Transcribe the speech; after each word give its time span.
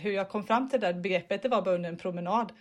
hur 0.00 0.12
jag 0.12 0.28
kom 0.28 0.44
fram 0.44 0.68
till 0.68 0.80
det 0.80 0.86
där 0.86 1.00
begreppet, 1.00 1.42
det 1.42 1.48
var 1.48 1.62
bara 1.62 1.74
under 1.74 1.88
en 1.88 1.96
promenad 1.96 2.52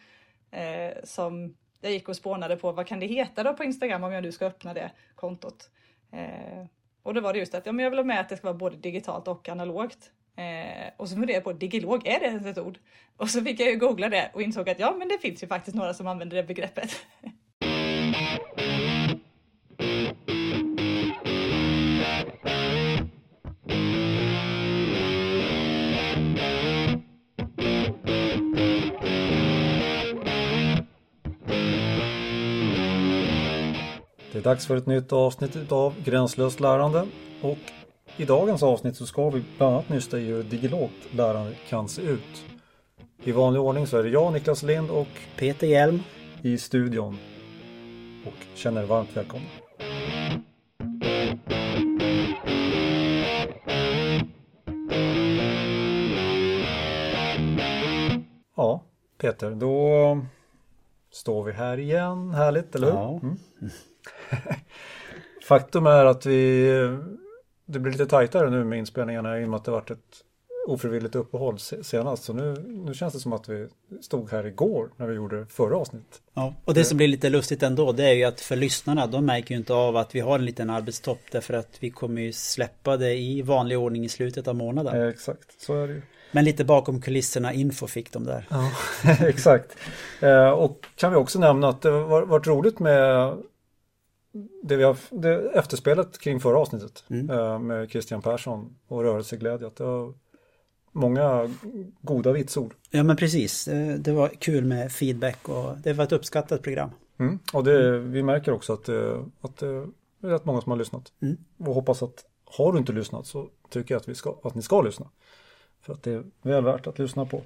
eh, 0.51 1.03
som 1.03 1.55
jag 1.81 1.91
gick 1.91 2.09
och 2.09 2.15
spånade 2.15 2.55
på 2.55 2.71
vad 2.71 2.87
kan 2.87 2.99
det 2.99 3.05
heta 3.05 3.43
då 3.43 3.53
på 3.53 3.63
Instagram 3.63 4.03
om 4.03 4.11
jag 4.11 4.23
nu 4.23 4.31
ska 4.31 4.45
öppna 4.45 4.73
det 4.73 4.91
kontot. 5.15 5.69
Eh, 6.11 6.65
och 7.03 7.13
då 7.13 7.21
var 7.21 7.33
det 7.33 7.39
just 7.39 7.55
att 7.55 7.65
ja, 7.65 7.71
men 7.71 7.83
jag 7.83 7.89
vill 7.89 7.99
ha 7.99 8.03
med 8.03 8.19
att 8.19 8.29
det 8.29 8.37
ska 8.37 8.47
vara 8.47 8.57
både 8.57 8.77
digitalt 8.77 9.27
och 9.27 9.49
analogt. 9.49 10.11
Eh, 10.35 10.93
och 10.97 11.09
så 11.09 11.15
funderade 11.15 11.33
jag 11.33 11.43
på 11.43 11.53
digilog, 11.53 12.07
är 12.07 12.19
det 12.19 12.25
ens 12.25 12.45
ett 12.45 12.57
ord? 12.57 12.79
Och 13.17 13.29
så 13.29 13.41
fick 13.41 13.59
jag 13.59 13.69
ju 13.69 13.75
googla 13.75 14.09
det 14.09 14.31
och 14.33 14.41
insåg 14.41 14.69
att 14.69 14.79
ja, 14.79 14.95
men 14.99 15.07
det 15.07 15.17
finns 15.17 15.43
ju 15.43 15.47
faktiskt 15.47 15.77
några 15.77 15.93
som 15.93 16.07
använder 16.07 16.37
det 16.37 16.43
begreppet. 16.43 17.05
Det 34.39 34.43
är 34.43 34.49
dags 34.49 34.67
för 34.67 34.75
ett 34.75 34.85
nytt 34.85 35.13
avsnitt 35.13 35.71
av 35.71 36.03
Gränslöst 36.03 36.59
lärande 36.59 37.07
och 37.41 37.57
i 38.17 38.25
dagens 38.25 38.63
avsnitt 38.63 38.95
så 38.95 39.05
ska 39.05 39.29
vi 39.29 39.43
bland 39.57 39.73
annat 39.73 39.89
nysta 39.89 40.19
i 40.19 40.25
hur 40.25 40.43
digilogt 40.43 41.13
lärande 41.13 41.55
kan 41.69 41.89
se 41.89 42.01
ut. 42.01 42.45
I 43.23 43.31
vanlig 43.31 43.61
ordning 43.61 43.87
så 43.87 43.97
är 43.97 44.03
det 44.03 44.09
jag, 44.09 44.33
Niklas 44.33 44.63
Lind 44.63 44.89
och 44.89 45.07
Peter 45.37 45.67
Hjelm 45.67 46.03
i 46.41 46.57
studion 46.57 47.17
och 48.25 48.57
känner 48.57 48.81
er 48.81 48.85
varmt 48.85 49.17
välkomna. 49.17 49.45
Ja, 58.55 58.83
Peter, 59.17 59.51
då 59.51 60.21
står 61.11 61.43
vi 61.43 61.51
här 61.51 61.79
igen. 61.79 62.29
Härligt, 62.33 62.75
eller 62.75 62.87
hur? 62.87 62.93
Ja. 62.93 63.19
Mm. 63.23 63.37
Faktum 65.47 65.85
är 65.85 66.05
att 66.05 66.25
vi 66.25 66.69
det 67.65 67.79
blir 67.79 67.91
lite 67.91 68.05
tajtare 68.05 68.49
nu 68.49 68.63
med 68.63 68.79
inspelningarna 68.79 69.39
i 69.39 69.45
och 69.45 69.49
med 69.49 69.57
att 69.57 69.65
det 69.65 69.71
varit 69.71 69.91
ett 69.91 70.23
ofrivilligt 70.67 71.15
uppehåll 71.15 71.59
senast. 71.59 72.23
Så 72.23 72.33
nu, 72.33 72.55
nu 72.67 72.93
känns 72.93 73.13
det 73.13 73.19
som 73.19 73.33
att 73.33 73.49
vi 73.49 73.67
stod 74.01 74.31
här 74.31 74.45
igår 74.45 74.89
när 74.97 75.07
vi 75.07 75.15
gjorde 75.15 75.45
förra 75.45 75.77
avsnittet. 75.77 76.21
Ja, 76.33 76.53
och 76.65 76.73
det 76.73 76.83
som 76.83 76.97
blir 76.97 77.07
lite 77.07 77.29
lustigt 77.29 77.63
ändå 77.63 77.91
det 77.91 78.03
är 78.03 78.13
ju 78.13 78.23
att 78.23 78.41
för 78.41 78.55
lyssnarna 78.55 79.07
de 79.07 79.25
märker 79.25 79.51
ju 79.51 79.57
inte 79.57 79.73
av 79.73 79.97
att 79.97 80.15
vi 80.15 80.19
har 80.19 80.35
en 80.35 80.45
liten 80.45 80.69
arbetstopp 80.69 81.19
därför 81.31 81.53
att 81.53 81.77
vi 81.79 81.89
kommer 81.89 82.21
ju 82.21 82.33
släppa 82.33 82.97
det 82.97 83.15
i 83.15 83.41
vanlig 83.41 83.79
ordning 83.79 84.05
i 84.05 84.09
slutet 84.09 84.47
av 84.47 84.55
månaden. 84.55 85.01
Eh, 85.01 85.07
exakt, 85.07 85.61
så 85.61 85.73
är 85.73 85.87
det 85.87 85.93
ju. 85.93 86.01
Men 86.31 86.45
lite 86.45 86.65
bakom 86.65 87.01
kulisserna 87.01 87.53
info 87.53 87.87
fick 87.87 88.11
de 88.11 88.23
där. 88.23 88.47
Ja, 88.49 88.71
exakt. 89.27 89.77
Eh, 90.21 90.49
och 90.49 90.85
kan 90.95 91.11
vi 91.11 91.17
också 91.17 91.39
nämna 91.39 91.69
att 91.69 91.81
det 91.81 91.89
har 91.89 92.25
varit 92.25 92.47
roligt 92.47 92.79
med 92.79 93.33
det 94.63 94.75
vi 94.75 94.83
har, 94.83 94.97
det 95.09 95.49
efterspelet 95.53 96.19
kring 96.19 96.39
förra 96.39 96.57
avsnittet 96.59 97.03
Mm. 97.09 97.29
eh, 97.29 97.59
med 97.59 97.89
Christian 97.91 98.21
Persson 98.21 98.75
och 98.87 99.03
rörelseglädje. 99.03 99.67
Att 99.67 99.75
det 99.75 99.83
var 99.83 100.13
många 100.91 101.49
goda 102.01 102.31
vitsord. 102.31 102.73
Ja 102.91 103.03
men 103.03 103.15
precis, 103.15 103.67
Eh, 103.67 103.87
det 103.95 104.11
var 104.11 104.27
kul 104.27 104.65
med 104.65 104.91
feedback 104.91 105.49
och 105.49 105.77
det 105.77 105.93
var 105.93 106.03
ett 106.03 106.11
uppskattat 106.11 106.61
program. 106.61 106.89
Mm. 107.19 107.39
Och 107.53 107.63
det, 107.63 107.99
vi 107.99 108.23
märker 108.23 108.51
också 108.51 108.73
att, 108.73 108.85
det- 108.85 109.25
att 109.41 109.57
det 109.57 109.67
är 109.67 109.87
rätt 110.21 110.45
många 110.45 110.61
som 110.61 110.71
har 110.71 110.77
lyssnat. 110.77 111.11
Mm. 111.21 111.37
Och 111.59 111.73
hoppas 111.75 112.03
att 112.03 112.25
har 112.45 112.71
du 112.73 112.79
inte 112.79 112.91
lyssnat 112.91 113.27
så 113.27 113.49
tycker 113.69 113.93
jag 113.95 113.99
att, 114.01 114.07
vi 114.09 114.15
ska, 114.15 114.35
att 114.43 114.55
ni 114.55 114.61
ska 114.61 114.81
lyssna. 114.81 115.05
För 115.81 115.93
att 115.93 116.03
det 116.03 116.11
är 116.11 116.23
väl 116.41 116.63
värt 116.63 116.87
att 116.87 116.99
lyssna 116.99 117.25
på. 117.25 117.41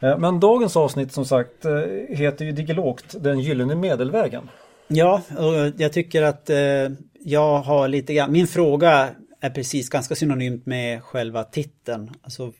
Eh, 0.00 0.18
Men 0.18 0.40
dagens 0.40 0.76
avsnitt 0.76 1.12
som 1.12 1.24
sagt 1.24 1.64
eh, 1.64 1.78
heter 2.08 2.44
ju 2.44 2.52
Digilogt, 2.52 3.22
den 3.22 3.40
gyllene 3.40 3.74
medelvägen. 3.74 4.48
Ja, 4.94 5.22
och 5.38 5.80
jag 5.80 5.92
tycker 5.92 6.22
att 6.22 6.50
eh, 6.50 6.88
jag 7.20 7.58
har 7.58 7.88
lite 7.88 8.14
grann, 8.14 8.32
min 8.32 8.46
fråga 8.46 9.08
är 9.40 9.50
precis 9.50 9.88
ganska 9.88 10.14
synonymt 10.14 10.66
med 10.66 11.02
själva 11.02 11.44
titeln. 11.44 12.10
Alltså 12.22 12.52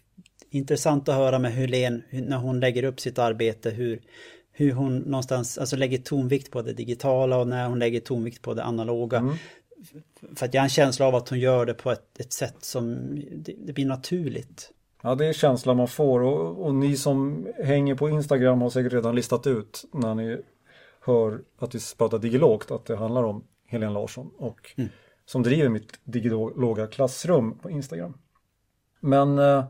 intressant 0.50 1.08
att 1.08 1.14
höra 1.14 1.38
med 1.38 1.52
Helene 1.52 2.02
när 2.10 2.36
hon 2.36 2.60
lägger 2.60 2.82
upp 2.82 3.00
sitt 3.00 3.18
arbete 3.18 3.70
hur, 3.70 4.00
hur 4.52 4.72
hon 4.72 4.98
någonstans 4.98 5.58
alltså 5.58 5.76
lägger 5.76 5.98
tonvikt 5.98 6.50
på 6.50 6.62
det 6.62 6.72
digitala 6.72 7.38
och 7.38 7.48
när 7.48 7.68
hon 7.68 7.78
lägger 7.78 8.00
tonvikt 8.00 8.42
på 8.42 8.54
det 8.54 8.64
analoga. 8.64 9.18
Mm. 9.18 9.34
För 10.36 10.46
att 10.46 10.54
jag 10.54 10.60
har 10.60 10.64
en 10.64 10.70
känsla 10.70 11.06
av 11.06 11.14
att 11.14 11.28
hon 11.28 11.40
gör 11.40 11.66
det 11.66 11.74
på 11.74 11.90
ett, 11.90 12.20
ett 12.20 12.32
sätt 12.32 12.56
som 12.60 13.14
det, 13.32 13.54
det 13.66 13.72
blir 13.72 13.86
naturligt. 13.86 14.70
Ja, 15.02 15.14
det 15.14 15.26
är 15.26 15.32
känslan 15.32 15.76
man 15.76 15.88
får 15.88 16.20
och, 16.20 16.66
och 16.66 16.74
ni 16.74 16.96
som 16.96 17.48
hänger 17.64 17.94
på 17.94 18.08
Instagram 18.08 18.60
har 18.60 18.70
säkert 18.70 18.92
redan 18.92 19.14
listat 19.14 19.46
ut 19.46 19.84
när 19.92 20.14
ni 20.14 20.38
hör 21.04 21.40
att 21.58 21.74
vi 21.74 21.78
pratar 21.98 22.18
digilogt 22.18 22.70
att 22.70 22.84
det 22.84 22.96
handlar 22.96 23.22
om 23.22 23.44
Helene 23.66 23.92
Larsson 23.92 24.30
och 24.38 24.72
Mm. 24.76 24.90
som 25.24 25.42
driver 25.42 25.68
mitt 25.68 26.00
digitaloga 26.04 26.86
klassrum 26.86 27.58
på 27.58 27.70
Instagram. 27.70 28.18
Men 29.00 29.38
eh, 29.38 29.64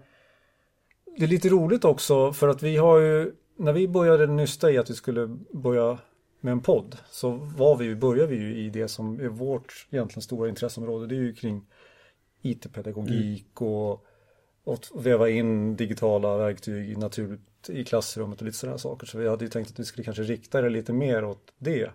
det 1.17 1.25
är 1.25 1.29
lite 1.29 1.49
roligt 1.49 1.85
också 1.85 2.33
för 2.33 2.49
att 2.49 2.63
vi 2.63 2.77
har 2.77 2.99
ju 2.99 3.33
när 3.57 3.73
vi 3.73 3.89
började 3.89 4.27
nysta 4.27 4.71
i 4.71 4.79
att 4.79 4.91
vi 4.91 4.95
skulle 4.95 5.27
börja 5.53 5.99
med 6.41 6.53
en 6.53 6.61
podd 6.61 6.97
så 7.11 7.31
var 7.31 7.77
vi, 7.77 7.95
började 7.95 8.29
vi 8.29 8.37
ju 8.37 8.57
i 8.57 8.71
det 8.71 8.89
som 8.89 9.21
är 9.21 9.29
vårt 9.29 9.87
egentligen 9.91 10.23
stora 10.23 10.49
intresseområde. 10.49 11.07
Det 11.07 11.15
är 11.15 11.21
ju 11.21 11.35
kring 11.35 11.67
IT-pedagogik 12.43 13.61
och 13.61 14.07
och 14.65 14.79
väva 14.95 15.29
in 15.29 15.77
digitala 15.77 16.37
verktyg 16.37 16.99
naturligt 16.99 17.41
i 17.71 17.85
klassrummet 17.85 18.41
och 18.41 18.47
lite 18.47 18.59
sådana 18.59 18.79
saker. 18.79 19.07
Så 19.07 19.19
vi 19.19 19.29
hade 19.29 19.45
ju 19.45 19.51
tänkt 19.51 19.71
att 19.71 19.79
vi 19.79 19.85
skulle 19.85 20.05
kanske 20.05 20.23
rikta 20.23 20.61
det 20.61 20.69
lite 20.69 20.93
mer 20.93 21.25
åt 21.25 21.53
det. 21.59 21.91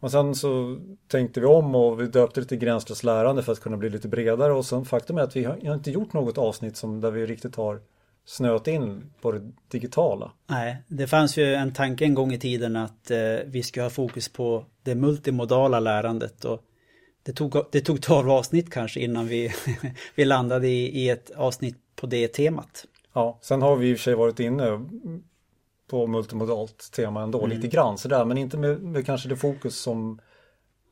Och 0.00 0.10
sen 0.10 0.34
så 0.34 0.78
tänkte 1.08 1.40
vi 1.40 1.46
om 1.46 1.74
och 1.74 2.00
vi 2.00 2.06
döpte 2.06 2.40
det 2.40 2.46
till 2.46 2.58
gränslöst 2.58 3.04
lärande 3.04 3.42
för 3.42 3.52
att 3.52 3.60
kunna 3.60 3.76
bli 3.76 3.90
lite 3.90 4.08
bredare 4.08 4.52
och 4.52 4.66
sen 4.66 4.84
faktum 4.84 5.18
är 5.18 5.22
att 5.22 5.36
vi 5.36 5.44
har, 5.44 5.74
inte 5.74 5.90
gjort 5.90 6.12
något 6.12 6.38
avsnitt 6.38 6.76
som 6.76 7.00
där 7.00 7.10
vi 7.10 7.26
riktigt 7.26 7.56
har 7.56 7.80
snöat 8.24 8.66
in 8.66 9.12
på 9.20 9.32
det 9.32 9.52
digitala. 9.68 10.32
Nej, 10.46 10.82
det 10.88 11.06
fanns 11.06 11.36
ju 11.36 11.54
en 11.54 11.72
tanke 11.72 12.04
en 12.04 12.14
gång 12.14 12.32
i 12.32 12.38
tiden 12.38 12.76
att 12.76 13.10
eh, 13.10 13.18
vi 13.46 13.62
skulle 13.62 13.82
ha 13.82 13.90
fokus 13.90 14.28
på 14.28 14.66
det 14.82 14.94
multimodala 14.94 15.80
lärandet 15.80 16.44
och 16.44 16.62
det 17.22 17.32
tog, 17.32 17.56
det 17.72 17.80
tog 17.80 18.02
12 18.02 18.30
avsnitt 18.30 18.70
kanske 18.70 19.00
innan 19.00 19.26
vi, 19.26 19.52
vi 20.14 20.24
landade 20.24 20.68
i, 20.68 21.02
i 21.02 21.08
ett 21.08 21.30
avsnitt 21.30 21.76
på 21.96 22.06
det 22.06 22.28
temat. 22.28 22.86
Ja, 23.14 23.38
sen 23.42 23.62
har 23.62 23.76
vi 23.76 23.90
i 23.90 23.94
och 23.94 23.98
för 23.98 24.02
sig 24.02 24.14
varit 24.14 24.40
inne 24.40 24.80
på 25.90 26.06
multimodalt 26.06 26.92
tema 26.92 27.22
ändå 27.22 27.38
Mm. 27.38 27.50
lite 27.56 27.68
grann 27.68 27.98
sådär 27.98 28.24
men 28.24 28.38
inte 28.38 28.56
med, 28.56 28.82
med 28.82 29.06
kanske 29.06 29.28
det 29.28 29.36
fokus 29.36 29.76
som 29.80 30.20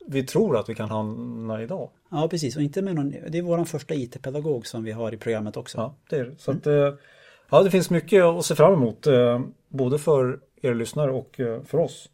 vi 0.07 0.23
tror 0.23 0.57
att 0.57 0.69
vi 0.69 0.75
kan 0.75 0.89
hamna 0.89 1.61
idag. 1.63 1.89
Ja, 2.11 2.27
precis. 2.27 2.55
Och 2.55 2.61
inte 2.61 2.81
med 2.81 2.95
någon, 2.95 3.09
det 3.11 3.37
är 3.37 3.41
vår 3.41 3.63
första 3.65 3.93
IT-pedagog 3.93 4.67
som 4.67 4.83
vi 4.83 4.91
har 4.91 5.13
i 5.13 5.17
programmet 5.17 5.57
också. 5.57 5.77
Ja, 5.77 5.95
det 6.09 6.15
är. 6.17 6.35
Så 6.37 6.51
att, 6.51 6.67
eh, 6.67 6.93
ja, 7.49 7.63
det 7.63 7.71
finns 7.71 7.89
mycket 7.89 8.23
att 8.23 8.45
se 8.45 8.55
fram 8.55 8.73
emot. 8.73 9.07
eh, 9.07 9.41
Både 9.67 9.99
för 9.99 10.39
er 10.61 10.73
lyssnare 10.73 11.11
och 11.11 11.39
eh, 11.39 11.63
för 11.63 11.77
oss. 11.77 12.09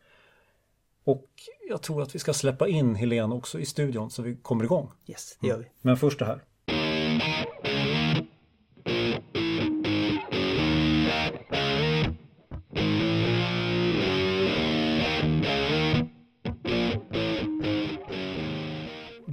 Och 1.04 1.26
jag 1.70 1.82
tror 1.82 2.02
att 2.02 2.16
vi 2.16 2.20
ska 2.20 2.34
släppa 2.34 2.68
in 2.68 2.96
Helene 2.96 3.36
också 3.36 3.60
i 3.60 3.66
studion 3.66 4.12
så 4.12 4.22
vi 4.22 4.36
kommer 4.36 4.64
igång. 4.64 4.92
Yes, 5.08 5.38
det 5.42 5.48
gör 5.48 5.58
vi. 5.58 5.66
Men 5.82 5.98
först 5.98 6.20
det 6.20 6.26
här. 6.26 6.44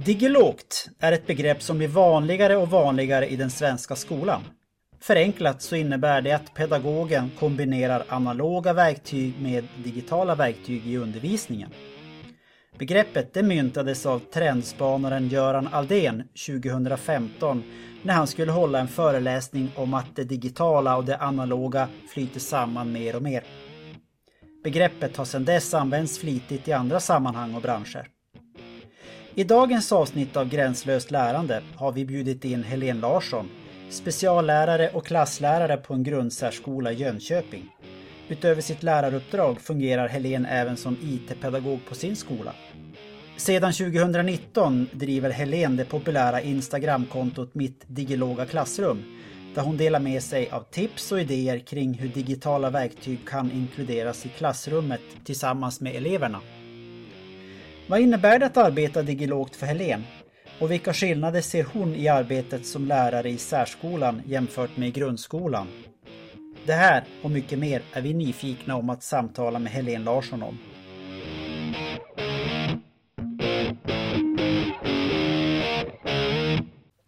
Digilogt 0.07 0.89
är 0.99 1.11
ett 1.11 1.27
begrepp 1.27 1.61
som 1.61 1.77
blir 1.77 1.87
vanligare 1.87 2.55
och 2.55 2.69
vanligare 2.69 3.27
i 3.27 3.35
den 3.35 3.49
svenska 3.49 3.95
skolan. 3.95 4.41
Förenklat 5.01 5.61
så 5.61 5.75
innebär 5.75 6.21
det 6.21 6.31
att 6.31 6.53
pedagogen 6.53 7.31
kombinerar 7.39 8.05
analoga 8.07 8.73
verktyg 8.73 9.33
med 9.41 9.67
digitala 9.83 10.35
verktyg 10.35 10.87
i 10.87 10.97
undervisningen. 10.97 11.69
Begreppet 12.77 13.33
det 13.33 13.43
myntades 13.43 14.05
av 14.05 14.19
trendspanaren 14.19 15.27
Göran 15.27 15.67
Aldén 15.67 16.23
2015 16.47 17.63
när 18.03 18.13
han 18.13 18.27
skulle 18.27 18.51
hålla 18.51 18.79
en 18.79 18.87
föreläsning 18.87 19.71
om 19.75 19.93
att 19.93 20.15
det 20.15 20.23
digitala 20.23 20.97
och 20.97 21.05
det 21.05 21.17
analoga 21.17 21.87
flyter 22.13 22.39
samman 22.39 22.91
mer 22.91 23.15
och 23.15 23.23
mer. 23.23 23.43
Begreppet 24.63 25.17
har 25.17 25.25
sedan 25.25 25.45
dess 25.45 25.73
använts 25.73 26.19
flitigt 26.19 26.67
i 26.67 26.73
andra 26.73 26.99
sammanhang 26.99 27.55
och 27.55 27.61
branscher. 27.61 28.16
I 29.37 29.43
dagens 29.43 29.91
avsnitt 29.91 30.37
av 30.37 30.49
Gränslöst 30.49 31.11
lärande 31.11 31.61
har 31.75 31.91
vi 31.91 32.05
bjudit 32.05 32.45
in 32.45 32.63
Helene 32.63 33.01
Larsson, 33.01 33.49
speciallärare 33.89 34.89
och 34.89 35.05
klasslärare 35.05 35.77
på 35.77 35.93
en 35.93 36.03
grundsärskola 36.03 36.91
i 36.91 36.95
Jönköping. 36.95 37.75
Utöver 38.27 38.61
sitt 38.61 38.83
läraruppdrag 38.83 39.61
fungerar 39.61 40.07
Helene 40.07 40.49
även 40.49 40.77
som 40.77 40.97
IT-pedagog 41.01 41.79
på 41.89 41.95
sin 41.95 42.15
skola. 42.15 42.53
Sedan 43.37 43.73
2019 43.73 44.87
driver 44.91 45.29
Helene 45.29 45.75
det 45.75 45.85
populära 45.85 46.41
Instagramkontot 46.41 47.55
Mitt 47.55 47.83
Digiloga 47.87 48.45
Klassrum 48.45 49.03
där 49.55 49.61
hon 49.61 49.77
delar 49.77 49.99
med 49.99 50.23
sig 50.23 50.49
av 50.49 50.63
tips 50.71 51.11
och 51.11 51.21
idéer 51.21 51.59
kring 51.59 51.93
hur 51.93 52.09
digitala 52.09 52.69
verktyg 52.69 53.19
kan 53.27 53.51
inkluderas 53.51 54.25
i 54.25 54.29
klassrummet 54.29 55.01
tillsammans 55.25 55.81
med 55.81 55.95
eleverna. 55.95 56.39
Vad 57.89 57.99
innebär 57.99 58.39
det 58.39 58.45
att 58.45 58.57
arbeta 58.57 59.01
digilogt 59.01 59.55
för 59.55 59.65
Helen? 59.65 60.03
Och 60.59 60.71
vilka 60.71 60.93
skillnader 60.93 61.41
ser 61.41 61.63
hon 61.63 61.95
i 61.95 62.07
arbetet 62.07 62.65
som 62.65 62.85
lärare 62.85 63.29
i 63.29 63.37
särskolan 63.37 64.21
jämfört 64.25 64.77
med 64.77 64.93
grundskolan? 64.93 65.67
Det 66.65 66.73
här 66.73 67.03
och 67.23 67.31
mycket 67.31 67.59
mer 67.59 67.81
är 67.93 68.01
vi 68.01 68.13
nyfikna 68.13 68.75
om 68.75 68.89
att 68.89 69.03
samtala 69.03 69.59
med 69.59 69.71
Helen 69.71 70.03
Larsson 70.03 70.43
om. 70.43 70.57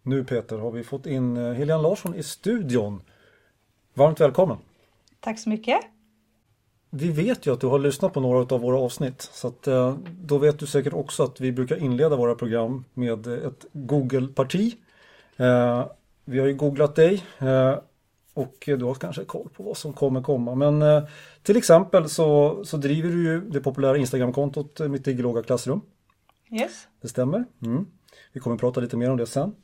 Nu 0.02 0.24
Peter 0.24 0.58
har 0.58 0.70
vi 0.70 0.82
fått 0.82 1.06
in 1.06 1.36
eh, 1.36 1.52
Helene 1.52 1.82
Larsson 1.82 2.14
i 2.14 2.22
studion. 2.22 3.02
Varmt 3.94 4.20
välkommen! 4.20 4.58
Tack 5.20 5.38
så 5.38 5.48
mycket! 5.48 5.99
Vi 6.90 7.10
vet 7.10 7.46
ju 7.46 7.52
att 7.52 7.60
du 7.60 7.66
har 7.66 7.78
lyssnat 7.78 8.12
på 8.12 8.20
några 8.20 8.54
av 8.54 8.60
våra 8.60 8.78
avsnitt 8.78 9.28
så 9.32 9.48
att 9.48 9.66
eh, 9.66 9.96
då 10.20 10.38
vet 10.38 10.58
du 10.58 10.66
säkert 10.66 10.92
också 10.92 11.22
att 11.22 11.40
vi 11.40 11.52
brukar 11.52 11.76
inleda 11.76 12.16
våra 12.16 12.34
program 12.34 12.84
med 12.94 13.26
ett 13.26 13.66
Google-parti. 13.72 14.74
Eh, 15.36 15.86
vi 16.24 16.38
har 16.38 16.46
ju 16.46 16.54
googlat 16.54 16.96
dig 16.96 17.24
och 18.34 18.54
du 18.66 18.84
har 18.84 18.94
kanske 18.94 19.24
koll 19.24 19.48
på 19.56 19.62
vad 19.62 19.76
som 19.76 19.92
kommer 19.92 20.22
komma 20.22 20.54
men 20.54 21.06
till 21.42 21.56
exempel 21.56 22.08
så, 22.08 22.60
så 22.64 22.76
driver 22.76 23.08
du 23.08 23.24
ju 23.24 23.40
det 23.40 23.60
populära 23.60 23.96
Instagram-kontot 23.96 24.80
Mitt 24.80 25.04
Digiloga 25.04 25.42
Klassrum. 25.42 25.80
Yes. 26.52 26.88
Det 27.00 27.08
stämmer. 27.08 27.44
Mm. 27.62 27.86
Vi 28.32 28.40
kommer 28.40 28.54
att 28.54 28.60
prata 28.60 28.80
lite 28.80 28.96
mer 28.96 29.10
om 29.10 29.16
det 29.16 29.26
sen. 29.26 29.54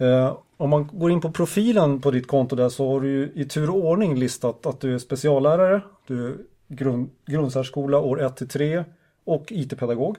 Eh, 0.00 0.36
om 0.56 0.70
man 0.70 0.90
går 0.92 1.10
in 1.10 1.20
på 1.20 1.32
profilen 1.32 2.00
på 2.00 2.10
ditt 2.10 2.26
konto 2.26 2.56
där 2.56 2.68
så 2.68 2.92
har 2.92 3.00
du 3.00 3.32
i 3.34 3.44
tur 3.44 3.70
och 3.70 3.84
ordning 3.84 4.14
listat 4.14 4.66
att 4.66 4.80
du 4.80 4.94
är 4.94 4.98
speciallärare, 4.98 5.80
du 6.06 6.28
är 6.28 6.36
grund, 6.68 7.10
grundsärskola 7.26 7.98
år 7.98 8.22
1 8.22 8.36
till 8.36 8.48
3 8.48 8.84
och 9.24 9.52
IT-pedagog. 9.52 10.16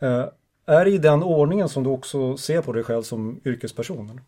Eh, 0.00 0.24
är 0.66 0.84
det 0.84 0.90
i 0.90 0.98
den 0.98 1.22
ordningen 1.22 1.68
som 1.68 1.84
du 1.84 1.90
också 1.90 2.36
ser 2.36 2.62
på 2.62 2.72
dig 2.72 2.84
själv 2.84 3.02
som 3.02 3.40
yrkesperson? 3.44 4.20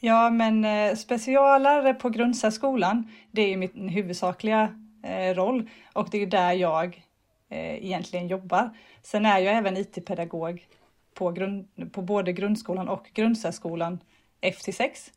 Ja, 0.00 0.30
men 0.30 0.64
eh, 0.64 0.96
speciallärare 0.96 1.94
på 1.94 2.08
grundsärskolan, 2.08 3.10
det 3.30 3.42
är 3.52 3.56
min 3.56 3.88
huvudsakliga 3.88 4.74
eh, 5.02 5.34
roll 5.34 5.70
och 5.92 6.08
det 6.10 6.22
är 6.22 6.26
där 6.26 6.52
jag 6.52 7.02
eh, 7.48 7.84
egentligen 7.84 8.28
jobbar. 8.28 8.70
Sen 9.02 9.26
är 9.26 9.38
jag 9.38 9.54
även 9.54 9.76
IT-pedagog 9.76 10.66
på, 11.14 11.30
grund, 11.30 11.68
på 11.92 12.02
både 12.02 12.32
grundskolan 12.32 12.88
och 12.88 13.10
grundsärskolan 13.14 13.98
F 14.40 14.62
till 14.62 14.74
6. 14.74 15.12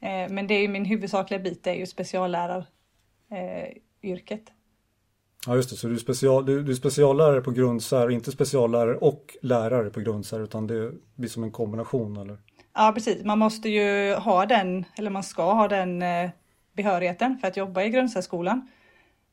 Eh, 0.00 0.28
men 0.30 0.46
det 0.46 0.54
är 0.54 0.68
min 0.68 0.84
huvudsakliga 0.84 1.40
bit, 1.40 1.64
det 1.64 1.70
är 1.70 1.74
ju 1.74 1.86
specialläraryrket. 1.86 4.52
Ja 5.46 5.56
just 5.56 5.70
det, 5.70 5.76
så 5.76 5.88
du 5.88 5.94
är, 5.94 5.98
special, 5.98 6.46
du, 6.46 6.62
du 6.62 6.72
är 6.72 6.76
speciallärare 6.76 7.40
på 7.40 7.50
grundsär, 7.50 8.10
inte 8.10 8.32
speciallärare 8.32 8.96
och 8.96 9.36
lärare 9.42 9.90
på 9.90 10.00
grundsär 10.00 10.40
utan 10.40 10.66
det 10.66 10.92
blir 11.14 11.28
som 11.28 11.44
en 11.44 11.52
kombination 11.52 12.16
eller? 12.16 12.38
Ja 12.74 12.92
precis, 12.94 13.24
man 13.24 13.38
måste 13.38 13.68
ju 13.68 14.14
ha 14.14 14.46
den, 14.46 14.84
eller 14.96 15.10
man 15.10 15.22
ska 15.22 15.52
ha 15.52 15.68
den 15.68 16.02
eh, 16.02 16.30
behörigheten 16.72 17.38
för 17.38 17.48
att 17.48 17.56
jobba 17.56 17.82
i 17.82 17.90
grundsärskolan. 17.90 18.68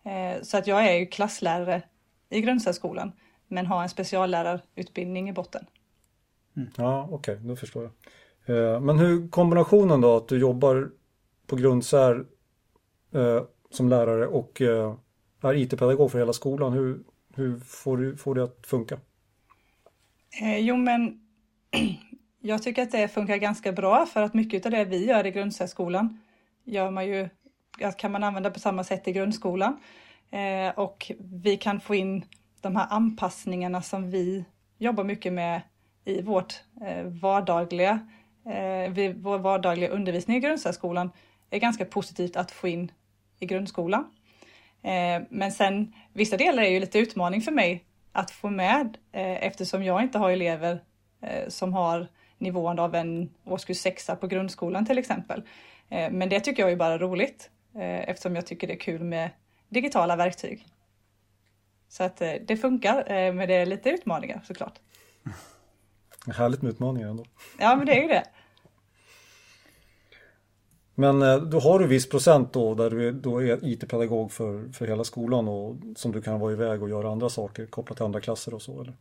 Eh, 0.03 0.41
så 0.41 0.57
att 0.57 0.67
jag 0.67 0.87
är 0.87 0.93
ju 0.93 1.05
klasslärare 1.05 1.81
i 2.29 2.41
grundsärskolan 2.41 3.11
men 3.47 3.65
har 3.65 3.83
en 3.83 3.89
speciallärarutbildning 3.89 5.29
i 5.29 5.33
botten. 5.33 5.65
Mm. 6.57 6.69
Ja, 6.77 7.07
okej, 7.11 7.35
okay, 7.35 7.47
då 7.47 7.55
förstår 7.55 7.83
jag. 7.83 7.93
Eh, 8.45 8.79
men 8.81 8.99
hur 8.99 9.27
kombinationen 9.27 10.01
då 10.01 10.17
att 10.17 10.27
du 10.27 10.39
jobbar 10.39 10.91
på 11.47 11.55
grundsär 11.55 12.25
eh, 13.13 13.43
som 13.69 13.89
lärare 13.89 14.27
och 14.27 14.61
eh, 14.61 14.95
är 15.41 15.53
IT-pedagog 15.53 16.11
för 16.11 16.19
hela 16.19 16.33
skolan. 16.33 16.73
Hur, 16.73 16.99
hur 17.35 17.59
får 17.59 17.97
du 17.97 18.17
får 18.17 18.35
det 18.35 18.43
att 18.43 18.67
funka? 18.67 18.99
Eh, 20.41 20.59
jo, 20.59 20.77
men 20.77 21.19
jag 22.41 22.63
tycker 22.63 22.83
att 22.83 22.91
det 22.91 23.07
funkar 23.07 23.37
ganska 23.37 23.71
bra 23.71 24.05
för 24.05 24.21
att 24.21 24.33
mycket 24.33 24.65
av 24.65 24.71
det 24.71 24.85
vi 24.85 25.05
gör 25.05 25.25
i 25.25 25.31
grundsärskolan 25.31 26.19
gör 26.63 26.91
man 26.91 27.07
ju, 27.07 27.29
kan 27.97 28.11
man 28.11 28.23
använda 28.23 28.51
på 28.51 28.59
samma 28.59 28.83
sätt 28.83 29.07
i 29.07 29.11
grundskolan. 29.11 29.79
Eh, 30.31 30.79
och 30.79 31.11
vi 31.19 31.57
kan 31.57 31.79
få 31.79 31.95
in 31.95 32.25
de 32.61 32.75
här 32.75 32.87
anpassningarna 32.89 33.81
som 33.81 34.11
vi 34.11 34.45
jobbar 34.77 35.03
mycket 35.03 35.33
med 35.33 35.61
i 36.05 36.21
vårt 36.21 36.63
eh, 36.81 37.03
vardagliga, 37.03 37.99
eh, 38.45 38.91
vid 38.91 39.23
vår 39.23 39.37
vardagliga 39.37 39.89
undervisning 39.89 40.37
i 40.37 40.39
grundsärskolan 40.39 41.11
är 41.49 41.59
ganska 41.59 41.85
positivt 41.85 42.35
att 42.35 42.51
få 42.51 42.67
in 42.67 42.91
i 43.39 43.45
grundskolan. 43.45 44.11
Eh, 44.81 45.21
men 45.29 45.51
sen 45.51 45.93
vissa 46.13 46.37
delar 46.37 46.63
är 46.63 46.69
ju 46.69 46.79
lite 46.79 46.99
utmaning 46.99 47.41
för 47.41 47.51
mig 47.51 47.83
att 48.11 48.31
få 48.31 48.49
med 48.49 48.97
eftersom 49.11 49.83
jag 49.83 50.01
inte 50.01 50.17
har 50.17 50.31
elever 50.31 50.79
som 51.47 51.73
har 51.73 52.07
nivån 52.37 52.79
av 52.79 52.95
en 52.95 53.29
årskurs 53.43 53.77
sexa 53.77 54.15
på 54.15 54.27
grundskolan 54.27 54.85
till 54.85 54.97
exempel. 54.97 55.41
Men 55.89 56.29
det 56.29 56.39
tycker 56.39 56.63
jag 56.63 56.71
är 56.71 56.75
bara 56.75 56.97
roligt 56.97 57.49
eftersom 57.73 58.35
jag 58.35 58.45
tycker 58.45 58.67
det 58.67 58.73
är 58.73 58.79
kul 58.79 59.03
med 59.03 59.29
digitala 59.69 60.15
verktyg. 60.15 60.65
Så 61.89 62.03
att 62.03 62.17
det 62.17 62.61
funkar, 62.61 63.31
men 63.31 63.47
det 63.47 63.53
är 63.53 63.65
lite 63.65 63.89
utmaningar 63.89 64.41
såklart. 64.43 64.79
Härligt 66.33 66.61
med 66.61 66.69
utmaningar 66.69 67.07
ändå. 67.09 67.25
Ja, 67.59 67.75
men 67.75 67.85
det 67.85 67.97
är 67.97 68.01
ju 68.01 68.07
det. 68.07 68.23
Men 70.95 71.21
eh, 71.21 71.37
då 71.37 71.59
har 71.59 71.79
du 71.79 71.87
viss 71.87 72.09
procent 72.09 72.53
då 72.53 72.75
där 72.75 72.89
du 72.89 73.07
är, 73.07 73.11
då 73.11 73.43
är 73.43 73.65
IT-pedagog 73.65 74.31
för, 74.31 74.73
för 74.73 74.87
hela 74.87 75.03
skolan 75.03 75.47
och 75.47 75.75
som 75.95 76.11
du 76.11 76.21
kan 76.21 76.39
vara 76.39 76.51
iväg 76.51 76.83
och 76.83 76.89
göra 76.89 77.11
andra 77.11 77.29
saker 77.29 77.65
kopplat 77.65 77.97
till 77.97 78.05
andra 78.05 78.21
klasser 78.21 78.53
och 78.53 78.61
så 78.61 78.81
eller? 78.81 78.93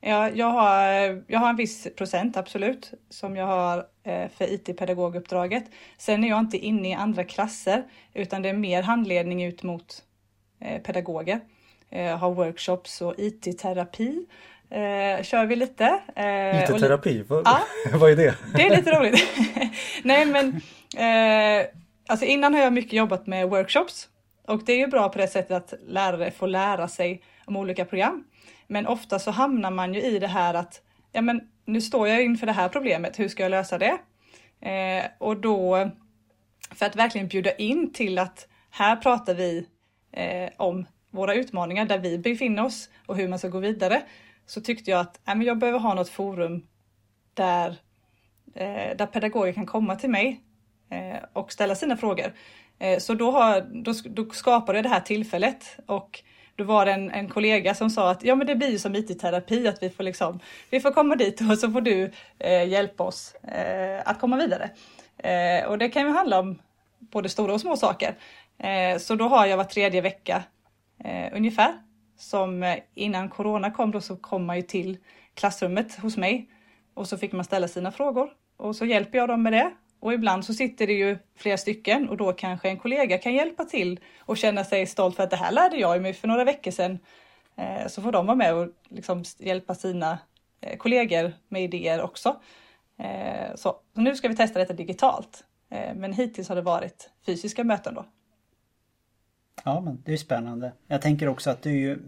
Ja, 0.00 0.30
jag 0.30 0.46
har, 0.46 0.84
jag 1.26 1.38
har 1.38 1.48
en 1.48 1.56
viss 1.56 1.88
procent 1.96 2.36
absolut 2.36 2.92
som 3.10 3.36
jag 3.36 3.46
har 3.46 3.86
eh, 4.02 4.28
för 4.28 4.52
IT-pedagoguppdraget. 4.52 5.64
Sen 5.98 6.24
är 6.24 6.28
jag 6.28 6.38
inte 6.38 6.58
inne 6.58 6.90
i 6.90 6.94
andra 6.94 7.24
klasser 7.24 7.84
utan 8.14 8.42
det 8.42 8.48
är 8.48 8.54
mer 8.54 8.82
handledning 8.82 9.44
ut 9.44 9.62
mot 9.62 10.02
eh, 10.60 10.82
pedagoger. 10.82 11.40
Jag 11.88 12.16
har 12.16 12.34
workshops 12.34 13.02
och 13.02 13.14
IT-terapi 13.18 14.26
eh, 14.70 15.22
kör 15.22 15.46
vi 15.46 15.56
lite. 15.56 16.00
Eh, 16.16 16.62
IT-terapi, 16.62 17.24
vad, 17.28 17.46
ja, 17.46 17.60
vad 17.98 18.10
är 18.10 18.16
det? 18.16 18.34
Det 18.54 18.66
är 18.66 18.76
lite 18.76 18.90
roligt. 18.90 19.28
Nej 20.02 20.26
men, 20.26 20.48
eh, 20.96 21.66
alltså 22.08 22.26
innan 22.26 22.54
har 22.54 22.60
jag 22.60 22.72
mycket 22.72 22.92
jobbat 22.92 23.26
med 23.26 23.48
workshops 23.48 24.08
och 24.46 24.64
det 24.64 24.72
är 24.72 24.78
ju 24.78 24.86
bra 24.86 25.08
på 25.08 25.18
det 25.18 25.28
sättet 25.28 25.56
att 25.56 25.74
lärare 25.86 26.30
får 26.30 26.46
lära 26.46 26.88
sig 26.88 27.22
om 27.44 27.56
olika 27.56 27.84
program. 27.84 28.24
Men 28.66 28.86
ofta 28.86 29.18
så 29.18 29.30
hamnar 29.30 29.70
man 29.70 29.94
ju 29.94 30.02
i 30.02 30.18
det 30.18 30.26
här 30.26 30.54
att 30.54 30.82
ja 31.12 31.20
men 31.20 31.40
nu 31.64 31.80
står 31.80 32.08
jag 32.08 32.22
inför 32.22 32.46
det 32.46 32.52
här 32.52 32.68
problemet, 32.68 33.18
hur 33.18 33.28
ska 33.28 33.42
jag 33.42 33.50
lösa 33.50 33.78
det? 33.78 33.98
Eh, 34.60 35.04
och 35.18 35.36
då, 35.36 35.90
för 36.74 36.86
att 36.86 36.96
verkligen 36.96 37.28
bjuda 37.28 37.52
in 37.52 37.92
till 37.92 38.18
att 38.18 38.48
här 38.70 38.96
pratar 38.96 39.34
vi 39.34 39.66
eh, 40.12 40.50
om 40.56 40.86
våra 41.10 41.34
utmaningar 41.34 41.84
där 41.84 41.98
vi 41.98 42.18
befinner 42.18 42.64
oss 42.64 42.90
och 43.06 43.16
hur 43.16 43.28
man 43.28 43.38
ska 43.38 43.48
gå 43.48 43.58
vidare 43.58 44.02
så 44.50 44.60
tyckte 44.60 44.90
jag 44.90 45.00
att 45.00 45.28
äh, 45.28 45.42
jag 45.42 45.58
behöver 45.58 45.78
ha 45.78 45.94
något 45.94 46.08
forum 46.08 46.66
där, 47.34 47.68
eh, 48.54 48.96
där 48.96 49.06
pedagoger 49.06 49.52
kan 49.52 49.66
komma 49.66 49.96
till 49.96 50.10
mig 50.10 50.40
eh, 50.90 51.22
och 51.32 51.52
ställa 51.52 51.74
sina 51.74 51.96
frågor. 51.96 52.32
Eh, 52.78 52.98
så 52.98 53.14
då, 53.14 53.30
har, 53.30 53.60
då, 53.60 53.92
då 54.04 54.30
skapade 54.30 54.78
jag 54.78 54.84
det 54.84 54.88
här 54.88 55.00
tillfället 55.00 55.78
och 55.86 56.22
då 56.56 56.64
var 56.64 56.86
det 56.86 56.92
en, 56.92 57.10
en 57.10 57.28
kollega 57.28 57.74
som 57.74 57.90
sa 57.90 58.10
att 58.10 58.24
ja 58.24 58.34
men 58.34 58.46
det 58.46 58.54
blir 58.54 58.78
som 58.78 58.94
IT-terapi 58.94 59.68
att 59.68 59.82
vi 59.82 59.90
får 59.90 60.04
liksom, 60.04 60.40
vi 60.70 60.80
får 60.80 60.90
komma 60.90 61.16
dit 61.16 61.40
och 61.50 61.58
så 61.58 61.70
får 61.70 61.80
du 61.80 62.12
eh, 62.38 62.68
hjälpa 62.68 63.04
oss 63.04 63.34
eh, 63.34 64.02
att 64.04 64.20
komma 64.20 64.36
vidare. 64.36 64.70
Eh, 65.18 65.68
och 65.68 65.78
det 65.78 65.88
kan 65.88 66.02
ju 66.02 66.08
handla 66.08 66.38
om 66.38 66.58
både 66.98 67.28
stora 67.28 67.54
och 67.54 67.60
små 67.60 67.76
saker. 67.76 68.14
Eh, 68.58 68.98
så 68.98 69.14
då 69.14 69.28
har 69.28 69.46
jag 69.46 69.56
var 69.56 69.64
tredje 69.64 70.00
vecka 70.00 70.42
eh, 71.04 71.36
ungefär 71.36 71.89
som 72.20 72.62
eh, 72.62 72.78
innan 72.94 73.28
corona 73.28 73.70
kom 73.70 73.90
då 73.90 74.00
så 74.00 74.16
kom 74.16 74.44
man 74.44 74.56
ju 74.56 74.62
till 74.62 74.98
klassrummet 75.34 75.94
hos 75.94 76.16
mig 76.16 76.50
och 76.94 77.08
så 77.08 77.18
fick 77.18 77.32
man 77.32 77.44
ställa 77.44 77.68
sina 77.68 77.92
frågor 77.92 78.30
och 78.56 78.76
så 78.76 78.84
hjälper 78.84 79.18
jag 79.18 79.28
dem 79.28 79.42
med 79.42 79.52
det. 79.52 79.70
Och 80.00 80.12
ibland 80.12 80.44
så 80.44 80.54
sitter 80.54 80.86
det 80.86 80.92
ju 80.92 81.18
flera 81.36 81.56
stycken 81.56 82.08
och 82.08 82.16
då 82.16 82.32
kanske 82.32 82.68
en 82.68 82.78
kollega 82.78 83.18
kan 83.18 83.34
hjälpa 83.34 83.64
till 83.64 84.00
och 84.20 84.36
känna 84.36 84.64
sig 84.64 84.86
stolt 84.86 85.16
för 85.16 85.22
att 85.22 85.30
det 85.30 85.36
här 85.36 85.52
lärde 85.52 85.76
jag 85.76 86.02
mig 86.02 86.14
för 86.14 86.28
några 86.28 86.44
veckor 86.44 86.70
sedan. 86.70 86.98
Eh, 87.56 87.86
så 87.86 88.02
får 88.02 88.12
de 88.12 88.26
vara 88.26 88.36
med 88.36 88.54
och 88.54 88.68
liksom 88.88 89.24
hjälpa 89.38 89.74
sina 89.74 90.18
eh, 90.60 90.76
kollegor 90.76 91.32
med 91.48 91.62
idéer 91.62 92.02
också. 92.02 92.40
Så 93.54 93.76
nu 93.94 94.16
ska 94.16 94.28
vi 94.28 94.36
testa 94.36 94.58
detta 94.58 94.72
digitalt. 94.72 95.44
Men 95.94 96.12
hittills 96.12 96.48
har 96.48 96.56
det 96.56 96.62
varit 96.62 97.10
fysiska 97.26 97.64
möten 97.64 97.94
då. 97.94 98.04
Ja, 99.64 99.80
men 99.80 100.02
det 100.04 100.12
är 100.12 100.16
spännande. 100.16 100.72
Jag 100.86 101.02
tänker 101.02 101.28
också 101.28 101.50
att 101.50 101.62
du, 101.62 102.02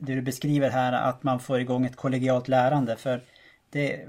det 0.00 0.14
du 0.14 0.22
beskriver 0.22 0.70
här 0.70 0.92
att 0.92 1.22
man 1.22 1.40
får 1.40 1.60
igång 1.60 1.86
ett 1.86 1.96
kollegialt 1.96 2.48
lärande. 2.48 2.96
För 2.96 3.20
Det, 3.70 4.06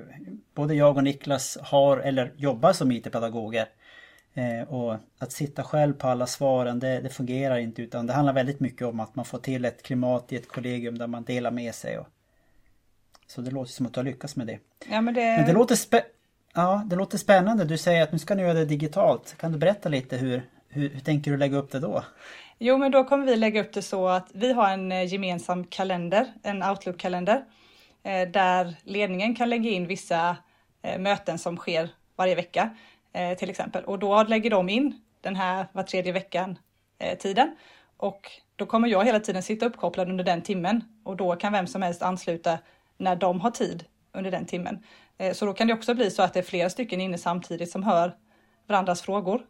både 0.54 0.76
jag 0.76 0.98
och 0.98 1.04
Niklas 1.04 1.58
har 1.62 1.98
eller 1.98 2.34
jobbar 2.38 2.74
som 2.74 2.92
IT-pedagoger. 2.92 3.68
Eh, 4.34 4.74
och 4.74 4.98
att 5.18 5.32
sitta 5.32 5.64
själv 5.64 5.94
på 5.94 6.08
alla 6.08 6.28
svaren 6.28 6.80
det, 6.80 7.00
det, 7.00 7.10
fungerar 7.10 7.58
inte 7.58 7.82
utan 7.82 8.08
det 8.08 8.14
handlar 8.14 8.34
väldigt 8.34 8.60
mycket 8.60 8.88
om 8.88 9.00
att 9.00 9.16
man 9.16 9.26
får 9.26 9.38
till 9.38 9.66
ett 9.66 9.84
klimat 9.84 10.34
i 10.34 10.36
ett 10.36 10.48
kollegium 10.48 10.98
där 10.98 11.08
man 11.08 11.24
delar 11.24 11.52
med 11.52 11.76
sig. 11.76 12.00
Och, 12.00 12.08
så 13.28 13.42
det 13.42 13.52
låter 13.52 13.72
som 13.72 13.86
att 13.86 13.94
du 13.94 14.00
har 14.00 14.06
lyckats 14.06 14.36
med 14.36 14.48
det. 14.48 14.60
Ja, 14.90 15.02
men 15.02 15.14
det... 15.14 15.22
Men 15.22 15.46
det 15.46 15.54
låter, 15.54 15.76
spä... 15.76 16.02
ja, 16.54 16.84
det 16.86 16.96
låter 16.96 17.18
spännande. 17.18 17.66
Du 17.66 17.78
säger 17.78 18.04
att 18.04 18.12
nu 18.12 18.20
ska 18.20 18.36
ni 18.36 18.42
göra 18.42 18.54
det 18.54 18.66
digitalt. 18.66 19.36
Kan 19.38 19.52
du 19.52 19.58
berätta 19.58 19.90
lite 19.90 20.18
hur, 20.18 20.50
hur, 20.68 20.90
hur 20.90 21.00
tänker 21.00 21.32
du 21.32 21.38
lägga 21.38 21.58
upp 21.58 21.72
det 21.72 21.80
då? 21.80 22.04
Jo, 22.62 22.78
men 22.78 22.92
då 22.92 23.04
kommer 23.04 23.26
vi 23.26 23.36
lägga 23.36 23.62
upp 23.62 23.74
det 23.74 23.82
så 23.82 24.08
att 24.08 24.32
vi 24.34 24.54
har 24.54 24.70
en 24.70 24.92
eh, 24.92 25.14
gemensam 25.14 25.64
kalender, 25.64 26.34
en 26.44 26.64
Outlook-kalender, 26.64 27.46
eh, 28.04 28.30
där 28.30 28.76
ledningen 28.84 29.36
kan 29.36 29.50
lägga 29.50 29.70
in 29.70 29.88
vissa 29.88 30.38
eh, 30.82 31.00
möten 31.00 31.40
som 31.40 31.58
sker 31.58 31.90
varje 32.16 32.36
vecka 32.36 32.70
till 33.38 33.50
exempel. 33.50 33.84
Och 33.84 34.00
då 34.00 34.24
lägger 34.24 34.50
de 34.50 34.70
in 34.70 35.02
den 35.22 35.36
här 35.36 35.68
var 35.72 35.84
tredje 35.84 36.12
veckan 36.12 36.60
tiden 37.20 37.56
och 37.98 38.32
då 38.56 38.66
kommer 38.66 38.88
jag 38.88 39.06
hela 39.06 39.20
tiden 39.20 39.44
sitta 39.44 39.66
uppkopplad 39.66 40.10
under 40.10 40.24
den 40.24 40.42
timmen 40.42 40.84
och 41.04 41.18
då 41.18 41.36
kan 41.36 41.54
vem 41.54 41.68
som 41.68 41.82
helst 41.82 42.02
ansluta 42.02 42.58
när 42.98 43.16
de 43.16 43.42
har 43.42 43.52
tid 43.52 43.86
under 44.14 44.32
den 44.32 44.46
timmen. 44.46 44.84
Så 45.34 45.46
då 45.46 45.54
kan 45.54 45.68
det 45.68 45.74
också 45.74 45.94
bli 45.94 46.12
så 46.12 46.24
att 46.24 46.34
det 46.34 46.40
är 46.40 46.44
flera 46.44 46.70
stycken 46.70 47.02
inne 47.02 47.18
samtidigt 47.18 47.72
som 47.72 47.84
hör 47.84 48.16
varandras 48.68 49.02
frågor 49.02 49.42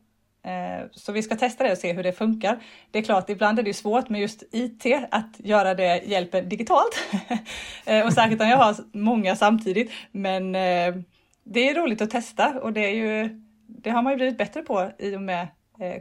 så 0.91 1.11
vi 1.11 1.23
ska 1.23 1.35
testa 1.35 1.63
det 1.63 1.71
och 1.71 1.77
se 1.77 1.93
hur 1.93 2.03
det 2.03 2.11
funkar. 2.11 2.63
Det 2.91 2.99
är 2.99 3.03
klart, 3.03 3.29
ibland 3.29 3.59
är 3.59 3.63
det 3.63 3.73
svårt 3.73 4.09
med 4.09 4.21
just 4.21 4.43
IT 4.51 4.85
att 5.11 5.35
göra 5.37 5.73
det 5.73 6.03
hjälpen 6.05 6.49
digitalt. 6.49 6.99
Eh, 7.85 8.05
och 8.05 8.13
särskilt 8.13 8.41
om 8.41 8.47
jag 8.47 8.57
har 8.57 8.75
många 8.91 9.35
samtidigt. 9.35 9.91
Men 10.11 10.55
eh, 10.55 10.95
det 11.43 11.69
är 11.69 11.75
roligt 11.75 12.01
att 12.01 12.09
testa 12.09 12.59
och 12.61 12.73
det, 12.73 12.85
är 12.85 12.93
ju, 12.93 13.41
det 13.67 13.89
har 13.89 14.01
man 14.01 14.13
ju 14.13 14.17
blivit 14.17 14.37
bättre 14.37 14.61
på 14.61 14.91
i 14.97 15.15
och 15.15 15.21
med 15.21 15.47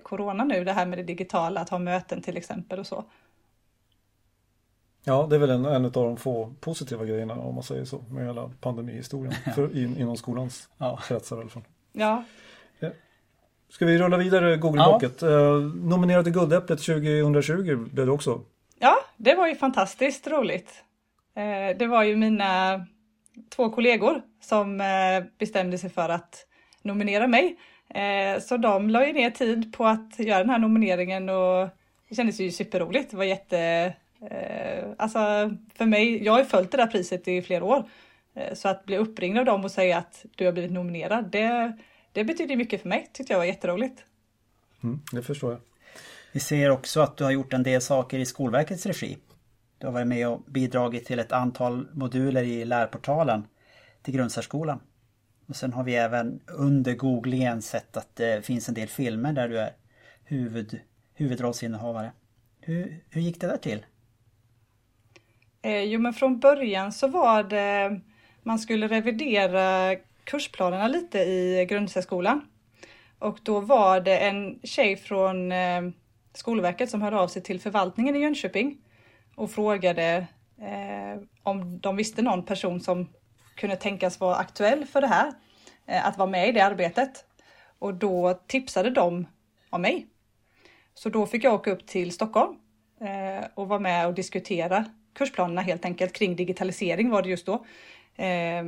corona 0.03 0.45
nu, 0.45 0.65
det 0.65 0.73
här 0.73 0.87
med 0.87 0.99
det 0.99 1.03
digitala, 1.03 1.61
att 1.61 1.69
ha 1.69 1.79
möten 1.79 2.23
till 2.23 2.37
exempel 2.37 2.79
och 2.79 2.87
så. 2.87 3.05
Ja, 5.05 5.27
det 5.31 5.37
är 5.37 5.41
väl 5.41 5.51
en, 5.51 5.65
en 5.65 5.85
av 5.85 5.91
de 5.91 6.17
få 6.17 6.55
positiva 6.61 7.05
grejerna 7.05 7.35
om 7.35 7.55
man 7.55 7.65
säger 7.65 7.85
så 7.85 7.99
med 8.11 8.27
hela 8.27 8.51
pandemihistorien 8.61 9.35
för, 9.55 9.77
in, 9.77 9.97
inom 9.99 10.17
skolans 10.17 10.69
ja. 10.79 10.99
kretsar 11.09 11.37
i 11.37 11.41
alla 11.41 11.51
fall. 11.51 11.65
Ja, 11.93 12.25
Ska 13.71 13.87
vi 13.87 13.99
rulla 13.99 14.17
vidare 14.17 14.57
Google-blocket? 14.57 15.23
Ja. 15.23 15.29
Uh, 15.29 15.75
nominerad 15.75 16.25
till 16.25 16.33
Guldäpplet 16.33 16.79
2020 16.79 17.77
blev 17.77 18.07
det 18.07 18.13
också. 18.13 18.41
Ja, 18.79 18.97
det 19.17 19.35
var 19.35 19.49
ju 19.49 19.55
fantastiskt 19.55 20.27
roligt. 20.27 20.85
Uh, 21.37 21.79
det 21.79 21.87
var 21.87 22.03
ju 22.03 22.17
mina 22.17 22.87
två 23.57 23.71
kollegor 23.71 24.23
som 24.41 24.81
uh, 24.81 25.27
bestämde 25.39 25.79
sig 25.79 25.91
för 25.91 26.09
att 26.09 26.47
nominera 26.83 27.27
mig. 27.27 27.57
Så 28.41 28.57
de 28.57 28.91
la 28.91 29.07
ju 29.07 29.13
ner 29.13 29.31
tid 29.31 29.73
på 29.77 29.87
att 29.87 30.19
göra 30.19 30.39
den 30.39 30.51
här 30.51 30.59
nomineringen 30.59 31.29
och 31.29 31.69
det 32.09 32.15
kändes 32.15 32.41
ju 32.41 32.51
superroligt. 32.51 33.11
Det 33.11 33.17
var 33.17 33.25
jätte... 33.25 33.95
Alltså 34.97 35.19
för 35.75 35.87
mig, 35.87 36.25
jag 36.25 36.33
har 36.33 36.39
ju 36.39 36.45
följt 36.45 36.71
det 36.71 36.77
där 36.77 36.87
priset 36.87 37.29
i 37.29 37.43
flera 37.43 37.65
år. 37.65 37.85
Så 38.53 38.69
att 38.69 38.85
bli 38.85 38.97
uppringd 38.97 39.39
av 39.39 39.45
dem 39.45 39.65
och 39.65 39.71
säga 39.71 39.99
att 39.99 40.25
du 40.37 40.45
har 40.45 40.53
blivit 40.53 40.73
nominerad, 40.73 41.31
det, 41.31 41.73
det 42.13 42.25
betyder 42.25 42.57
mycket 42.57 42.83
för 42.83 42.89
mig. 42.89 43.11
Tyckte 43.13 43.33
jag 43.33 43.39
var 43.39 43.47
jätteroligt. 43.47 44.05
Mm, 44.83 45.01
det 45.13 45.23
förstår 45.23 45.53
jag. 45.53 45.61
Vi 46.33 46.41
ser 46.41 46.71
också 46.71 47.01
att 47.01 47.17
du 47.17 47.25
har 47.25 47.31
gjort 47.31 47.53
en 47.53 47.63
del 47.63 47.81
saker 47.81 48.19
i 48.19 48.27
Skolverkets 48.27 48.87
regi. 48.87 49.19
Du 49.79 49.87
har 49.87 49.93
varit 49.93 50.07
med 50.07 50.29
och 50.29 50.41
bidragit 50.47 51.07
till 51.07 51.19
ett 51.19 51.33
antal 51.33 51.89
moduler 51.93 52.43
i 52.43 52.65
lärportalen 52.65 53.47
till 54.03 54.15
grundsärskolan. 54.15 54.81
Och 55.47 55.57
sen 55.57 55.73
har 55.73 55.85
vi 55.85 55.95
även 55.95 56.41
under 56.47 56.95
googlingen 56.95 57.63
sett 57.63 57.97
att 57.97 58.17
det 58.17 58.47
finns 58.47 58.69
en 58.69 58.75
del 58.75 58.89
filmer 58.89 59.33
där 59.33 59.49
du 59.49 59.59
är 59.59 59.73
huvud, 60.25 60.81
huvudrollsinnehavare. 61.15 62.13
Hur, 62.61 63.05
hur 63.11 63.21
gick 63.21 63.41
det 63.41 63.47
där 63.47 63.57
till? 63.57 63.87
Eh, 65.63 65.83
jo 65.83 66.01
men 66.01 66.13
från 66.13 66.41
början 66.41 66.93
så 66.93 67.09
var 67.09 67.43
det 67.43 68.01
man 68.43 68.59
skulle 68.59 68.89
revidera 68.89 69.97
kursplanerna 70.29 70.89
lite 70.89 71.19
i 71.19 71.67
grundsärskolan. 71.69 72.49
Och 73.19 73.39
då 73.43 73.61
var 73.61 74.01
det 74.01 74.19
en 74.19 74.61
tjej 74.63 74.97
från 74.97 75.53
eh, 75.53 75.83
Skolverket 76.35 76.91
som 76.91 77.03
hörde 77.03 77.19
av 77.19 77.29
sig 77.29 77.43
till 77.43 77.61
förvaltningen 77.61 78.17
i 78.17 78.19
Jönköping 78.19 78.79
och 79.37 79.51
frågade 79.51 80.27
eh, 80.61 81.23
om 81.43 81.81
de 81.81 81.97
visste 81.97 82.23
någon 82.23 82.45
person 82.45 82.81
som 82.81 83.09
kunde 83.57 83.77
tänkas 83.77 84.21
vara 84.21 84.37
aktuell 84.37 84.85
för 84.85 85.01
det 85.01 85.07
här, 85.07 85.33
eh, 85.87 86.07
att 86.07 86.19
vara 86.19 86.31
med 86.31 86.49
i 86.49 86.53
det 86.53 86.61
arbetet. 86.61 87.25
Och 87.79 87.95
då 87.95 88.41
tipsade 88.47 88.91
de 88.91 89.27
om 89.71 89.83
mig. 89.83 90.07
Så 90.95 91.09
då 91.09 91.27
fick 91.27 91.45
jag 91.45 91.55
åka 91.55 91.71
upp 91.71 91.87
till 91.87 92.13
Stockholm 92.13 92.57
eh, 93.01 93.47
och 93.55 93.69
vara 93.69 93.81
med 93.81 94.07
och 94.07 94.15
diskutera 94.15 94.85
kursplanerna 95.15 95.61
helt 95.61 95.85
enkelt 95.85 96.13
kring 96.13 96.37
digitalisering 96.37 97.11
var 97.11 97.23
det 97.23 97.29
just 97.29 97.47
då. 97.47 97.65
Eh, 98.25 98.65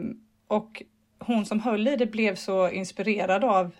och 0.46 0.82
hon 1.20 1.46
som 1.46 1.60
höll 1.60 1.88
i 1.88 1.96
det 1.96 2.06
blev 2.06 2.34
så 2.34 2.70
inspirerad 2.70 3.44
av 3.44 3.70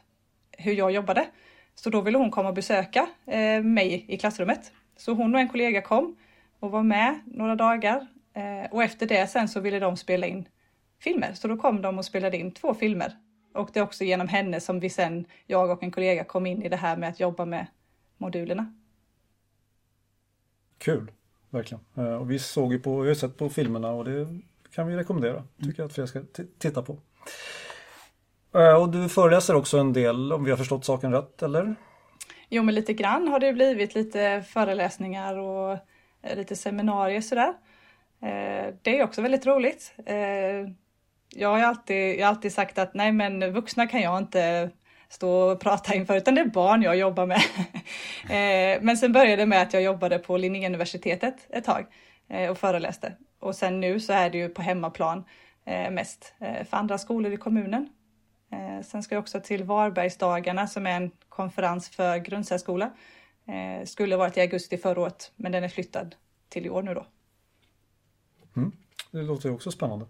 hur 0.59 0.73
jag 0.73 0.92
jobbade. 0.92 1.26
Så 1.75 1.90
då 1.90 2.00
ville 2.00 2.18
hon 2.18 2.30
komma 2.30 2.49
och 2.49 2.54
besöka 2.54 3.09
eh, 3.26 3.62
mig 3.62 4.04
i 4.09 4.16
klassrummet. 4.16 4.73
Så 4.97 5.12
hon 5.12 5.35
och 5.35 5.40
en 5.40 5.49
kollega 5.49 5.82
kom 5.82 6.16
och 6.61 6.70
var 6.70 6.82
med 6.82 7.20
några 7.26 7.56
dagar. 7.56 8.06
Eh, 8.35 8.70
och 8.70 8.82
efter 8.82 9.06
det 9.06 9.26
sen 9.26 9.49
så 9.49 9.61
ville 9.61 9.78
de 9.78 9.97
spela 9.97 10.26
in 10.26 10.49
filmer. 10.99 11.32
Så 11.35 11.49
då 11.49 11.56
kom 11.56 11.82
de 11.82 11.99
och 11.99 12.04
spelade 12.04 12.37
in 12.37 12.52
två 12.52 12.75
filmer. 12.75 13.16
Och 13.54 13.70
det 13.73 13.80
är 13.80 13.85
också 13.85 14.04
genom 14.04 14.28
henne 14.28 14.61
som 14.61 14.80
vi 14.80 14.90
sen, 14.90 15.26
jag 15.47 15.70
och 15.70 15.82
en 15.82 15.90
kollega, 15.90 16.25
kom 16.25 16.47
in 16.47 16.62
i 16.62 16.68
det 16.68 16.76
här 16.76 16.97
med 16.97 17.09
att 17.09 17.20
jobba 17.20 17.44
med 17.44 17.66
modulerna. 18.18 18.75
Kul, 20.78 21.11
verkligen. 21.50 21.85
Eh, 21.97 22.14
och 22.14 22.30
vi 22.30 22.38
såg 22.38 22.73
ju 22.73 22.78
på, 22.78 23.00
vi 23.00 23.09
har 23.09 23.14
sett 23.14 23.37
på 23.37 23.49
filmerna 23.49 23.90
och 23.90 24.04
det 24.04 24.40
kan 24.75 24.88
vi 24.88 24.97
rekommendera. 24.97 25.44
Tycker 25.62 25.82
jag 25.82 25.87
att 25.87 25.94
fler 25.94 26.06
ska 26.06 26.23
titta 26.59 26.82
på. 26.82 26.99
Eh, 28.54 28.83
och 28.83 28.88
du 28.88 29.09
föreläser 29.09 29.54
också 29.54 29.78
en 29.78 29.92
del 29.92 30.33
om 30.33 30.45
vi 30.45 30.50
har 30.50 30.59
förstått 30.59 30.85
saken 30.85 31.12
rätt, 31.12 31.42
eller? 31.42 31.75
Jo, 32.49 32.62
men 32.62 32.75
lite 32.75 32.92
grann 32.92 33.28
har 33.28 33.40
det 33.40 33.52
blivit 33.52 33.95
lite 33.95 34.45
föreläsningar 34.49 35.38
och 35.38 35.73
eh, 36.23 36.37
lite 36.37 36.57
seminarier 36.57 37.21
sådär. 37.21 37.54
Eh, 38.23 38.75
det 38.83 38.99
är 38.99 39.04
också 39.04 39.23
väldigt 39.23 39.47
roligt. 39.47 39.95
Jag 41.35 41.49
har 41.49 41.61
alltid, 41.61 42.19
jag 42.19 42.26
har 42.26 42.35
alltid 42.35 42.52
sagt 42.52 42.78
att 42.78 42.95
nej, 42.95 43.12
men 43.12 43.52
vuxna 43.52 43.87
kan 43.87 44.00
jag 44.00 44.19
inte 44.19 44.71
stå 45.09 45.30
och 45.30 45.61
prata 45.61 45.95
inför, 45.95 46.16
utan 46.16 46.35
det 46.35 46.40
är 46.40 46.47
barn 46.47 46.83
jag 46.83 46.97
jobbar 46.97 47.26
med. 47.26 47.40
Men 48.83 48.97
sen 48.97 49.12
började 49.12 49.42
det 49.42 49.47
med 49.47 49.62
att 49.62 49.73
jag 49.73 49.83
jobbade 49.83 50.19
på 50.19 50.37
Linnéuniversitetet 50.37 51.35
ett 51.50 51.64
tag 51.64 51.87
och 52.50 52.59
föreläste. 52.59 53.12
Och 53.40 53.54
sen 53.54 53.80
nu 53.80 54.00
så 54.00 54.12
är 54.12 54.30
det 54.30 54.38
ju 54.38 54.49
på 54.49 54.62
hemmaplan 54.62 55.25
mest 55.90 56.35
för 56.38 56.76
andra 56.76 56.99
skolor 56.99 57.33
i 57.33 57.37
kommunen. 57.37 57.88
Eh, 58.50 58.83
sen 58.83 59.02
ska 59.02 59.14
jag 59.14 59.23
också 59.23 59.40
till 59.40 59.64
Varbergsdagarna 59.64 60.66
som 60.66 60.87
är 60.87 60.97
en 60.97 61.11
konferens 61.28 61.88
för 61.88 62.19
grundsärskola. 62.19 62.90
Eh, 63.47 63.87
skulle 63.87 64.16
varit 64.16 64.37
i 64.37 64.40
augusti 64.40 64.78
förra 64.78 65.00
året, 65.00 65.33
men 65.37 65.52
den 65.52 65.64
är 65.64 65.69
flyttad 65.69 66.14
till 66.49 66.66
i 66.66 66.71
år 66.71 66.83
nu 66.83 66.95
då. 66.95 67.07
Mm. 68.57 68.73
Det 69.11 69.23
låter 69.23 69.50
också 69.50 69.71
spännande. 69.71 70.07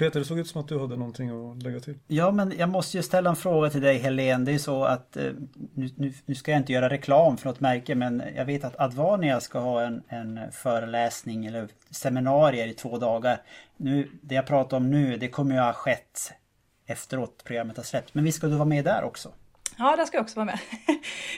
Peter, 0.00 0.20
det 0.20 0.26
såg 0.26 0.38
ut 0.38 0.48
som 0.48 0.60
att 0.60 0.68
du 0.68 0.78
hade 0.78 0.96
någonting 0.96 1.50
att 1.50 1.62
lägga 1.62 1.80
till. 1.80 1.94
Ja, 2.06 2.30
men 2.30 2.52
jag 2.58 2.68
måste 2.68 2.96
ju 2.96 3.02
ställa 3.02 3.30
en 3.30 3.36
fråga 3.36 3.70
till 3.70 3.80
dig 3.80 3.98
Helene. 3.98 4.44
Det 4.44 4.52
är 4.52 4.58
så 4.58 4.84
att 4.84 5.16
eh, 5.16 5.32
nu, 5.74 5.90
nu, 5.96 6.12
nu, 6.26 6.34
ska 6.34 6.50
jag 6.50 6.60
inte 6.60 6.72
göra 6.72 6.90
reklam 6.90 7.36
för 7.36 7.48
något 7.48 7.60
märke, 7.60 7.94
men 7.94 8.22
jag 8.36 8.44
vet 8.44 8.64
att 8.64 8.80
Advania 8.80 9.40
ska 9.40 9.58
ha 9.58 9.82
en, 9.82 10.02
en 10.08 10.40
föreläsning 10.52 11.46
eller 11.46 11.68
seminarier 11.90 12.66
i 12.66 12.72
två 12.72 12.98
dagar. 12.98 13.42
Nu, 13.76 14.10
det 14.22 14.34
jag 14.34 14.46
pratar 14.46 14.76
om 14.76 14.90
nu, 14.90 15.16
det 15.16 15.28
kommer 15.28 15.54
ju 15.54 15.60
ha 15.60 15.72
skett 15.72 16.32
efteråt 16.86 17.44
programmet 17.44 17.76
har 17.76 17.84
släppts. 17.84 18.14
Men 18.14 18.24
visst 18.24 18.38
ska 18.38 18.46
du 18.46 18.54
vara 18.54 18.68
med 18.68 18.84
där 18.84 19.04
också? 19.04 19.32
Ja, 19.78 19.96
där 19.96 20.04
ska 20.04 20.16
jag 20.16 20.22
också 20.22 20.36
vara 20.36 20.46
med. 20.46 20.58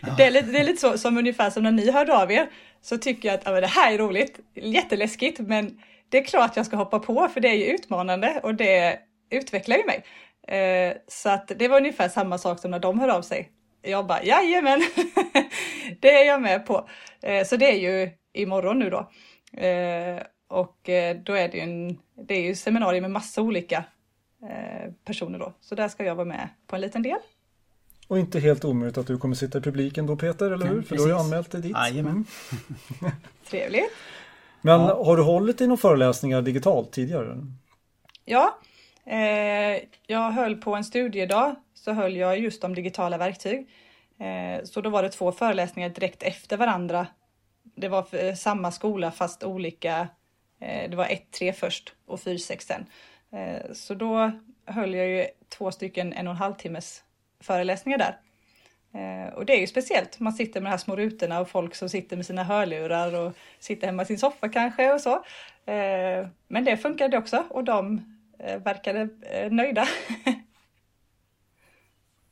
Ja. 0.02 0.14
Det, 0.16 0.24
är 0.24 0.30
lite, 0.30 0.46
det 0.46 0.58
är 0.58 0.64
lite 0.64 0.80
så 0.80 0.98
som 0.98 1.18
ungefär 1.18 1.50
som 1.50 1.62
när 1.62 1.72
ni 1.72 1.90
hörde 1.90 2.16
av 2.16 2.32
er. 2.32 2.50
Så 2.82 2.98
tycker 2.98 3.28
jag 3.28 3.38
att 3.38 3.42
ja, 3.44 3.60
det 3.60 3.66
här 3.66 3.92
är 3.92 3.98
roligt, 3.98 4.40
jätteläskigt, 4.54 5.38
men 5.40 5.78
det 6.12 6.18
är 6.18 6.24
klart 6.24 6.56
jag 6.56 6.66
ska 6.66 6.76
hoppa 6.76 6.98
på 6.98 7.28
för 7.28 7.40
det 7.40 7.48
är 7.48 7.54
ju 7.54 7.64
utmanande 7.64 8.40
och 8.42 8.54
det 8.54 8.98
utvecklar 9.30 9.76
ju 9.76 9.84
mig. 9.84 10.04
Eh, 10.48 10.96
så 11.08 11.30
att 11.30 11.52
det 11.56 11.68
var 11.68 11.76
ungefär 11.76 12.08
samma 12.08 12.38
sak 12.38 12.58
som 12.58 12.70
när 12.70 12.78
de 12.78 13.00
hör 13.00 13.08
av 13.08 13.22
sig. 13.22 13.52
Jag 13.82 14.06
bara 14.06 14.24
jajamän, 14.24 14.82
det 16.00 16.10
är 16.10 16.26
jag 16.26 16.42
med 16.42 16.66
på. 16.66 16.88
Eh, 17.22 17.46
så 17.46 17.56
det 17.56 17.72
är 17.72 17.78
ju 17.78 18.10
imorgon 18.32 18.78
nu 18.78 18.90
då. 18.90 18.98
Eh, 19.60 20.22
och 20.48 20.78
då 21.24 21.32
är 21.32 21.48
det 21.48 21.56
ju 21.56 21.60
en, 21.60 21.98
det 22.26 22.34
är 22.34 22.42
ju 22.42 22.54
seminarier 22.54 23.00
med 23.00 23.10
massa 23.10 23.42
olika 23.42 23.84
personer 25.04 25.38
då. 25.38 25.52
Så 25.60 25.74
där 25.74 25.88
ska 25.88 26.04
jag 26.04 26.14
vara 26.14 26.24
med 26.24 26.48
på 26.66 26.76
en 26.76 26.82
liten 26.82 27.02
del. 27.02 27.18
Och 28.08 28.18
inte 28.18 28.40
helt 28.40 28.64
omöjligt 28.64 28.98
att 28.98 29.06
du 29.06 29.18
kommer 29.18 29.34
sitta 29.34 29.58
i 29.58 29.60
publiken 29.60 30.06
då 30.06 30.16
Peter, 30.16 30.50
eller 30.50 30.66
hur? 30.66 30.76
Ja, 30.76 30.82
För 30.82 30.96
du 30.96 31.02
har 31.02 31.08
ju 31.08 31.14
anmält 31.14 31.50
dig 31.50 31.60
dit. 31.60 31.76
Jajamän. 31.76 32.24
Mm. 33.00 33.12
Trevligt. 33.50 33.90
Men 34.62 34.80
ja. 34.80 35.04
har 35.04 35.16
du 35.16 35.22
hållit 35.22 35.60
i 35.60 35.66
några 35.66 35.76
föreläsningar 35.76 36.42
digitalt 36.42 36.92
tidigare? 36.92 37.46
Ja, 38.24 38.58
eh, 39.06 39.82
jag 40.06 40.30
höll 40.30 40.56
på 40.56 40.74
en 40.74 40.84
studiedag 40.84 41.54
så 41.74 41.92
höll 41.92 42.16
jag 42.16 42.38
just 42.38 42.64
om 42.64 42.74
digitala 42.74 43.18
verktyg. 43.18 43.68
Eh, 44.18 44.64
så 44.64 44.80
då 44.80 44.90
var 44.90 45.02
det 45.02 45.08
två 45.08 45.32
föreläsningar 45.32 45.88
direkt 45.88 46.22
efter 46.22 46.56
varandra. 46.56 47.06
Det 47.62 47.88
var 47.88 48.34
samma 48.34 48.70
skola 48.70 49.10
fast 49.10 49.44
olika. 49.44 50.08
Eh, 50.60 50.90
det 50.90 50.96
var 50.96 51.06
1-3 51.06 51.52
först 51.52 51.94
och 52.06 52.18
4-6 52.18 52.66
sen. 52.66 52.86
Eh, 53.32 53.72
så 53.72 53.94
då 53.94 54.30
höll 54.66 54.94
jag 54.94 55.08
ju 55.08 55.26
två 55.48 55.72
stycken 55.72 56.12
en 56.12 56.26
och 56.26 56.30
en 56.30 56.36
halv 56.36 56.54
timmes 56.54 57.02
föreläsningar 57.40 57.98
där. 57.98 58.18
Eh, 58.94 59.34
och 59.34 59.46
det 59.46 59.52
är 59.52 59.60
ju 59.60 59.66
speciellt. 59.66 60.20
Man 60.20 60.32
sitter 60.32 60.60
med 60.60 60.68
de 60.68 60.70
här 60.70 60.78
små 60.78 60.96
rutorna 60.96 61.40
och 61.40 61.48
folk 61.48 61.74
som 61.74 61.88
sitter 61.88 62.16
med 62.16 62.26
sina 62.26 62.44
hörlurar 62.44 63.20
och 63.20 63.32
sitter 63.58 63.86
hemma 63.86 64.02
i 64.02 64.06
sin 64.06 64.18
soffa 64.18 64.48
kanske 64.48 64.92
och 64.92 65.00
så. 65.00 65.14
Eh, 65.64 66.26
men 66.48 66.64
det 66.64 66.76
funkade 66.76 67.18
också 67.18 67.44
och 67.50 67.64
de 67.64 68.02
eh, 68.38 68.62
verkade 68.62 69.08
nöjda. 69.50 69.84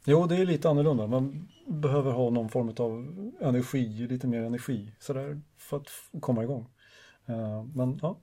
jo, 0.05 0.27
det 0.27 0.37
är 0.37 0.47
lite 0.47 0.71
annorlunda. 0.71 1.07
Man 1.07 1.49
behöver 1.67 2.13
ha 2.13 2.31
någon 2.31 2.49
form 2.49 2.75
av 2.79 3.07
energi, 3.41 4.07
lite 4.11 4.27
mer 4.27 4.43
energi 4.43 4.93
sådär 4.99 5.41
för 5.59 5.77
att 5.77 5.89
komma 6.21 6.43
igång. 6.43 6.67
Men 7.75 7.99
ja, 8.03 8.19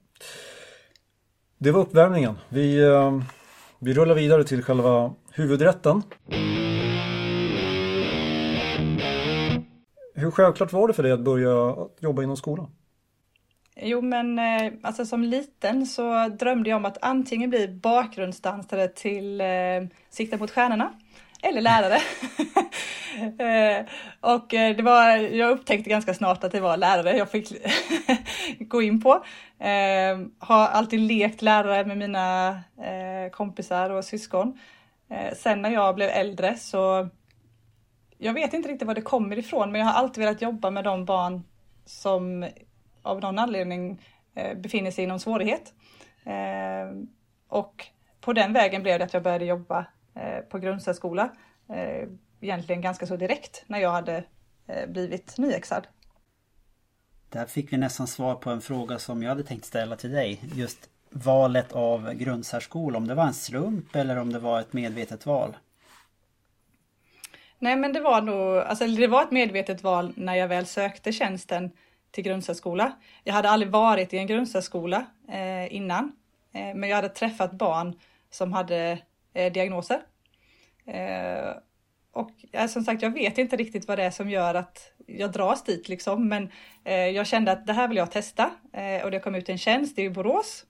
det 1.58 1.70
var 1.70 1.80
uppvärmningen. 1.80 2.38
Vi, 2.48 2.80
vi 3.78 3.94
rullar 3.94 4.14
vidare 4.14 4.44
till 4.44 4.62
själva 4.62 5.14
huvudrätten. 5.32 6.02
Hur 10.18 10.30
självklart 10.30 10.72
var 10.72 10.88
det 10.88 10.94
för 10.94 11.02
dig 11.02 11.12
att 11.12 11.20
börja 11.20 11.76
jobba 12.00 12.22
inom 12.22 12.36
skolan? 12.36 12.70
Jo 13.76 14.00
men 14.00 14.38
eh, 14.38 14.72
alltså 14.82 15.04
som 15.04 15.22
liten 15.22 15.86
så 15.86 16.28
drömde 16.28 16.70
jag 16.70 16.76
om 16.76 16.84
att 16.84 16.98
antingen 17.02 17.50
bli 17.50 17.68
bakgrundsdansare 17.68 18.88
till 18.88 19.40
eh, 19.40 19.46
Sikta 20.10 20.36
mot 20.36 20.50
stjärnorna 20.50 20.92
eller 21.42 21.60
lärare. 21.60 21.96
eh, 23.38 23.86
och 24.20 24.54
eh, 24.54 24.76
det 24.76 24.82
var, 24.82 25.16
jag 25.16 25.50
upptäckte 25.50 25.90
ganska 25.90 26.14
snart 26.14 26.44
att 26.44 26.52
det 26.52 26.60
var 26.60 26.76
lärare 26.76 27.16
jag 27.16 27.30
fick 27.30 27.52
gå 28.58 28.82
in 28.82 29.00
på. 29.00 29.24
Eh, 29.58 30.18
har 30.38 30.66
alltid 30.66 31.00
lekt 31.00 31.42
lärare 31.42 31.84
med 31.84 31.98
mina 31.98 32.48
eh, 32.78 33.30
kompisar 33.32 33.90
och 33.90 34.04
syskon. 34.04 34.58
Sen 35.36 35.62
när 35.62 35.70
jag 35.70 35.94
blev 35.94 36.08
äldre 36.08 36.56
så 36.56 37.08
jag 38.18 38.32
vet 38.32 38.54
inte 38.54 38.68
riktigt 38.68 38.86
var 38.86 38.94
det 38.94 39.02
kommer 39.02 39.38
ifrån, 39.38 39.72
men 39.72 39.80
jag 39.80 39.88
har 39.88 39.94
alltid 39.94 40.24
velat 40.24 40.42
jobba 40.42 40.70
med 40.70 40.84
de 40.84 41.04
barn 41.04 41.44
som 41.84 42.48
av 43.02 43.20
någon 43.20 43.38
anledning 43.38 44.02
eh, 44.34 44.58
befinner 44.58 44.90
sig 44.90 45.04
i 45.04 45.06
någon 45.06 45.20
svårighet. 45.20 45.74
Eh, 46.24 46.96
och 47.48 47.86
på 48.20 48.32
den 48.32 48.52
vägen 48.52 48.82
blev 48.82 48.98
det 48.98 49.04
att 49.04 49.14
jag 49.14 49.22
började 49.22 49.44
jobba 49.44 49.86
eh, 50.14 50.38
på 50.38 50.58
grundsärskola. 50.58 51.32
Egentligen 52.40 52.82
ganska 52.82 53.06
så 53.06 53.16
direkt 53.16 53.64
när 53.66 53.78
jag 53.78 53.90
hade 53.90 54.24
blivit 54.88 55.38
nyexad. 55.38 55.86
Där 57.28 57.46
fick 57.46 57.72
vi 57.72 57.76
nästan 57.76 58.06
svar 58.06 58.34
på 58.34 58.50
en 58.50 58.60
fråga 58.60 58.98
som 58.98 59.22
jag 59.22 59.28
hade 59.28 59.42
tänkt 59.42 59.64
ställa 59.64 59.96
till 59.96 60.10
dig. 60.10 60.40
Just 60.54 60.90
valet 61.10 61.72
av 61.72 62.12
grundsärskola, 62.12 62.98
om 62.98 63.08
det 63.08 63.14
var 63.14 63.26
en 63.26 63.34
slump 63.34 63.96
eller 63.96 64.16
om 64.16 64.32
det 64.32 64.38
var 64.38 64.60
ett 64.60 64.72
medvetet 64.72 65.26
val? 65.26 65.56
Nej 67.58 67.76
men 67.76 67.92
det 67.92 68.00
var 68.00 68.22
nog, 68.22 68.58
alltså 68.58 68.86
det 68.86 69.06
var 69.06 69.22
ett 69.22 69.30
medvetet 69.30 69.82
val 69.82 70.12
när 70.16 70.34
jag 70.34 70.48
väl 70.48 70.66
sökte 70.66 71.12
tjänsten 71.12 71.70
till 72.10 72.24
grundsärskola. 72.24 72.92
Jag 73.24 73.34
hade 73.34 73.50
aldrig 73.50 73.72
varit 73.72 74.14
i 74.14 74.18
en 74.18 74.26
grundsärskola 74.26 75.06
eh, 75.28 75.74
innan, 75.74 76.12
eh, 76.52 76.74
men 76.74 76.88
jag 76.88 76.96
hade 76.96 77.08
träffat 77.08 77.52
barn 77.52 77.98
som 78.30 78.52
hade 78.52 78.98
eh, 79.34 79.52
diagnoser. 79.52 80.00
Eh, 80.86 81.54
och 82.12 82.30
eh, 82.52 82.66
som 82.66 82.82
sagt, 82.82 83.02
jag 83.02 83.10
vet 83.10 83.38
inte 83.38 83.56
riktigt 83.56 83.88
vad 83.88 83.98
det 83.98 84.04
är 84.04 84.10
som 84.10 84.30
gör 84.30 84.54
att 84.54 84.92
jag 85.06 85.32
dras 85.32 85.64
dit 85.64 85.88
liksom, 85.88 86.28
men 86.28 86.50
eh, 86.84 86.94
jag 86.94 87.26
kände 87.26 87.52
att 87.52 87.66
det 87.66 87.72
här 87.72 87.88
vill 87.88 87.96
jag 87.96 88.10
testa 88.10 88.50
eh, 88.72 89.04
och 89.04 89.10
det 89.10 89.20
kom 89.20 89.34
ut 89.34 89.48
en 89.48 89.58
tjänst 89.58 89.98
i 89.98 90.10
Borås. 90.10 90.64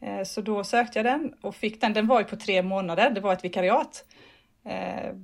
Eh, 0.00 0.22
så 0.22 0.40
då 0.40 0.64
sökte 0.64 0.98
jag 0.98 1.06
den 1.06 1.34
och 1.40 1.54
fick 1.54 1.80
den. 1.80 1.92
Den 1.92 2.06
var 2.06 2.20
ju 2.20 2.24
på 2.24 2.36
tre 2.36 2.62
månader. 2.62 3.10
Det 3.10 3.20
var 3.20 3.32
ett 3.32 3.44
vikariat. 3.44 4.04
Eh, 4.64 5.14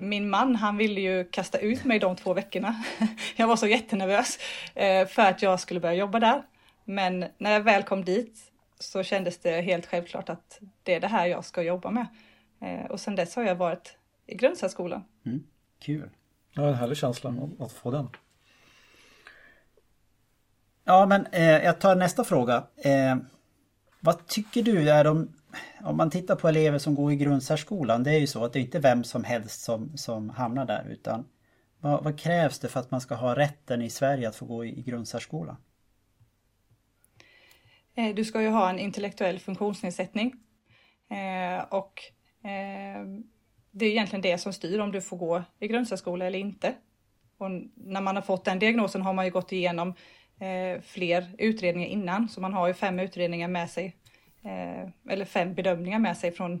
min 0.00 0.30
man 0.30 0.56
han 0.56 0.76
ville 0.76 1.00
ju 1.00 1.24
kasta 1.24 1.58
ut 1.58 1.84
mig 1.84 1.98
de 1.98 2.16
två 2.16 2.34
veckorna. 2.34 2.84
Jag 3.36 3.46
var 3.46 3.56
så 3.56 3.66
jättenervös 3.66 4.38
eh, 4.74 5.06
för 5.06 5.22
att 5.22 5.42
jag 5.42 5.60
skulle 5.60 5.80
börja 5.80 5.94
jobba 5.94 6.20
där. 6.20 6.42
Men 6.84 7.24
när 7.38 7.52
jag 7.52 7.60
väl 7.60 7.82
kom 7.82 8.04
dit 8.04 8.52
så 8.78 9.02
kändes 9.02 9.38
det 9.38 9.60
helt 9.60 9.86
självklart 9.86 10.28
att 10.28 10.60
det 10.82 10.94
är 10.94 11.00
det 11.00 11.06
här 11.06 11.26
jag 11.26 11.44
ska 11.44 11.62
jobba 11.62 11.90
med. 11.90 12.06
Eh, 12.60 12.90
och 12.90 13.00
sedan 13.00 13.16
dess 13.16 13.36
har 13.36 13.42
jag 13.42 13.54
varit 13.54 13.96
i 14.26 14.34
grundsärskolan. 14.34 15.04
Mm, 15.26 15.44
kul! 15.78 16.10
Ja, 16.52 16.68
en 16.68 16.74
härlig 16.74 16.96
känsla 16.96 17.34
att 17.60 17.72
få 17.72 17.90
den. 17.90 18.08
Ja, 20.84 21.06
men 21.06 21.26
eh, 21.26 21.64
jag 21.64 21.80
tar 21.80 21.96
nästa 21.96 22.24
fråga. 22.24 22.66
Eh, 22.76 23.16
vad 24.00 24.26
tycker 24.26 24.62
du 24.62 24.90
är 24.90 25.04
de 25.04 25.32
om 25.84 25.96
man 25.96 26.10
tittar 26.10 26.36
på 26.36 26.48
elever 26.48 26.78
som 26.78 26.94
går 26.94 27.12
i 27.12 27.16
grundsärskolan, 27.16 28.02
det 28.02 28.10
är 28.10 28.18
ju 28.18 28.26
så 28.26 28.44
att 28.44 28.52
det 28.52 28.58
är 28.58 28.60
inte 28.60 28.78
vem 28.78 29.04
som 29.04 29.24
helst 29.24 29.60
som, 29.60 29.96
som 29.96 30.30
hamnar 30.30 30.64
där 30.64 30.86
utan 30.90 31.24
vad, 31.80 32.04
vad, 32.04 32.18
krävs 32.18 32.58
det 32.58 32.68
för 32.68 32.80
att 32.80 32.90
man 32.90 33.00
ska 33.00 33.14
ha 33.14 33.36
rätten 33.36 33.82
i 33.82 33.90
Sverige 33.90 34.28
att 34.28 34.36
få 34.36 34.46
gå 34.46 34.64
i, 34.64 34.78
i 34.78 34.82
grundsärskolan? 34.82 35.56
Eh, 37.94 38.14
du 38.14 38.24
ska 38.24 38.42
ju 38.42 38.48
ha 38.48 38.70
en 38.70 38.78
intellektuell 38.78 39.38
funktionsnedsättning 39.38 40.34
eh, 41.10 41.64
och 41.68 42.02
eh, 42.44 43.04
det 43.70 43.86
är 43.86 43.90
egentligen 43.90 44.22
det 44.22 44.38
som 44.38 44.52
styr 44.52 44.78
om 44.78 44.92
du 44.92 45.00
får 45.00 45.16
gå 45.16 45.42
i 45.58 45.68
grundsärskola 45.68 46.26
eller 46.26 46.38
inte. 46.38 46.74
Och 47.38 47.50
när 47.74 48.00
man 48.00 48.16
har 48.16 48.22
fått 48.22 48.44
den 48.44 48.58
diagnosen 48.58 49.02
har 49.02 49.12
man 49.12 49.24
ju 49.24 49.30
gått 49.30 49.52
igenom 49.52 49.94
eh, 50.40 50.80
fler 50.82 51.34
utredningar 51.38 51.88
innan, 51.88 52.28
så 52.28 52.40
man 52.40 52.52
har 52.52 52.68
ju 52.68 52.74
fem 52.74 52.98
utredningar 52.98 53.48
med 53.48 53.70
sig 53.70 53.96
Eh, 54.42 55.12
eller 55.12 55.24
fem 55.24 55.54
bedömningar 55.54 55.98
med 55.98 56.16
sig 56.16 56.32
från 56.32 56.52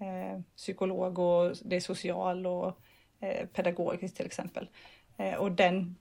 eh, 0.00 0.40
psykolog 0.56 1.18
och 1.18 1.56
det 1.64 1.76
är 1.76 1.80
social 1.80 2.46
och 2.46 2.78
eh, 3.20 3.46
pedagogiskt 3.46 4.16
till 4.16 4.26
exempel. 4.26 4.68
Eh, 5.16 5.34
och 5.34 5.52
den 5.52 5.96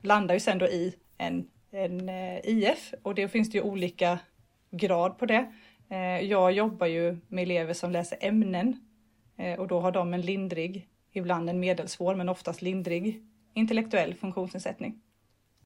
landar 0.00 0.34
ju 0.34 0.40
sen 0.40 0.58
då 0.58 0.66
i 0.66 0.94
en, 1.18 1.50
en 1.70 2.08
eh, 2.08 2.38
IF 2.44 2.94
och 3.02 3.14
det 3.14 3.28
finns 3.28 3.50
det 3.50 3.58
ju 3.58 3.64
olika 3.64 4.18
grad 4.70 5.18
på 5.18 5.26
det. 5.26 5.52
Eh, 5.88 6.20
jag 6.20 6.52
jobbar 6.52 6.86
ju 6.86 7.18
med 7.28 7.42
elever 7.42 7.74
som 7.74 7.90
läser 7.90 8.18
ämnen 8.20 8.80
eh, 9.36 9.60
och 9.60 9.68
då 9.68 9.80
har 9.80 9.92
de 9.92 10.14
en 10.14 10.20
lindrig, 10.20 10.88
ibland 11.12 11.50
en 11.50 11.60
medelsvår 11.60 12.14
men 12.14 12.28
oftast 12.28 12.62
lindrig 12.62 13.22
intellektuell 13.54 14.14
funktionsnedsättning. 14.14 15.00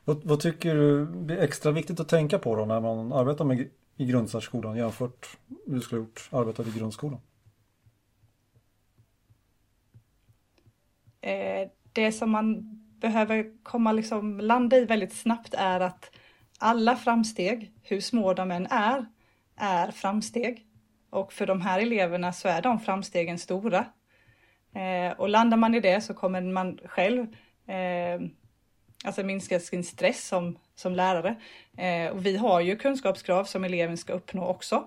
Vad, 0.05 0.25
vad, 0.25 0.41
tycker 0.41 0.75
du 0.75 1.35
är 1.35 1.43
extra 1.43 1.73
viktigt 1.73 2.01
att 2.01 2.09
tänka 2.09 2.39
på 2.39 2.57
då 2.57 2.65
när 2.65 2.81
man 2.81 3.13
arbetar 3.13 3.45
med 3.45 3.69
i 3.97 4.07
grundsärskolan 4.07 4.77
jämfört 4.77 5.39
med 5.47 5.59
hur 5.67 5.75
du 5.75 5.81
skulle 5.81 6.01
ha 6.01 6.07
gjort 6.07 6.29
arbetat 6.33 6.67
i 6.67 6.79
grundskolan? 6.79 7.21
Eh, 11.21 11.69
det 11.93 12.13
som 12.13 12.31
man 12.31 12.63
behöver 13.01 13.63
komma 13.63 13.93
liksom 13.93 14.41
landa 14.41 14.77
i 14.77 14.85
väldigt 14.85 15.13
snabbt 15.13 15.55
är 15.55 15.81
att 15.81 16.11
alla 16.59 16.97
framsteg, 16.97 17.73
hur 17.83 18.01
små 18.01 18.35
de 18.35 18.51
än 18.51 18.67
är, 18.67 19.07
är 19.57 19.91
framsteg. 19.91 20.67
Och 21.11 21.33
för 21.33 21.47
de 21.47 21.61
här 21.61 21.81
eleverna 21.81 22.33
så 22.33 22.49
är 22.49 22.63
de 22.63 22.81
framstegen 22.81 23.39
stora. 23.39 23.87
Eh, 24.75 25.13
och 25.19 25.29
landar 25.29 25.57
man 25.57 25.75
i 25.75 25.81
det 25.81 26.01
så 26.01 26.15
kommer 26.15 26.41
man 26.41 26.79
själv 26.85 27.27
eh, 27.67 28.21
alltså 29.05 29.23
minska 29.23 29.61
sin 29.61 29.85
stress 29.85 30.29
som, 30.29 30.59
som 30.83 30.95
lärare. 30.95 31.37
Eh, 31.77 32.13
och 32.13 32.27
vi 32.27 32.37
har 32.37 32.61
ju 32.61 32.77
kunskapskrav 32.77 33.45
som 33.45 33.65
eleven 33.65 33.97
ska 33.97 34.13
uppnå 34.13 34.47
också, 34.47 34.85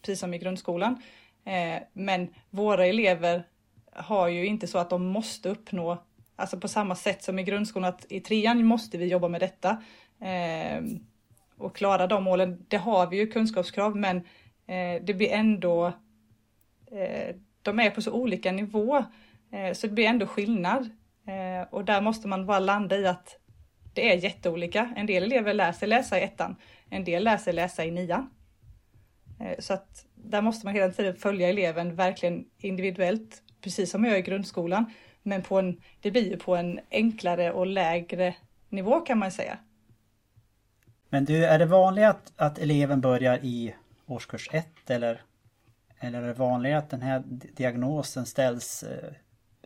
precis 0.00 0.20
som 0.20 0.34
i 0.34 0.38
grundskolan. 0.38 1.02
Eh, 1.44 1.82
men 1.92 2.28
våra 2.50 2.86
elever 2.86 3.44
har 3.92 4.28
ju 4.28 4.46
inte 4.46 4.66
så 4.66 4.78
att 4.78 4.90
de 4.90 5.06
måste 5.06 5.48
uppnå, 5.48 5.98
alltså 6.36 6.60
på 6.60 6.68
samma 6.68 6.94
sätt 6.94 7.22
som 7.22 7.38
i 7.38 7.42
grundskolan, 7.42 7.88
att 7.88 8.06
i 8.08 8.20
trean 8.20 8.64
måste 8.64 8.98
vi 8.98 9.06
jobba 9.06 9.28
med 9.28 9.40
detta. 9.40 9.82
Eh, 10.20 10.82
och 11.56 11.76
klara 11.76 12.06
de 12.06 12.24
målen, 12.24 12.64
det 12.68 12.76
har 12.76 13.06
vi 13.06 13.16
ju 13.16 13.26
kunskapskrav, 13.26 13.96
men 13.96 14.16
eh, 14.66 15.02
det 15.02 15.14
blir 15.14 15.32
ändå, 15.32 15.86
eh, 16.90 17.36
de 17.62 17.80
är 17.80 17.90
på 17.90 18.02
så 18.02 18.12
olika 18.12 18.52
nivå, 18.52 18.96
eh, 19.52 19.72
så 19.72 19.86
det 19.86 19.92
blir 19.92 20.06
ändå 20.06 20.26
skillnad. 20.26 20.90
Eh, 21.26 21.68
och 21.70 21.84
där 21.84 22.00
måste 22.00 22.28
man 22.28 22.46
bara 22.46 22.58
landa 22.58 22.96
i 22.96 23.06
att 23.06 23.38
det 23.94 24.12
är 24.12 24.16
jätteolika. 24.16 24.92
En 24.96 25.06
del 25.06 25.22
elever 25.22 25.54
lär 25.54 25.72
sig 25.72 25.88
läsa 25.88 26.18
i 26.18 26.22
ettan, 26.22 26.56
en 26.90 27.04
del 27.04 27.24
lär 27.24 27.36
sig 27.36 27.52
läsa 27.52 27.84
i 27.84 27.90
nian. 27.90 28.30
Eh, 29.40 29.58
så 29.58 29.74
att 29.74 30.06
där 30.14 30.42
måste 30.42 30.66
man 30.66 30.74
hela 30.74 30.92
tiden 30.92 31.16
följa 31.16 31.48
eleven 31.48 31.94
verkligen 31.94 32.44
individuellt, 32.58 33.42
precis 33.60 33.90
som 33.90 34.04
jag 34.04 34.12
gör 34.12 34.18
i 34.18 34.22
grundskolan. 34.22 34.92
Men 35.22 35.42
på 35.42 35.58
en, 35.58 35.80
det 36.00 36.10
blir 36.10 36.30
ju 36.30 36.36
på 36.36 36.56
en 36.56 36.80
enklare 36.90 37.52
och 37.52 37.66
lägre 37.66 38.34
nivå 38.68 39.00
kan 39.00 39.18
man 39.18 39.32
säga. 39.32 39.58
Men 41.08 41.24
du, 41.24 41.44
är 41.44 41.58
det 41.58 41.66
vanligt 41.66 42.04
att, 42.04 42.32
att 42.36 42.58
eleven 42.58 43.00
börjar 43.00 43.38
i 43.42 43.74
årskurs 44.06 44.48
1 44.52 44.90
eller 44.90 45.22
Eller 45.98 46.22
är 46.22 46.26
det 46.26 46.34
vanligare 46.34 46.78
att 46.78 46.90
den 46.90 47.02
här 47.02 47.22
diagnosen 47.56 48.26
ställs 48.26 48.82
eh, 48.82 49.12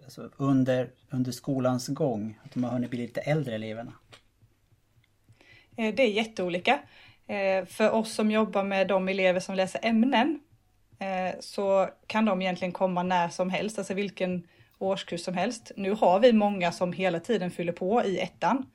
alltså 0.05 0.31
under, 0.37 0.91
under 1.11 1.33
skolans 1.33 1.89
gång? 1.89 2.39
Att 2.45 2.53
de 2.53 2.65
har 2.65 2.71
hunnit 2.71 2.91
bli 2.91 2.99
lite 2.99 3.21
äldre 3.21 3.55
eleverna? 3.55 3.93
Eh, 5.79 5.95
det 5.95 6.03
är 6.03 6.11
jätteolika. 6.11 6.79
Eh, 7.27 7.65
för 7.65 7.91
oss 7.91 8.15
som 8.15 8.31
jobbar 8.31 8.65
med 8.65 8.89
de 8.89 9.09
elever 9.09 9.41
som 9.41 9.55
läser 9.55 9.81
ämnen 9.83 10.41
eh, 10.99 11.41
så 11.41 11.89
kan 12.07 12.25
de 12.25 12.43
egentligen 12.43 12.73
komma 12.73 13.03
när 13.03 13.29
som 13.29 13.51
helst, 13.51 13.79
alltså 13.79 13.95
vilken 13.95 14.49
årskurs 14.79 15.21
som 15.21 15.35
helst. 15.35 15.73
Nu 15.77 15.93
har 15.93 16.21
vi 16.21 16.33
många 16.33 16.73
som 16.73 16.93
hela 16.93 17.21
tiden 17.21 17.51
fyller 17.51 17.73
på 17.73 18.05
i 18.05 18.19
ettan. 18.19 18.67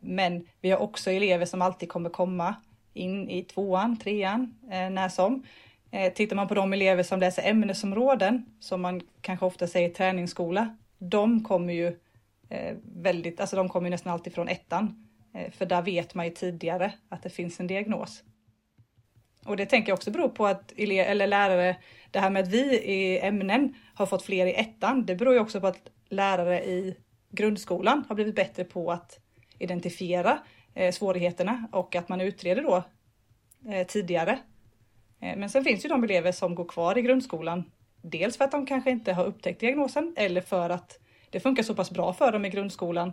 Men 0.00 0.46
vi 0.60 0.70
har 0.70 0.78
också 0.78 1.10
elever 1.10 1.46
som 1.46 1.62
alltid 1.62 1.88
kommer 1.88 2.10
komma 2.10 2.54
in 2.94 3.30
i 3.30 3.42
tvåan, 3.42 3.96
trean, 3.96 4.54
när 4.68 5.08
som. 5.08 5.46
Tittar 6.14 6.36
man 6.36 6.48
på 6.48 6.54
de 6.54 6.72
elever 6.72 7.02
som 7.02 7.20
läser 7.20 7.50
ämnesområden, 7.50 8.46
som 8.60 8.82
man 8.82 9.00
kanske 9.20 9.46
ofta 9.46 9.66
säger 9.66 9.88
träningsskola, 9.88 10.76
de 10.98 11.44
kommer 11.44 11.72
ju 11.72 11.98
väldigt, 12.82 13.40
alltså 13.40 13.56
de 13.56 13.68
kommer 13.68 13.90
nästan 13.90 14.12
alltid 14.12 14.34
från 14.34 14.48
ettan. 14.48 15.04
Eh, 15.34 15.50
för 15.50 15.66
där 15.66 15.82
vet 15.82 16.14
man 16.14 16.26
ju 16.26 16.30
tidigare 16.30 16.92
att 17.08 17.22
det 17.22 17.30
finns 17.30 17.60
en 17.60 17.66
diagnos. 17.66 18.22
Och 19.46 19.56
det 19.56 19.66
tänker 19.66 19.90
jag 19.90 19.96
också 19.96 20.10
beror 20.10 20.28
på 20.28 20.46
att 20.46 20.72
ele- 20.72 21.04
eller 21.04 21.26
lärare, 21.26 21.76
det 22.10 22.18
här 22.18 22.30
med 22.30 22.42
att 22.42 22.48
vi 22.48 22.80
i 22.80 23.20
ämnen 23.20 23.74
har 23.94 24.06
fått 24.06 24.22
fler 24.22 24.46
i 24.46 24.54
ettan, 24.54 25.06
det 25.06 25.14
beror 25.14 25.34
ju 25.34 25.40
också 25.40 25.60
på 25.60 25.66
att 25.66 25.90
lärare 26.08 26.64
i 26.64 26.96
grundskolan 27.30 28.04
har 28.08 28.14
blivit 28.14 28.34
bättre 28.34 28.64
på 28.64 28.92
att 28.92 29.20
identifiera 29.58 30.38
eh, 30.74 30.92
svårigheterna 30.92 31.68
och 31.72 31.94
att 31.94 32.08
man 32.08 32.20
utreder 32.20 32.62
då 32.62 32.84
eh, 33.72 33.86
tidigare 33.86 34.38
Eh, 35.24 35.36
men 35.36 35.50
sen 35.50 35.64
finns 35.64 35.84
ju 35.84 35.88
de 35.88 36.04
elever 36.04 36.32
som 36.32 36.54
går 36.54 36.64
kvar 36.64 36.98
i 36.98 37.02
grundskolan. 37.02 37.64
Dels 38.02 38.36
för 38.36 38.44
att 38.44 38.50
de 38.50 38.66
kanske 38.66 38.90
inte 38.90 39.12
har 39.12 39.24
upptäckt 39.24 39.60
diagnosen 39.60 40.14
eller 40.16 40.40
för 40.40 40.70
att 40.70 40.98
det 41.30 41.40
funkar 41.40 41.62
så 41.62 41.74
pass 41.74 41.90
bra 41.90 42.12
för 42.12 42.32
dem 42.32 42.44
i 42.44 42.50
grundskolan 42.50 43.12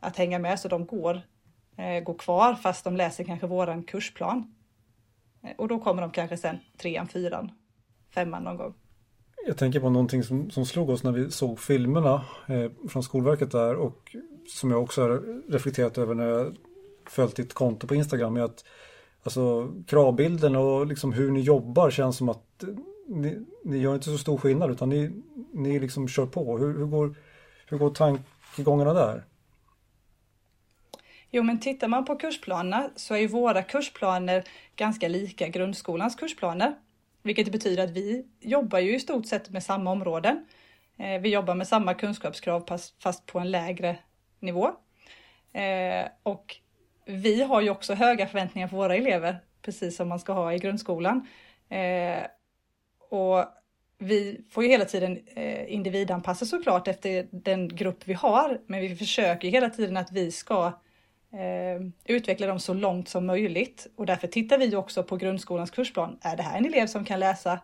att 0.00 0.16
hänga 0.16 0.38
med 0.38 0.60
så 0.60 0.68
de 0.68 0.86
går, 0.86 1.22
eh, 1.76 2.04
går 2.04 2.14
kvar 2.14 2.54
fast 2.54 2.84
de 2.84 2.96
läser 2.96 3.24
kanske 3.24 3.46
våran 3.46 3.82
kursplan. 3.82 4.54
Eh, 5.42 5.50
och 5.58 5.68
då 5.68 5.78
kommer 5.78 6.02
de 6.02 6.10
kanske 6.10 6.36
sen 6.36 6.58
trean, 6.78 7.08
fyran, 7.08 7.52
femman 8.14 8.42
någon 8.42 8.56
gång. 8.56 8.74
Jag 9.46 9.58
tänker 9.58 9.80
på 9.80 9.90
någonting 9.90 10.22
som, 10.22 10.50
som 10.50 10.66
slog 10.66 10.90
oss 10.90 11.02
när 11.02 11.12
vi 11.12 11.30
såg 11.30 11.60
filmerna 11.60 12.24
eh, 12.48 12.88
från 12.88 13.02
Skolverket 13.02 13.50
där 13.50 13.74
och 13.74 14.16
som 14.48 14.70
jag 14.70 14.82
också 14.82 15.02
har 15.02 15.42
reflekterat 15.52 15.98
över 15.98 16.14
när 16.14 16.26
jag 16.26 16.56
följt 17.06 17.36
ditt 17.36 17.54
konto 17.54 17.86
på 17.86 17.94
Instagram 17.94 18.36
är 18.36 18.42
att 18.42 18.64
Alltså 19.24 19.72
kravbilden 19.86 20.56
och 20.56 20.86
liksom 20.86 21.12
hur 21.12 21.30
ni 21.30 21.40
jobbar 21.40 21.90
känns 21.90 22.16
som 22.16 22.28
att 22.28 22.64
ni, 23.08 23.46
ni 23.64 23.78
gör 23.78 23.94
inte 23.94 24.06
så 24.06 24.18
stor 24.18 24.38
skillnad 24.38 24.70
utan 24.70 24.88
ni, 24.88 25.10
ni 25.52 25.78
liksom 25.78 26.08
kör 26.08 26.26
på. 26.26 26.58
Hur, 26.58 26.78
hur, 26.78 26.86
går, 26.86 27.14
hur 27.66 27.78
går 27.78 27.90
tankegångarna 27.90 28.92
där? 28.92 29.24
Jo 31.34 31.42
men 31.42 31.60
tittar 31.60 31.88
man 31.88 32.04
på 32.04 32.16
kursplanerna 32.16 32.90
så 32.96 33.14
är 33.14 33.18
ju 33.18 33.26
våra 33.26 33.62
kursplaner 33.62 34.44
ganska 34.76 35.08
lika 35.08 35.48
grundskolans 35.48 36.14
kursplaner. 36.14 36.74
Vilket 37.22 37.52
betyder 37.52 37.84
att 37.84 37.90
vi 37.90 38.26
jobbar 38.40 38.78
ju 38.78 38.94
i 38.96 39.00
stort 39.00 39.26
sett 39.26 39.50
med 39.50 39.62
samma 39.62 39.90
områden. 39.90 40.46
Eh, 40.98 41.20
vi 41.20 41.28
jobbar 41.28 41.54
med 41.54 41.68
samma 41.68 41.94
kunskapskrav 41.94 42.78
fast 43.02 43.26
på 43.26 43.38
en 43.38 43.50
lägre 43.50 43.98
nivå. 44.40 44.70
Eh, 45.52 46.06
och 46.22 46.56
vi 47.06 47.42
har 47.42 47.60
ju 47.60 47.70
också 47.70 47.94
höga 47.94 48.26
förväntningar 48.26 48.68
på 48.68 48.76
våra 48.76 48.96
elever, 48.96 49.38
precis 49.62 49.96
som 49.96 50.08
man 50.08 50.20
ska 50.20 50.32
ha 50.32 50.52
i 50.52 50.58
grundskolan. 50.58 51.26
Eh, 51.68 52.22
och 53.10 53.44
vi 53.98 54.44
får 54.50 54.64
ju 54.64 54.70
hela 54.70 54.84
tiden 54.84 55.18
individanpassa 55.68 56.46
såklart 56.46 56.88
efter 56.88 57.28
den 57.30 57.68
grupp 57.68 58.02
vi 58.04 58.14
har, 58.14 58.60
men 58.66 58.80
vi 58.80 58.96
försöker 58.96 59.48
hela 59.48 59.70
tiden 59.70 59.96
att 59.96 60.12
vi 60.12 60.32
ska 60.32 60.72
Eh, 61.32 61.80
utveckla 62.04 62.46
dem 62.46 62.60
så 62.60 62.74
långt 62.74 63.08
som 63.08 63.26
möjligt. 63.26 63.86
Och 63.96 64.06
därför 64.06 64.28
tittar 64.28 64.58
vi 64.58 64.76
också 64.76 65.02
på 65.02 65.16
grundskolans 65.16 65.70
kursplan. 65.70 66.18
Är 66.22 66.36
det 66.36 66.42
här 66.42 66.58
en 66.58 66.66
elev 66.66 66.86
som 66.86 67.04
kan 67.04 67.20
läsa 67.20 67.58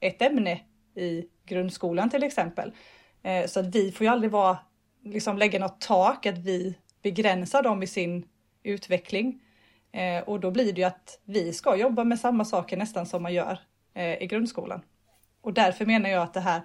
ett 0.00 0.22
ämne 0.22 0.60
i 0.94 1.24
grundskolan 1.46 2.10
till 2.10 2.22
exempel? 2.22 2.72
Eh, 3.22 3.46
så 3.46 3.60
att 3.60 3.74
vi 3.74 3.92
får 3.92 4.04
ju 4.04 4.12
aldrig 4.12 4.30
vara, 4.30 4.58
liksom 5.04 5.38
lägga 5.38 5.58
något 5.58 5.80
tak, 5.80 6.26
att 6.26 6.38
vi 6.38 6.78
begränsar 7.02 7.62
dem 7.62 7.82
i 7.82 7.86
sin 7.86 8.26
utveckling. 8.62 9.40
Eh, 9.92 10.22
och 10.22 10.40
då 10.40 10.50
blir 10.50 10.72
det 10.72 10.80
ju 10.80 10.86
att 10.86 11.20
vi 11.24 11.52
ska 11.52 11.76
jobba 11.76 12.04
med 12.04 12.20
samma 12.20 12.44
saker 12.44 12.76
nästan 12.76 13.06
som 13.06 13.22
man 13.22 13.34
gör 13.34 13.58
i 14.20 14.26
grundskolan. 14.26 14.82
Och 15.40 15.52
därför 15.52 15.86
menar 15.86 16.10
jag 16.10 16.22
att 16.22 16.34
det 16.34 16.40
här 16.40 16.62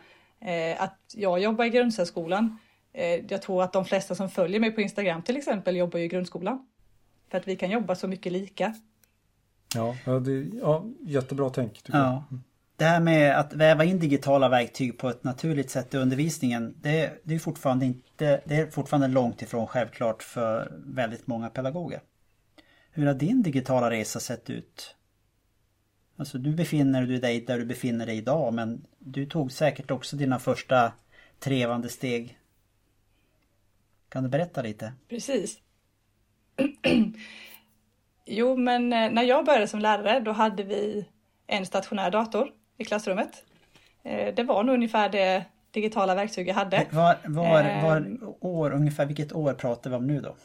att 0.77 1.13
jag 1.15 1.39
jobbar 1.39 1.65
i 1.65 1.69
grundsärskolan. 1.69 2.57
Eh, 2.97 3.25
jag 3.29 3.41
tror 3.41 3.63
att 3.63 3.73
de 3.73 3.85
flesta 3.85 4.15
som 4.15 4.29
följer 4.29 4.59
mig 4.59 4.71
på 4.71 4.81
Instagram 4.81 5.21
till 5.21 5.37
exempel 5.37 5.75
jobbar 5.75 5.99
i 5.99 6.07
grundskolan. 6.07 6.67
För 7.31 7.37
att 7.37 7.47
vi 7.47 7.55
kan 7.55 7.71
jobba 7.71 7.95
så 7.95 8.07
mycket 8.07 8.31
lika. 8.31 8.75
Ja, 9.75 9.95
det, 10.19 10.49
ja 10.61 10.85
jättebra 11.01 11.49
tänk. 11.49 11.81
Ja. 11.85 11.97
jag. 12.29 12.39
Det 12.75 12.85
här 12.85 12.99
med 12.99 13.39
att 13.39 13.53
väva 13.53 13.83
in 13.83 13.99
digitala 13.99 14.49
verktyg 14.49 14.97
på 14.97 15.09
ett 15.09 15.23
naturligt 15.23 15.69
sätt 15.69 15.93
i 15.93 15.97
undervisningen, 15.97 16.75
det, 16.81 17.21
det, 17.23 17.35
är 17.35 17.39
fortfarande 17.39 17.85
inte, 17.85 18.41
det 18.45 18.55
är 18.55 18.71
fortfarande 18.71 19.07
långt 19.07 19.41
ifrån 19.41 19.67
självklart 19.67 20.23
för 20.23 20.71
väldigt 20.85 21.27
många 21.27 21.49
pedagoger. 21.49 22.01
Hur 22.91 23.07
har 23.07 23.13
din 23.13 23.43
digitala 23.43 23.89
resa 23.89 24.19
sett 24.19 24.49
ut? 24.49 24.95
Alltså 26.15 26.37
du 26.37 26.53
befinner 26.53 27.07
dig 27.07 27.41
där 27.41 27.57
du 27.57 27.65
befinner 27.65 28.05
dig 28.05 28.17
idag 28.17 28.53
men 28.53 28.85
du 28.99 29.25
tog 29.25 29.51
säkert 29.51 29.91
också 29.91 30.15
dina 30.15 30.39
första 30.39 30.91
trevande 31.39 31.89
steg. 31.89 32.37
Kan 34.17 34.23
du 34.23 34.29
berätta 34.29 34.61
lite? 34.61 34.93
Precis. 35.09 35.57
jo 38.25 38.55
men 38.57 38.93
eh, 38.93 39.11
när 39.11 39.23
jag 39.23 39.45
började 39.45 39.67
som 39.67 39.79
lärare 39.79 40.19
då 40.19 40.31
hade 40.31 40.63
vi 40.63 41.05
en 41.47 41.65
stationär 41.65 42.11
dator 42.11 42.51
i 42.77 42.85
klassrummet. 42.85 43.43
Eh, 44.03 44.33
det 44.35 44.43
var 44.43 44.63
nog 44.63 44.75
ungefär 44.75 45.09
det 45.09 45.45
digitala 45.71 46.15
verktyg 46.15 46.47
jag 46.47 46.55
hade. 46.55 46.87
Var, 46.91 47.17
var, 47.25 47.63
eh, 47.63 47.83
var 47.83 48.17
år, 48.39 48.71
ungefär 48.71 49.05
vilket 49.05 49.33
år 49.33 49.53
pratar 49.53 49.89
vi 49.89 49.95
om 49.95 50.07
nu 50.07 50.21
då? 50.21 50.35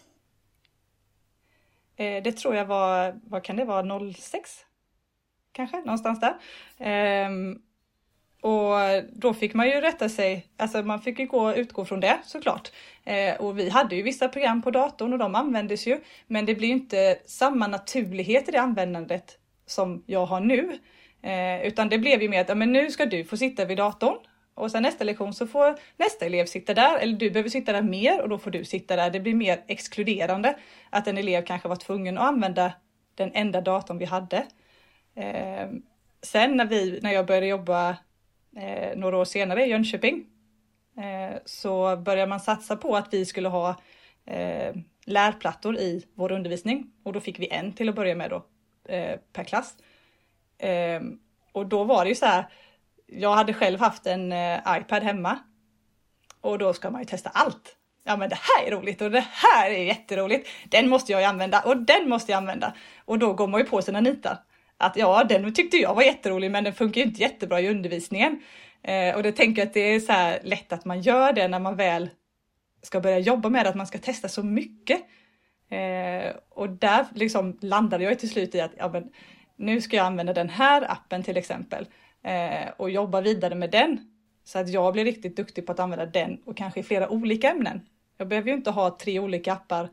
Eh, 2.05 2.23
det 2.23 2.33
tror 2.33 2.55
jag 2.55 2.65
var, 2.65 3.21
vad 3.25 3.45
kan 3.45 3.57
det 3.57 3.65
vara, 3.65 4.13
06? 4.15 4.51
Kanske, 5.53 5.77
någonstans 5.77 6.21
där. 6.21 6.35
Och 8.43 8.75
då 9.13 9.35
fick 9.35 9.55
man 9.55 9.67
ju 9.67 9.81
rätta 9.81 10.09
sig, 10.09 10.47
alltså 10.57 10.83
man 10.83 11.01
fick 11.01 11.19
ju 11.19 11.27
gå, 11.27 11.55
utgå 11.55 11.85
från 11.85 12.01
det 12.01 12.19
såklart. 12.25 12.73
Eh, 13.05 13.35
och 13.35 13.59
vi 13.59 13.69
hade 13.69 13.97
ju 13.97 14.03
vissa 14.03 14.29
program 14.29 14.63
på 14.63 14.71
datorn 14.71 15.13
och 15.13 15.19
de 15.19 15.35
användes 15.35 15.87
ju, 15.87 16.01
men 16.27 16.47
det 16.47 16.55
blir 16.55 16.69
inte 16.69 17.19
samma 17.27 17.67
naturlighet 17.67 18.49
i 18.49 18.53
det 18.53 18.61
användandet 18.61 19.39
som 19.67 20.03
jag 20.07 20.27
har 20.27 20.41
nu. 20.41 20.79
Eh, 21.23 21.67
utan 21.67 21.89
det 21.89 21.99
blev 21.99 22.23
ju 22.23 22.29
mer 22.29 22.41
att 22.41 22.49
ja, 22.49 22.55
men 22.55 22.73
nu 22.73 22.91
ska 22.91 23.07
du 23.07 23.25
få 23.25 23.37
sitta 23.37 23.65
vid 23.65 23.77
datorn 23.77 24.17
och 24.55 24.71
sen 24.71 24.83
nästa 24.83 25.05
lektion 25.05 25.35
så 25.35 25.47
får 25.47 25.79
nästa 25.97 26.27
elev 26.27 26.47
sitta 26.47 26.75
där 26.75 26.99
eller 26.99 27.17
du 27.17 27.31
behöver 27.31 27.51
sitta 27.51 27.73
där 27.73 27.83
mer 27.83 28.21
och 28.21 28.29
då 28.29 28.39
får 28.39 28.51
du 28.51 28.65
sitta 28.65 28.97
där. 28.97 29.11
Det 29.11 29.21
blir 29.21 29.35
mer 29.35 29.65
exkluderande 29.67 30.57
att 30.91 31.07
en 31.07 31.19
elev 31.19 31.45
kanske 31.45 31.69
var 31.69 31.77
tvungen 31.77 32.19
att 32.19 32.25
använda 32.25 32.73
den 33.15 33.31
enda 33.35 33.61
datorn 33.61 33.99
vi 33.99 34.05
hade. 34.05 34.47
Eh, 35.15 35.69
sen 36.23 36.57
när, 36.57 36.67
vi, 36.67 37.01
när 37.03 37.13
jag 37.13 37.27
började 37.27 37.47
jobba 37.47 37.97
eh, 38.57 38.97
några 38.97 39.17
år 39.17 39.25
senare 39.25 39.67
i 39.67 39.71
Jönköping 39.71 40.27
eh, 40.97 41.39
så 41.45 41.97
började 41.97 42.29
man 42.29 42.41
satsa 42.41 42.77
på 42.77 42.97
att 42.97 43.15
vi 43.15 43.27
skulle 43.27 43.49
ha 43.49 43.77
eh, 44.25 44.75
lärplattor 45.05 45.77
i 45.77 46.07
vår 46.15 46.33
undervisning 46.33 46.91
och 47.03 47.13
då 47.13 47.21
fick 47.21 47.39
vi 47.39 47.49
en 47.49 47.73
till 47.73 47.89
att 47.89 47.95
börja 47.95 48.15
med 48.15 48.31
då 48.31 48.45
eh, 48.93 49.19
per 49.33 49.45
klass. 49.45 49.75
Ehm, 50.59 51.19
och 51.53 51.67
då 51.67 51.85
var 51.85 52.05
det 52.05 52.09
ju 52.09 52.15
så 52.15 52.27
här, 52.27 52.47
jag 53.07 53.35
hade 53.35 53.55
själv 53.55 53.81
haft 53.81 54.07
en 54.07 54.33
eh, 54.33 54.61
iPad 54.69 55.03
hemma. 55.03 55.39
Och 56.41 56.59
då 56.59 56.73
ska 56.73 56.91
man 56.91 57.01
ju 57.01 57.05
testa 57.05 57.31
allt. 57.31 57.77
Ja 58.05 58.17
men 58.17 58.29
det 58.29 58.39
här 58.41 58.67
är 58.67 58.71
roligt 58.71 59.01
och 59.01 59.11
det 59.11 59.27
här 59.31 59.71
är 59.71 59.85
jätteroligt. 59.85 60.49
Den 60.69 60.89
måste 60.89 61.13
jag 61.13 61.21
ju 61.21 61.27
använda 61.27 61.61
och 61.61 61.77
den 61.77 62.09
måste 62.09 62.33
jag 62.33 62.37
använda. 62.39 62.75
Och 63.05 63.19
då 63.19 63.33
går 63.33 63.47
man 63.47 63.61
ju 63.61 63.67
på 63.67 63.83
sina 63.83 64.01
nitar. 64.01 64.39
Att 64.83 64.97
ja, 64.97 65.25
den 65.25 65.55
tyckte 65.55 65.77
jag 65.77 65.95
var 65.95 66.03
jätterolig 66.03 66.51
men 66.51 66.65
den 66.65 66.73
funkar 66.73 67.01
ju 67.01 67.07
inte 67.07 67.21
jättebra 67.21 67.61
i 67.61 67.69
undervisningen. 67.69 68.43
Eh, 68.83 69.15
och 69.15 69.23
det 69.23 69.33
tänker 69.33 69.63
jag 69.63 69.67
att 69.67 69.75
det 69.75 69.81
är 69.81 70.01
så 70.01 70.13
här 70.13 70.41
lätt 70.43 70.73
att 70.73 70.85
man 70.85 71.01
gör 71.01 71.33
det 71.33 71.49
när 71.49 71.61
man 71.61 71.77
väl 71.77 72.11
ska 72.83 73.01
börja 73.01 73.19
jobba 73.19 73.49
med 73.49 73.65
det, 73.65 73.69
att 73.69 73.77
man 73.77 73.87
ska 73.87 73.99
testa 73.99 74.29
så 74.29 74.43
mycket. 74.43 75.01
Eh, 75.69 76.33
och 76.49 76.69
där 76.69 77.07
liksom 77.15 77.59
landade 77.61 78.05
jag 78.05 78.19
till 78.19 78.31
slut 78.31 78.55
i 78.55 78.61
att 78.61 78.73
ja, 78.77 78.89
men 78.89 79.11
nu 79.57 79.81
ska 79.81 79.97
jag 79.97 80.07
använda 80.07 80.33
den 80.33 80.49
här 80.49 80.93
appen 80.93 81.23
till 81.23 81.37
exempel 81.37 81.87
eh, 82.25 82.71
och 82.77 82.91
jobba 82.91 83.21
vidare 83.21 83.55
med 83.55 83.71
den 83.71 83.99
så 84.45 84.59
att 84.59 84.69
jag 84.69 84.93
blir 84.93 85.05
riktigt 85.05 85.37
duktig 85.37 85.67
på 85.67 85.73
att 85.73 85.81
använda 85.81 86.07
den 86.07 86.39
och 86.45 86.57
kanske 86.57 86.81
i 86.81 86.83
flera 86.83 87.09
olika 87.09 87.51
ämnen. 87.51 87.81
Jag 88.19 88.29
behöver 88.29 88.49
ju 88.49 88.55
inte 88.55 88.71
ha 88.71 88.99
tre 88.99 89.19
olika 89.19 89.53
appar 89.53 89.89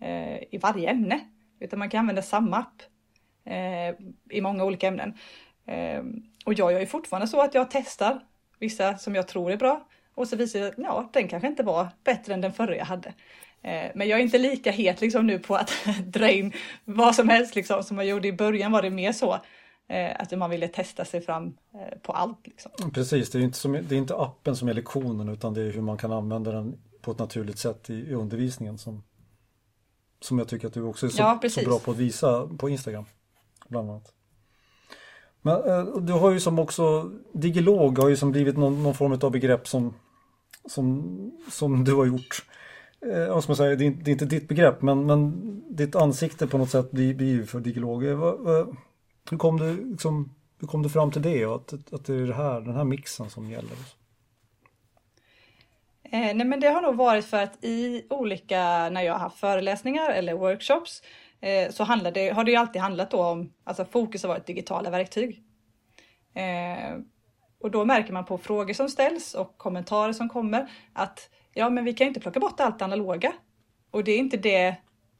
eh, 0.00 0.36
i 0.50 0.58
varje 0.62 0.90
ämne 0.90 1.20
utan 1.60 1.78
man 1.78 1.90
kan 1.90 2.00
använda 2.00 2.22
samma 2.22 2.56
app 2.56 2.82
eh, 3.44 3.94
i 4.30 4.40
många 4.40 4.64
olika 4.64 4.88
ämnen. 4.88 5.14
Ehm, 5.66 6.22
och 6.44 6.54
jag 6.54 6.72
gör 6.72 6.80
ju 6.80 6.86
fortfarande 6.86 7.28
så 7.28 7.40
att 7.40 7.54
jag 7.54 7.70
testar 7.70 8.20
vissa 8.58 8.98
som 8.98 9.14
jag 9.14 9.28
tror 9.28 9.52
är 9.52 9.56
bra 9.56 9.88
och 10.14 10.28
så 10.28 10.36
visar 10.36 10.60
det 10.60 10.68
att 10.68 10.74
ja, 10.76 11.10
den 11.12 11.28
kanske 11.28 11.48
inte 11.48 11.62
var 11.62 11.88
bättre 12.04 12.34
än 12.34 12.40
den 12.40 12.52
förra 12.52 12.76
jag 12.76 12.84
hade. 12.84 13.14
Ehm, 13.62 13.90
men 13.94 14.08
jag 14.08 14.18
är 14.18 14.22
inte 14.22 14.38
lika 14.38 14.70
het 14.70 15.00
liksom 15.00 15.26
nu 15.26 15.38
på 15.38 15.56
att 15.56 15.72
dra 16.06 16.30
in 16.30 16.52
vad 16.84 17.14
som 17.14 17.28
helst 17.28 17.54
liksom 17.54 17.82
som 17.82 17.96
jag 17.96 18.06
gjorde 18.06 18.28
i 18.28 18.32
början 18.32 18.72
var 18.72 18.82
det 18.82 18.90
mer 18.90 19.12
så 19.12 19.38
eh, 19.88 20.10
att 20.18 20.38
man 20.38 20.50
ville 20.50 20.68
testa 20.68 21.04
sig 21.04 21.20
fram 21.20 21.46
eh, 21.74 21.98
på 21.98 22.12
allt. 22.12 22.46
Liksom. 22.46 22.90
Precis, 22.94 23.30
det 23.30 23.38
är, 23.38 23.42
inte 23.42 23.58
som, 23.58 23.72
det 23.72 23.94
är 23.94 23.98
inte 23.98 24.16
appen 24.16 24.56
som 24.56 24.68
är 24.68 24.74
lektionen 24.74 25.28
utan 25.28 25.54
det 25.54 25.62
är 25.62 25.72
hur 25.72 25.82
man 25.82 25.98
kan 25.98 26.12
använda 26.12 26.52
den 26.52 26.78
på 27.02 27.10
ett 27.10 27.18
naturligt 27.18 27.58
sätt 27.58 27.90
i, 27.90 27.94
i 27.94 28.14
undervisningen 28.14 28.78
som, 28.78 29.02
som 30.20 30.38
jag 30.38 30.48
tycker 30.48 30.66
att 30.66 30.74
du 30.74 30.82
också 30.82 31.06
är 31.06 31.10
så, 31.10 31.22
Ja, 31.22 31.40
så 31.50 31.60
bra 31.60 31.78
på 31.78 31.90
att 31.90 31.96
visa 31.96 32.48
på 32.58 32.68
Instagram. 32.68 33.04
Bland 33.72 33.90
annat. 33.90 34.12
Men 35.42 35.56
eh, 35.64 35.84
du 35.84 36.12
har 36.12 36.30
ju 36.30 36.40
som 36.40 36.58
också, 36.58 37.10
digilog 37.32 37.98
har 37.98 38.08
ju 38.08 38.16
som 38.16 38.32
blivit 38.32 38.56
någon, 38.56 38.82
någon 38.82 38.94
form 38.94 39.18
av 39.22 39.30
begrepp 39.30 39.68
som, 39.68 39.94
som, 40.68 41.32
som 41.50 41.84
du 41.84 41.94
har 41.94 42.06
gjort. 42.06 42.44
Eh, 43.12 43.34
vad 43.34 43.44
ska 43.44 43.54
säga, 43.54 43.76
det 43.76 43.86
är, 43.86 43.90
det 43.90 44.10
är 44.10 44.12
inte 44.12 44.24
ditt 44.24 44.48
begrepp 44.48 44.82
men, 44.82 45.06
men 45.06 45.32
ditt 45.76 45.96
ansikte 45.96 46.46
på 46.46 46.58
något 46.58 46.70
sätt 46.70 46.90
blir, 46.90 47.14
blir 47.14 47.32
ju 47.32 47.46
för 47.46 47.60
digilog. 47.60 48.04
Eh, 48.04 48.66
Hur 49.30 49.38
kom 49.38 49.58
du, 49.58 49.90
liksom, 49.90 50.34
hur 50.60 50.68
kom 50.68 50.82
du 50.82 50.88
fram 50.88 51.10
till 51.10 51.22
det 51.22 51.46
och 51.46 51.54
att, 51.54 51.92
att 51.92 52.04
det 52.04 52.14
är 52.14 52.26
det 52.26 52.34
här, 52.34 52.60
den 52.60 52.74
här 52.74 52.84
mixen 52.84 53.30
som 53.30 53.50
gäller? 53.50 53.76
Eh, 56.04 56.34
nej 56.34 56.44
men 56.44 56.60
det 56.60 56.68
har 56.68 56.82
nog 56.82 56.96
varit 56.96 57.24
för 57.24 57.42
att 57.42 57.64
i 57.64 58.06
olika, 58.10 58.88
när 58.90 59.02
jag 59.02 59.12
har 59.12 59.20
haft 59.20 59.38
föreläsningar 59.38 60.10
eller 60.10 60.34
workshops, 60.34 61.02
Eh, 61.42 61.70
så 61.70 61.84
handlade, 61.84 62.32
har 62.32 62.44
det 62.44 62.50
ju 62.50 62.56
alltid 62.56 62.82
handlat 62.82 63.10
då 63.10 63.24
om, 63.24 63.52
alltså 63.64 63.84
fokus 63.84 64.22
har 64.22 64.28
varit 64.28 64.46
digitala 64.46 64.90
verktyg. 64.90 65.42
Eh, 66.34 66.98
och 67.60 67.70
då 67.70 67.84
märker 67.84 68.12
man 68.12 68.24
på 68.24 68.38
frågor 68.38 68.74
som 68.74 68.88
ställs 68.88 69.34
och 69.34 69.58
kommentarer 69.58 70.12
som 70.12 70.28
kommer 70.28 70.70
att 70.92 71.30
ja, 71.54 71.70
men 71.70 71.84
vi 71.84 71.92
kan 71.92 72.04
ju 72.04 72.08
inte 72.08 72.20
plocka 72.20 72.40
bort 72.40 72.60
allt 72.60 72.82
analoga. 72.82 73.32
Och 73.90 74.04
det 74.04 74.12
är 74.12 74.18
inte 74.18 74.36
det, 74.36 74.76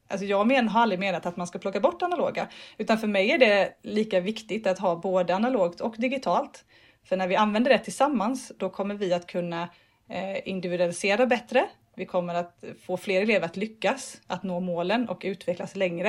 alltså 0.09 0.27
jag 0.27 0.47
men, 0.47 0.69
har 0.69 0.81
aldrig 0.83 1.01
menat 1.01 1.27
att 1.27 1.37
man 1.37 1.47
ska 1.47 1.59
plocka 1.59 1.81
bort 1.81 2.03
analoga, 2.03 2.49
utan 2.79 2.99
för 2.99 3.07
mig 3.07 3.31
är 3.31 3.39
det 3.39 3.73
lika 3.83 4.21
viktigt 4.21 4.67
att 4.67 4.79
ha 4.79 4.97
både 4.97 5.35
analogt 5.35 5.81
och 5.81 5.95
digitalt. 5.99 6.65
För 7.05 7.17
när 7.17 7.29
vi 7.29 7.37
använder 7.37 7.71
det 7.71 7.79
tillsammans, 7.79 8.53
då 8.59 8.71
kommer 8.71 8.95
vi 8.95 9.13
att 9.13 9.27
kunna 9.27 9.69
eh, 10.09 10.49
individualisera 10.49 11.27
bättre. 11.27 11.69
Vi 11.95 12.07
kommer 12.07 12.35
att 12.35 12.65
få 12.83 12.97
fler 12.97 13.23
elever 13.23 13.47
att 13.47 13.57
lyckas, 13.57 14.21
att 14.27 14.43
nå 14.43 14.61
målen 14.61 15.09
och 15.09 15.23
utvecklas 15.25 15.77
längre. 15.77 16.09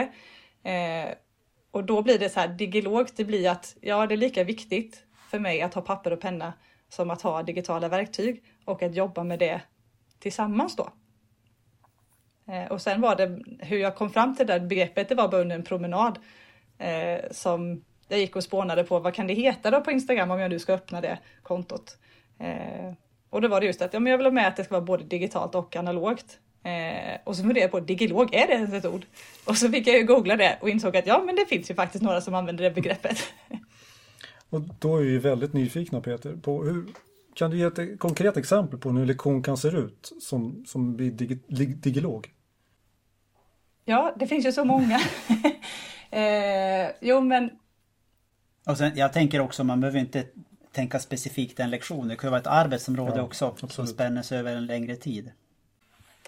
Eh, 0.63 1.10
och 1.72 1.84
då 1.84 2.02
blir 2.02 2.19
det 2.19 2.30
så 2.30 2.39
här 2.39 2.48
digilogt, 2.48 3.17
det 3.17 3.26
blir 3.26 3.50
att 3.50 3.76
ja, 3.82 4.08
det 4.08 4.15
är 4.15 4.17
lika 4.17 4.43
viktigt 4.43 5.04
för 5.30 5.39
mig 5.39 5.62
att 5.62 5.74
ha 5.74 5.82
papper 5.82 6.13
och 6.13 6.22
penna 6.22 6.54
som 6.89 7.10
att 7.10 7.22
ha 7.22 7.43
digitala 7.43 7.89
verktyg 7.89 8.43
och 8.65 8.84
att 8.84 8.96
jobba 8.96 9.24
med 9.24 9.39
det 9.39 9.62
tillsammans 10.19 10.76
då. 10.76 10.89
Eh, 12.48 12.72
och 12.72 12.82
sen 12.82 13.02
var 13.02 13.15
det 13.15 13.39
hur 13.60 13.78
jag 13.78 13.96
kom 13.96 14.10
fram 14.10 14.36
till 14.36 14.48
det 14.48 14.54
där 14.54 14.67
begreppet, 14.67 15.10
det 15.10 15.15
var 15.15 15.28
bara 15.28 15.41
under 15.41 15.56
en 15.56 15.63
promenad 15.63 16.19
eh, 16.78 17.32
som 17.32 17.84
jag 18.08 18.19
gick 18.19 18.36
och 18.36 18.43
spånade 18.43 18.84
på 18.84 19.00
vad 19.00 19.13
kan 19.13 19.28
det 19.28 19.34
heta 19.34 19.72
då 19.72 19.82
på 19.82 19.91
Instagram 19.91 20.32
om 20.32 20.39
jag 20.39 20.50
nu 20.50 20.60
ska 20.60 20.74
öppna 20.74 21.02
det 21.02 21.19
kontot. 21.43 21.98
Eh, 22.39 22.93
och 23.34 23.41
då 23.41 23.48
var 23.48 23.60
det 23.60 23.65
just 23.65 23.82
att 23.82 23.93
ja, 23.93 24.00
men 24.00 24.12
jag 24.12 24.17
vill 24.17 24.26
ha 24.26 24.32
med 24.32 24.48
att 24.48 24.56
det 24.56 24.63
ska 24.63 24.74
vara 24.74 24.86
både 24.86 25.04
digitalt 25.04 25.56
och 25.56 25.76
analogt. 25.76 26.39
Eh, 26.63 27.19
och 27.24 27.36
så 27.36 27.41
funderade 27.41 27.60
jag 27.60 27.72
på 27.72 27.80
digilog, 27.80 28.34
är 28.34 28.48
det 28.48 28.54
ens 28.54 28.74
ett 28.74 28.86
ord? 28.86 29.06
Och 29.46 29.58
så 29.58 29.69
fick 29.69 29.88
jag 29.88 29.98
ju 29.98 30.04
googla 30.04 30.36
det 30.36 30.58
och 30.62 30.69
insåg 30.69 30.98
att 30.98 31.08
ja, 31.08 31.24
men 31.26 31.36
det 31.36 31.46
finns 31.46 31.72
ju 31.72 31.76
faktiskt 31.76 32.04
några 32.04 32.22
som 32.22 32.34
använder 32.34 32.63
det 32.63 32.72
begreppet. 32.72 33.17
Och 34.50 34.62
då 34.80 34.98
är 34.98 35.02
vi 35.02 35.12
ju 35.12 35.19
väldigt 35.19 35.54
nyfikna 35.54 36.02
Peter 36.02 36.36
på 36.36 36.63
hur 36.63 36.86
kan 37.34 37.52
du 37.52 37.58
ge 37.58 37.63
ett 37.63 38.00
konkret 38.00 38.38
exempel 38.38 38.80
på 38.80 38.89
hur 38.89 39.02
en 39.02 39.08
lektion 39.08 39.43
kan 39.43 39.58
se 39.58 39.67
ut 39.67 40.13
som, 40.22 40.65
som 40.67 40.96
blir 40.96 41.12
digi, 41.12 41.39
digilog? 41.65 42.30
ja, 43.86 44.13
det 44.19 44.28
finns 44.28 44.46
ju 44.46 44.52
så 44.52 44.65
många. 44.65 45.00
eh, 46.12 46.91
jo, 47.02 47.22
men 47.22 47.50
Och 48.65 48.78
sen, 48.78 48.91
jag 48.96 49.13
tänker 49.13 49.39
också, 49.39 49.63
man 49.63 49.80
behöver 49.82 50.00
inte 50.00 50.26
tänka 50.74 51.00
specifikt 51.00 51.60
en 51.60 51.70
lektion. 51.70 52.08
Det 52.08 52.16
kan 52.16 52.28
ju 52.28 52.32
vara 52.32 52.42
ett 52.42 52.48
arbetsområde 52.48 53.18
Ja, 53.18 53.22
också 53.24 53.56
som 53.58 53.66
absolut. 53.68 53.90
spänner 53.90 54.22
sig 54.22 54.40
över 54.40 54.56
en 54.56 54.66
längre 54.66 54.96
tid. 54.96 55.32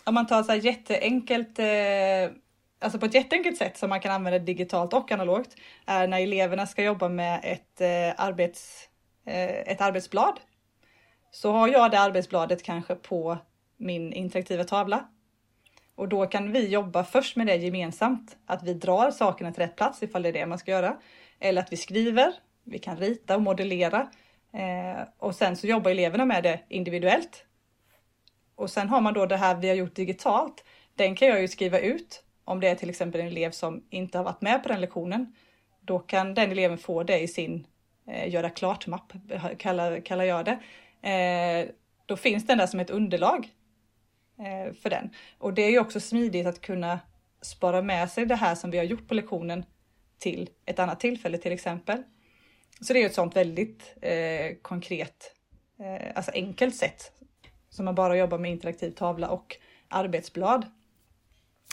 om 0.04 0.14
man 0.14 0.28
tar 0.28 0.44
så 0.44 0.52
här 0.52 0.60
jätteenkelt, 0.60 1.60
eh, 1.60 2.38
alltså 2.80 3.00
på 3.00 3.06
ett 3.06 3.14
jätteenkelt 3.14 3.58
sätt 3.58 3.78
som 3.78 3.90
man 3.90 4.00
kan 4.00 4.12
använda 4.12 4.40
digitalt 4.40 4.94
och 4.94 5.12
analogt, 5.12 5.56
är 5.86 6.08
när 6.08 6.22
eleverna 6.22 6.68
ska 6.68 6.84
jobba 6.84 7.10
med 7.10 7.40
ett, 7.44 7.82
eh, 7.82 8.26
arbets, 8.26 8.90
eh, 9.26 9.44
ett 9.72 9.82
arbetsblad. 9.82 10.40
Så 11.32 11.52
har 11.52 11.68
jag 11.68 11.92
det 11.92 12.00
arbetsbladet 12.00 12.64
kanske 12.64 12.96
på 12.96 13.38
min 13.78 14.14
interaktiva 14.14 14.64
tavla. 14.64 15.06
Och 15.96 16.08
då 16.10 16.26
kan 16.26 16.52
vi 16.52 16.68
jobba 16.68 17.04
först 17.04 17.36
med 17.36 17.48
det 17.48 17.56
gemensamt, 17.56 18.38
att 18.46 18.64
vi 18.64 18.74
drar 18.74 19.12
sakerna 19.12 19.52
till 19.52 19.64
rätt 19.64 19.76
plats 19.76 20.04
ifall 20.04 20.22
det 20.24 20.30
är 20.30 20.34
det 20.34 20.46
man 20.46 20.60
ska 20.60 20.72
göra. 20.72 20.98
Eller 21.40 21.62
att 21.62 21.72
vi 21.72 21.78
skriver, 21.78 22.34
vi 22.64 22.80
kan 22.80 22.98
rita 22.98 23.36
och 23.36 23.42
modellera. 23.42 24.08
Eh, 24.56 25.08
och 25.18 25.36
sen 25.36 25.56
så 25.56 25.68
jobbar 25.68 25.92
eleverna 25.92 26.26
med 26.26 26.44
det 26.44 26.60
individuellt. 26.70 27.46
Och 28.56 28.70
sen 28.70 28.90
har 28.90 29.02
man 29.02 29.14
då 29.14 29.26
det 29.26 29.38
här 29.38 29.56
vi 29.56 29.68
har 29.68 29.76
gjort 29.76 29.96
digitalt. 29.96 30.64
Den 30.96 31.16
kan 31.16 31.28
jag 31.28 31.42
ju 31.42 31.48
skriva 31.48 31.80
ut 31.80 32.24
om 32.46 32.60
det 32.60 32.68
är 32.68 32.76
till 32.76 32.90
exempel 32.90 33.22
en 33.22 33.28
elev 33.28 33.52
som 33.52 33.84
inte 33.90 34.18
har 34.18 34.26
varit 34.26 34.42
med 34.42 34.64
på 34.64 34.70
den 34.70 34.82
lektionen. 34.82 35.36
Då 35.82 36.00
kan 36.00 36.34
den 36.34 36.52
eleven 36.52 36.78
få 36.78 37.04
det 37.04 37.20
i 37.20 37.28
sin 37.28 37.68
eh, 38.08 38.30
göra 38.30 38.50
klart-mapp, 38.50 39.14
kallar, 39.58 40.00
kallar 40.00 40.24
jag 40.24 40.46
det. 40.46 40.60
Eh, 41.10 41.70
då 42.06 42.18
finns 42.18 42.48
den 42.48 42.58
där 42.58 42.68
som 42.68 42.80
ett 42.80 42.90
underlag 42.90 43.50
eh, 44.40 44.74
för 44.74 44.90
den. 44.90 45.10
Och 45.38 45.54
det 45.54 45.62
är 45.62 45.70
ju 45.70 45.80
också 45.80 46.00
smidigt 46.00 46.48
att 46.48 46.62
kunna 46.62 47.00
spara 47.42 47.82
med 47.82 48.12
sig 48.12 48.26
det 48.26 48.36
här 48.36 48.56
som 48.56 48.72
vi 48.72 48.78
har 48.78 48.86
gjort 48.86 49.08
på 49.08 49.14
lektionen 49.14 49.66
till 50.18 50.50
ett 50.66 50.80
annat 50.80 51.00
tillfälle 51.00 51.38
till 51.38 51.52
exempel. 51.52 52.04
Så 52.82 52.94
det 52.94 53.00
är 53.00 53.02
ju 53.02 53.08
ett 53.08 53.16
sånt 53.16 53.36
väldigt 53.36 53.96
eh, 54.02 54.56
konkret, 54.62 55.34
eh, 55.80 56.12
alltså 56.16 56.32
enkelt 56.32 56.76
sätt 56.76 57.12
som 57.70 57.86
man 57.86 57.96
bara 57.96 58.18
jobbar 58.18 58.38
med 58.38 58.52
interaktiv 58.52 58.92
tavla 58.92 59.30
och 59.30 59.58
arbetsblad. 59.88 60.66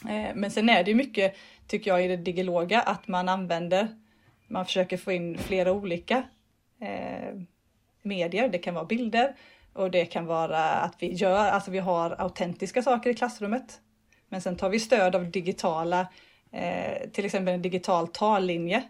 Eh, 0.09 0.35
Men 0.35 0.51
sen 0.51 0.69
är 0.69 0.85
det 0.85 0.91
ju 0.91 0.97
mycket, 0.97 1.37
tycker 1.67 1.91
jag, 1.91 2.05
i 2.05 2.09
det 2.09 2.17
digiloga 2.17 2.81
att 2.81 3.09
man 3.09 3.29
använder, 3.29 3.88
man 4.49 4.67
försöker 4.67 4.97
få 4.97 5.12
in 5.12 5.38
flera 5.38 5.73
olika 5.73 6.23
eh, 6.81 7.41
medier. 8.03 8.49
Det 8.49 8.59
kan 8.59 8.75
vara 8.75 8.85
bilder 8.85 9.37
och 9.73 9.91
det 9.91 10.05
kan 10.05 10.27
vara 10.27 10.61
att 10.65 10.97
vi 10.99 11.12
gör, 11.12 11.47
alltså 11.49 11.71
vi 11.71 11.79
har 11.79 12.11
autentiska 12.11 12.83
saker 12.83 13.11
i 13.11 13.15
klassrummet. 13.15 13.81
Men 14.29 14.41
sen 14.41 14.57
tar 14.57 14.69
vi 14.71 14.81
stöd 14.81 15.15
av 15.15 15.31
digitala, 15.31 16.07
eh, 16.53 17.11
till 17.12 17.25
exempel 17.25 17.55
en 17.55 17.62
digital 17.62 18.09
tallinje 18.09 18.83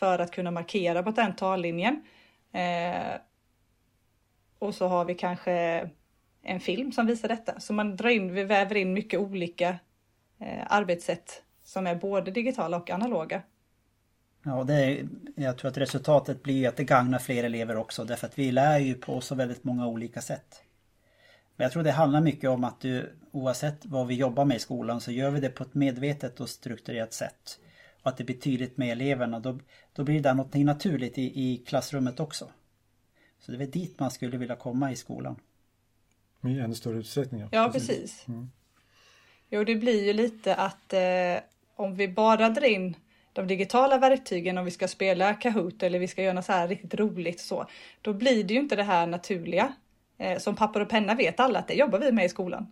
för 0.00 0.18
att 0.18 0.30
kunna 0.30 0.50
markera 0.50 1.02
på 1.02 1.12
tallinjen. 1.36 2.02
Eh, 2.52 3.20
och 4.58 4.74
så 4.74 4.88
har 4.88 5.04
vi 5.04 5.14
kanske 5.14 5.88
en 6.42 6.60
film 6.60 6.92
som 6.92 7.06
visar 7.06 7.28
detta. 7.28 7.60
Så 7.60 7.72
man 7.72 7.96
drar 7.96 8.08
in, 8.10 8.34
vi 8.34 8.44
väver 8.44 8.76
in 8.76 8.92
mycket 8.92 9.20
olika 9.20 9.68
eh, 10.38 10.66
arbetssätt 10.66 11.42
som 11.64 11.86
är 11.86 11.94
både 11.94 12.30
digitala 12.30 12.76
och 12.76 12.90
analoga. 12.90 13.42
Ja, 14.44 14.64
det 14.64 14.74
är, 14.74 15.08
jag 15.36 15.58
tror 15.58 15.70
att 15.70 15.76
resultatet 15.76 16.42
blir 16.42 16.68
att 16.68 16.76
det 16.76 16.84
gagnar 16.84 17.18
fler 17.18 17.44
elever 17.44 17.76
också 17.76 18.04
därför 18.04 18.26
att 18.26 18.38
vi 18.38 18.52
lär 18.52 18.78
ju 18.78 18.94
på 18.94 19.20
så 19.20 19.34
väldigt 19.34 19.64
många 19.64 19.86
olika 19.86 20.20
sätt. 20.20 20.62
Men 21.56 21.64
jag 21.64 21.72
tror 21.72 21.82
det 21.82 21.90
handlar 21.90 22.20
mycket 22.20 22.50
om 22.50 22.64
att 22.64 22.80
du 22.80 23.12
oavsett 23.30 23.86
vad 23.86 24.06
vi 24.06 24.14
jobbar 24.14 24.44
med 24.44 24.56
i 24.56 24.60
skolan 24.60 25.00
så 25.00 25.12
gör 25.12 25.30
vi 25.30 25.40
det 25.40 25.48
på 25.48 25.62
ett 25.62 25.74
medvetet 25.74 26.40
och 26.40 26.48
strukturerat 26.48 27.12
sätt. 27.12 27.58
Och 28.02 28.10
att 28.10 28.16
det 28.16 28.24
blir 28.24 28.36
tydligt 28.36 28.76
med 28.76 28.92
eleverna. 28.92 29.40
Då, 29.40 29.58
då 29.92 30.04
blir 30.04 30.14
det 30.14 30.20
där 30.20 30.34
någonting 30.34 30.64
naturligt 30.64 31.18
i, 31.18 31.22
i 31.22 31.64
klassrummet 31.66 32.20
också. 32.20 32.48
Så 33.40 33.52
det 33.52 33.56
är 33.56 33.58
väl 33.58 33.70
dit 33.70 34.00
man 34.00 34.10
skulle 34.10 34.36
vilja 34.36 34.56
komma 34.56 34.92
i 34.92 34.96
skolan. 34.96 35.36
I 36.44 36.58
ännu 36.58 36.74
större 36.74 36.98
utsträckning. 36.98 37.48
Ja, 37.52 37.70
precis. 37.72 38.26
Jo, 39.50 39.64
det 39.64 39.74
blir 39.74 40.04
ju 40.04 40.12
lite 40.12 40.54
att 40.54 40.92
eh, 40.92 41.42
om 41.76 41.94
vi 41.94 42.08
bara 42.08 42.48
drar 42.48 42.66
in 42.66 42.96
de 43.32 43.46
digitala 43.46 43.98
verktygen 43.98 44.58
om 44.58 44.64
vi 44.64 44.70
ska 44.70 44.88
spela 44.88 45.34
Kahoot 45.34 45.82
eller 45.82 45.98
vi 45.98 46.08
ska 46.08 46.22
göra 46.22 46.32
något 46.32 46.44
så 46.44 46.52
här 46.52 46.68
riktigt 46.68 46.94
roligt 46.94 47.40
så, 47.40 47.66
då 48.02 48.12
blir 48.12 48.44
det 48.44 48.54
ju 48.54 48.60
inte 48.60 48.76
det 48.76 48.82
här 48.82 49.06
naturliga. 49.06 49.72
Eh, 50.18 50.38
som 50.38 50.56
papper 50.56 50.80
och 50.80 50.88
penna 50.88 51.14
vet 51.14 51.40
alla 51.40 51.58
att 51.58 51.68
det 51.68 51.74
jobbar 51.74 51.98
vi 51.98 52.12
med 52.12 52.24
i 52.24 52.28
skolan. 52.28 52.66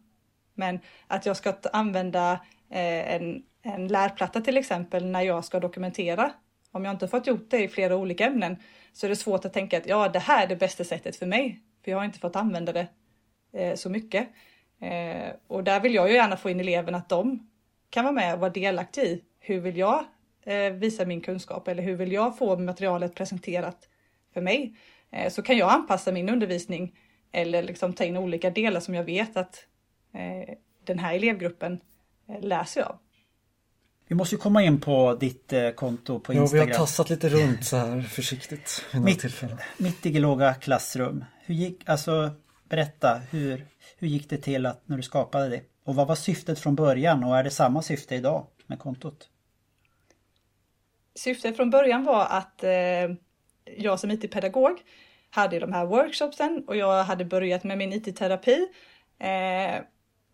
Men 0.54 0.80
att 1.06 1.26
jag 1.26 1.36
ska 1.36 1.54
använda 1.72 2.32
eh, 2.70 3.14
en, 3.14 3.42
en 3.74 3.88
lärplatta 3.88 4.40
till 4.40 4.57
exempel 4.57 5.07
när 5.07 5.22
jag 5.22 5.44
ska 5.44 5.61
dokumentera. 5.61 6.33
Om 6.70 6.85
jag 6.85 6.94
inte 6.94 7.09
fått 7.09 7.26
gjort 7.26 7.50
det 7.50 7.62
i 7.62 7.68
flera 7.68 7.96
olika 7.96 8.26
ämnen 8.26 8.57
så 8.92 9.07
är 9.07 9.09
det 9.09 9.16
svårt 9.16 9.44
att 9.44 9.52
tänka 9.52 9.78
att 9.78 9.87
ja, 9.87 10.09
det 10.09 10.18
här 10.18 10.44
är 10.44 10.46
det 10.46 10.57
bästa 10.57 10.85
sättet 10.85 11.16
för 11.16 11.26
mig. 11.26 11.61
För 11.85 11.90
jag 11.90 11.98
har 11.98 12.04
inte 12.04 12.18
fått 12.18 12.37
använda 12.37 12.72
det 12.72 12.87
eh, 13.52 13.74
så 13.74 13.90
mycket. 13.90 14.28
Eh, 14.81 15.33
och 15.46 15.64
där 15.64 15.81
vill 15.81 15.94
jag 15.94 16.09
ju 16.09 16.14
gärna 16.14 16.37
få 16.37 16.50
in 16.50 16.61
eleverna 16.61 16.98
att 16.98 17.09
de 17.09 17.48
kan 17.90 18.04
vara 18.04 18.14
med 18.14 18.35
och 18.35 18.40
vara 18.40 18.50
delaktiga 18.50 19.04
i 19.04 19.22
hur 19.40 19.61
vill 19.61 19.76
jag 19.76 20.04
eh, 20.42 20.72
visa 20.72 21.04
min 21.04 21.20
kunskap 21.20 21.68
eller 21.68 21.83
hur 21.83 21.96
vill 21.96 22.12
jag 22.12 22.38
få 22.38 22.57
materialet 22.57 23.14
presenterat 23.14 23.88
för 24.35 24.40
mig. 24.40 24.74
Eh, 25.11 25.31
så 25.31 25.42
kan 25.42 25.57
jag 25.57 25.72
anpassa 25.72 26.12
min 26.12 26.28
undervisning 26.28 26.94
eller 27.33 27.62
liksom 27.62 27.92
ta 27.92 28.04
in 28.04 28.16
olika 28.16 28.50
delar 28.50 28.81
som 28.81 28.94
jag 28.94 29.04
vet 29.04 29.37
att 29.37 29.66
eh, 30.14 30.54
den 30.85 30.98
här 30.98 31.14
elevgruppen 31.14 31.81
eh, 32.28 32.40
läser 32.40 32.83
av. 32.83 32.98
Vi 34.09 34.14
måste 34.14 34.35
ju 34.35 34.40
komma 34.40 34.62
in 34.62 34.81
på 34.81 35.14
ditt 35.14 35.53
eh, 35.53 35.71
konto 35.71 36.21
på 36.21 36.33
Instagram. 36.33 36.61
Ja, 36.61 36.64
vi 36.66 36.73
har 36.73 36.79
tassat 36.79 37.11
lite 37.11 37.29
runt 37.29 37.64
så 37.64 37.77
här 37.77 38.01
försiktigt. 38.01 38.85
Mitt, 38.92 39.25
mitt 39.77 40.03
digiloga 40.03 40.55
klassrum. 40.55 41.25
Hur 41.44 41.55
gick, 41.55 41.88
alltså 41.88 42.31
berätta, 42.68 43.21
hur, 43.31 43.66
hur 43.99 44.09
gick 44.09 44.31
det 44.31 44.38
till 44.38 44.66
att 44.66 44.88
när 44.88 44.97
du 44.97 45.03
skapade 45.03 45.49
det? 45.49 45.62
Och 45.85 45.94
vad 45.94 46.07
var 46.07 46.14
syftet 46.14 46.59
från 46.59 46.75
början 46.75 47.25
och 47.25 47.37
är 47.37 47.44
det 47.44 47.51
samma 47.51 47.83
syfte 47.83 48.14
idag 48.14 48.47
med 48.66 48.79
kontot? 48.79 49.29
Syftet 51.14 51.57
från 51.57 51.71
början 51.71 52.05
var 52.05 52.27
att 52.31 52.64
eh, 52.64 52.71
jag 53.77 54.01
som 54.01 54.11
IT-pedagog 54.11 54.79
hade 55.31 55.59
de 55.59 55.73
här 55.73 55.87
workshopsen 55.87 56.64
och 56.66 56.77
jag 56.77 57.05
hade 57.05 57.25
börjat 57.25 57.64
med 57.64 57.79
min 57.79 57.92
IT-terapi. 57.92 58.68
Eh, 59.18 59.81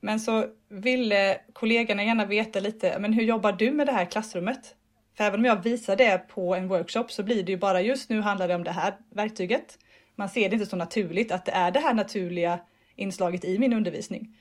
men 0.05 0.21
så 0.21 0.47
ville 0.69 1.31
eh, 1.31 1.37
kollegorna 1.53 2.05
gärna 2.05 2.25
veta 2.25 2.61
lite, 2.61 2.99
men 2.99 3.13
hur 3.13 3.23
jobbar 3.23 3.53
du 3.53 3.71
med 3.71 3.87
det 3.87 3.93
här 3.93 4.05
klassrummet? 4.05 4.75
För 5.17 5.25
även 5.25 5.41
om 5.41 5.45
jag 5.45 5.63
visar 5.63 5.97
det 5.97 6.19
på 6.19 6.55
en 6.55 6.69
workshop 6.69 7.05
så 7.09 7.23
blir 7.23 7.43
det 7.43 7.53
ju 7.53 7.59
bara 7.59 7.81
just 7.81 8.11
nu 8.11 8.21
handlar 8.21 8.49
det 8.49 8.55
om 8.55 8.65
det 8.65 8.71
här 8.71 8.95
verktyget. 9.11 9.79
Man 10.17 10.29
ser 10.29 10.49
det 10.49 10.55
inte 10.55 10.67
så 10.67 10.77
naturligt 10.77 11.33
att 11.33 11.45
det 11.45 11.53
är 11.53 11.71
det 11.71 11.81
här 11.81 11.95
naturliga 11.95 12.59
inslaget 12.97 13.45
i 13.45 13.59
min 13.59 13.73
undervisning. 13.73 14.37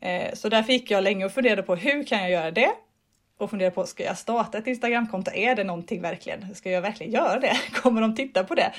Eh, 0.00 0.34
så 0.34 0.48
därför 0.48 0.72
gick 0.72 0.90
jag 0.90 1.04
länge 1.04 1.24
och 1.24 1.32
funderade 1.32 1.62
på 1.62 1.74
hur 1.74 2.04
kan 2.04 2.18
jag 2.18 2.30
göra 2.30 2.50
det? 2.50 2.70
Och 3.38 3.50
funderade 3.50 3.74
på, 3.74 3.86
ska 3.86 4.04
jag 4.04 4.18
starta 4.18 4.58
ett 4.58 4.66
Instagramkonto? 4.66 5.30
Är 5.34 5.54
det 5.54 5.64
någonting 5.64 6.02
verkligen? 6.02 6.54
Ska 6.54 6.70
jag 6.70 6.82
verkligen 6.82 7.12
göra 7.12 7.40
det? 7.40 7.56
Kommer 7.82 8.00
de 8.00 8.14
titta 8.14 8.44
på 8.44 8.54
det? 8.54 8.72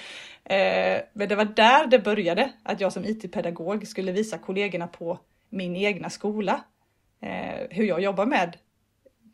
Eh, 0.55 1.01
men 1.13 1.29
det 1.29 1.35
var 1.35 1.45
där 1.45 1.87
det 1.87 1.99
började, 1.99 2.51
att 2.63 2.81
jag 2.81 2.93
som 2.93 3.05
IT-pedagog 3.05 3.87
skulle 3.87 4.11
visa 4.11 4.37
kollegorna 4.37 4.87
på 4.87 5.19
min 5.51 5.75
egna 5.75 6.09
skola. 6.09 6.63
Eh, 7.21 7.67
hur 7.69 7.85
jag 7.85 8.01
jobbar 8.01 8.25
med 8.25 8.57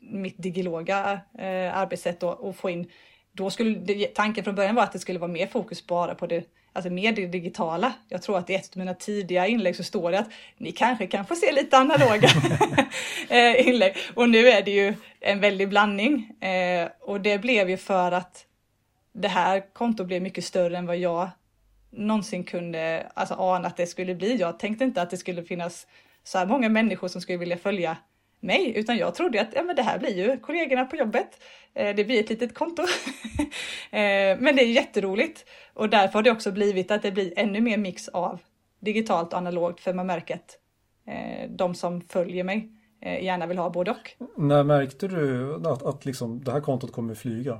mitt 0.02 0.36
digiloga 0.38 1.20
eh, 1.38 1.78
arbetssätt 1.78 2.24
och, 2.24 2.40
och, 2.40 2.56
få 2.56 2.70
in. 2.70 2.92
Då 3.32 3.50
skulle 3.50 4.06
tanken 4.06 4.44
från 4.44 4.56
början 4.56 4.76
var 4.76 4.84
att 4.84 4.92
det 4.92 5.00
skulle 5.00 5.20
vara 5.20 5.32
mer 5.32 5.48
fokus 5.48 5.88
bara 5.88 6.16
på 6.16 6.28
det, 6.28 6.44
alltså 6.74 6.92
mer 6.92 7.12
det 7.12 7.28
digitala. 7.28 7.94
Jag 8.10 8.22
tror 8.22 8.38
att 8.38 8.50
i 8.50 8.56
ett 8.56 8.70
av 8.74 8.78
mina 8.78 8.94
tidiga 8.94 9.48
inlägg 9.48 9.76
så 9.76 9.84
står 9.84 10.12
det 10.12 10.20
att 10.20 10.30
ni 10.58 10.72
kanske 10.72 11.08
kan 11.08 11.26
få 11.26 11.36
se 11.36 11.52
lite 11.52 11.78
analoga 11.78 12.30
eh, 13.30 13.68
inlägg. 13.68 13.96
Och 14.14 14.30
nu 14.30 14.48
är 14.48 14.62
det 14.62 14.72
ju 14.72 14.94
en 15.20 15.40
väldig 15.40 15.70
blandning 15.70 16.44
eh, 16.44 16.90
och 17.02 17.22
det 17.22 17.38
blev 17.38 17.70
ju 17.70 17.78
för 17.78 18.12
att 18.12 18.46
det 19.14 19.28
här 19.28 19.74
kontot 19.74 20.08
blev 20.08 20.22
mycket 20.22 20.44
större 20.44 20.78
än 20.78 20.86
vad 20.86 20.98
jag 20.98 21.30
någonsin 21.92 22.44
kunde 22.44 23.12
alltså, 23.14 23.36
ana 23.36 23.68
att 23.68 23.78
det 23.78 23.88
skulle 23.88 24.16
bli. 24.16 24.36
Jag 24.36 24.60
tänkte 24.60 24.84
inte 24.84 25.02
att 25.02 25.10
det 25.10 25.18
skulle 25.18 25.44
finnas 25.44 25.88
så 26.28 26.38
här 26.38 26.46
många 26.46 26.70
människor 26.70 27.08
som 27.08 27.22
skulle 27.22 27.38
vilja 27.38 27.58
följa 27.58 27.98
mig, 28.40 28.78
utan 28.78 28.98
jag 28.98 29.16
trodde 29.16 29.42
att 29.42 29.54
ja, 29.54 29.64
men 29.64 29.76
det 29.76 29.82
här 29.82 30.00
blir 30.00 30.18
ju 30.18 30.40
kollegorna 30.40 30.86
på 30.86 30.96
jobbet. 30.96 31.44
Eh, 31.74 31.96
det 31.96 32.04
blir 32.04 32.20
ett 32.20 32.30
litet 32.30 32.54
konto. 32.54 32.82
eh, 33.92 34.40
men 34.40 34.56
det 34.56 34.62
är 34.64 34.72
jätteroligt 34.72 35.46
och 35.74 35.90
därför 35.90 36.14
har 36.14 36.24
det 36.24 36.32
också 36.32 36.52
blivit 36.52 36.92
att 36.92 37.02
det 37.02 37.12
blir 37.12 37.34
ännu 37.40 37.62
mer 37.62 37.78
mix 37.78 38.08
av 38.08 38.40
digitalt 38.80 39.34
och 39.34 39.40
analogt 39.40 39.80
för 39.80 39.94
man 39.94 40.08
märker 40.08 40.36
att 40.36 40.58
eh, 41.08 41.50
de 41.50 41.76
som 41.76 42.02
följer 42.02 42.44
mig 42.44 42.72
gärna 43.02 43.48
vill 43.48 43.58
ha 43.58 43.70
både 43.70 43.92
och. 43.92 44.16
När 44.38 44.64
märkte 44.64 45.08
du 45.08 45.56
att, 45.56 45.84
att 45.84 46.06
liksom, 46.06 46.44
det 46.44 46.52
här 46.52 46.62
kontot 46.62 46.92
kommer 46.92 47.16
flyga? 47.16 47.54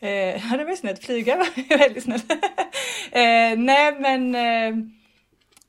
Eh, 0.00 0.52
det 0.52 0.64
var 0.64 0.76
snällt, 0.76 1.04
flyga 1.04 1.36
var 1.68 1.78
väldigt 1.78 2.02
snällt. 2.02 2.32
nej 3.56 4.00
men 4.00 4.34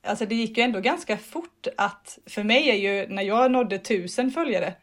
alltså 0.02 0.26
det 0.26 0.34
gick 0.34 0.58
ju 0.58 0.64
ändå 0.64 0.80
ganska 0.80 1.16
fort 1.16 1.66
att 1.76 2.18
för 2.26 2.42
mig 2.42 2.70
är 2.70 2.74
ju 2.74 3.08
när 3.08 3.22
jag 3.22 3.50
nådde 3.50 3.78
tusen 3.78 4.30
följare 4.30 4.74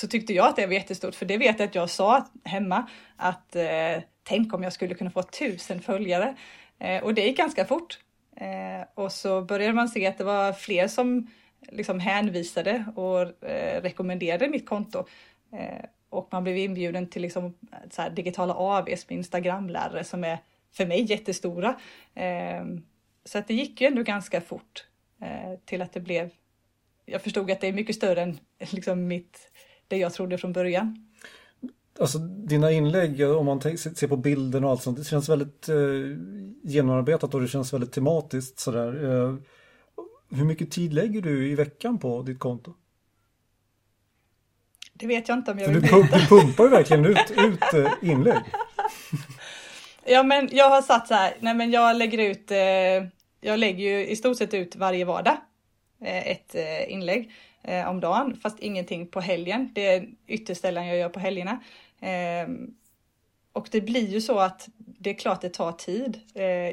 så 0.00 0.06
tyckte 0.06 0.32
jag 0.32 0.46
att 0.46 0.56
det 0.56 0.66
var 0.66 0.74
jättestort 0.74 1.14
för 1.14 1.26
det 1.26 1.36
vet 1.36 1.58
jag 1.58 1.68
att 1.68 1.74
jag 1.74 1.90
sa 1.90 2.26
hemma 2.44 2.88
att 3.16 3.56
eh, 3.56 4.02
tänk 4.22 4.54
om 4.54 4.62
jag 4.62 4.72
skulle 4.72 4.94
kunna 4.94 5.10
få 5.10 5.22
tusen 5.22 5.80
följare 5.80 6.36
eh, 6.78 7.02
och 7.02 7.14
det 7.14 7.26
gick 7.26 7.36
ganska 7.36 7.64
fort. 7.64 7.98
Eh, 8.36 8.88
och 8.94 9.12
så 9.12 9.42
började 9.42 9.72
man 9.72 9.88
se 9.88 10.06
att 10.06 10.18
det 10.18 10.24
var 10.24 10.52
fler 10.52 10.88
som 10.88 11.30
liksom 11.68 12.00
hänvisade 12.00 12.84
och 12.96 13.44
eh, 13.44 13.82
rekommenderade 13.82 14.48
mitt 14.48 14.68
konto. 14.68 15.06
Eh, 15.52 15.84
och 16.10 16.28
man 16.32 16.44
blev 16.44 16.56
inbjuden 16.56 17.08
till 17.08 17.22
liksom, 17.22 17.54
så 17.90 18.02
här, 18.02 18.10
digitala 18.10 18.54
AVs 18.54 19.08
med 19.08 19.18
Instagramlärare 19.18 20.04
som 20.04 20.24
är 20.24 20.38
för 20.72 20.86
mig 20.86 21.02
jättestora. 21.02 21.80
Eh, 22.14 22.64
Eh, 23.26 23.30
så 23.30 23.38
att 23.38 23.48
det 23.48 23.54
gick 23.54 23.80
ju 23.80 23.86
ändå 23.86 24.02
ganska 24.02 24.40
fort 24.40 24.84
eh, 25.22 25.58
till 25.64 25.82
att 25.82 25.92
det 25.92 26.00
blev. 26.00 26.30
Jag 27.04 27.22
förstod 27.22 27.50
att 27.50 27.60
det 27.60 27.66
är 27.66 27.72
mycket 27.72 27.96
större 27.96 28.22
än 28.22 28.38
liksom 28.70 29.06
mitt, 29.06 29.50
det 29.88 29.96
jag 29.96 30.14
trodde 30.14 30.38
från 30.38 30.52
början. 30.52 31.02
Alltså 32.00 32.18
dina 32.18 32.72
inlägg, 32.72 33.20
om 33.20 33.46
man 33.46 33.60
ser 33.78 34.08
på 34.08 34.16
bilden 34.16 34.64
och 34.64 34.70
allt 34.70 34.82
sånt, 34.82 34.98
det 34.98 35.04
känns 35.04 35.28
väldigt 35.28 35.68
eh, 35.68 35.76
genomarbetat 36.62 37.34
och 37.34 37.40
det 37.40 37.48
känns 37.48 37.72
väldigt 37.72 37.92
tematiskt 37.92 38.58
sådär. 38.58 39.04
Eh, 39.04 39.36
hur 40.30 40.44
mycket 40.44 40.70
tid 40.70 40.92
lägger 40.92 41.22
du 41.22 41.48
i 41.48 41.54
veckan 41.54 41.98
på 41.98 42.22
ditt 42.22 42.38
konto? 42.38 42.74
Det 44.92 45.06
vet 45.06 45.28
jag 45.28 45.38
inte 45.38 45.50
om 45.50 45.58
jag 45.58 45.68
vill 45.68 45.80
veta. 45.80 45.96
Du 45.96 46.26
pumpar 46.28 46.64
ju 46.64 46.70
verkligen 46.70 47.04
ut, 47.04 47.30
ut 47.30 47.74
eh, 47.74 47.92
inlägg. 48.10 48.42
Ja 50.04 50.22
men 50.22 50.48
jag 50.52 50.70
har 50.70 50.82
satt 50.82 51.08
så 51.08 51.14
här, 51.14 51.36
nej 51.40 51.54
men 51.54 51.70
jag 51.70 51.96
lägger 51.96 52.18
ut, 52.18 52.50
eh, 52.50 52.56
jag 53.46 53.58
lägger 53.58 53.84
ju 53.84 54.06
i 54.06 54.16
stort 54.16 54.36
sett 54.36 54.54
ut 54.54 54.76
varje 54.76 55.04
vardag 55.04 55.36
eh, 56.00 56.28
ett 56.28 56.54
eh, 56.54 56.92
inlägg 56.92 57.30
eh, 57.62 57.88
om 57.90 58.00
dagen, 58.00 58.38
fast 58.42 58.60
ingenting 58.60 59.06
på 59.06 59.20
helgen. 59.20 59.70
Det 59.74 59.86
är 59.86 60.08
ytterst 60.26 60.60
sällan 60.60 60.86
jag 60.86 60.98
gör 60.98 61.08
på 61.08 61.20
helgerna. 61.20 61.60
Ehm, 62.00 62.74
och 63.52 63.68
det 63.70 63.80
blir 63.80 64.08
ju 64.08 64.20
så 64.20 64.38
att 64.38 64.68
det 64.76 65.10
är 65.10 65.14
klart 65.14 65.40
det 65.40 65.48
tar 65.48 65.72
tid. 65.72 66.20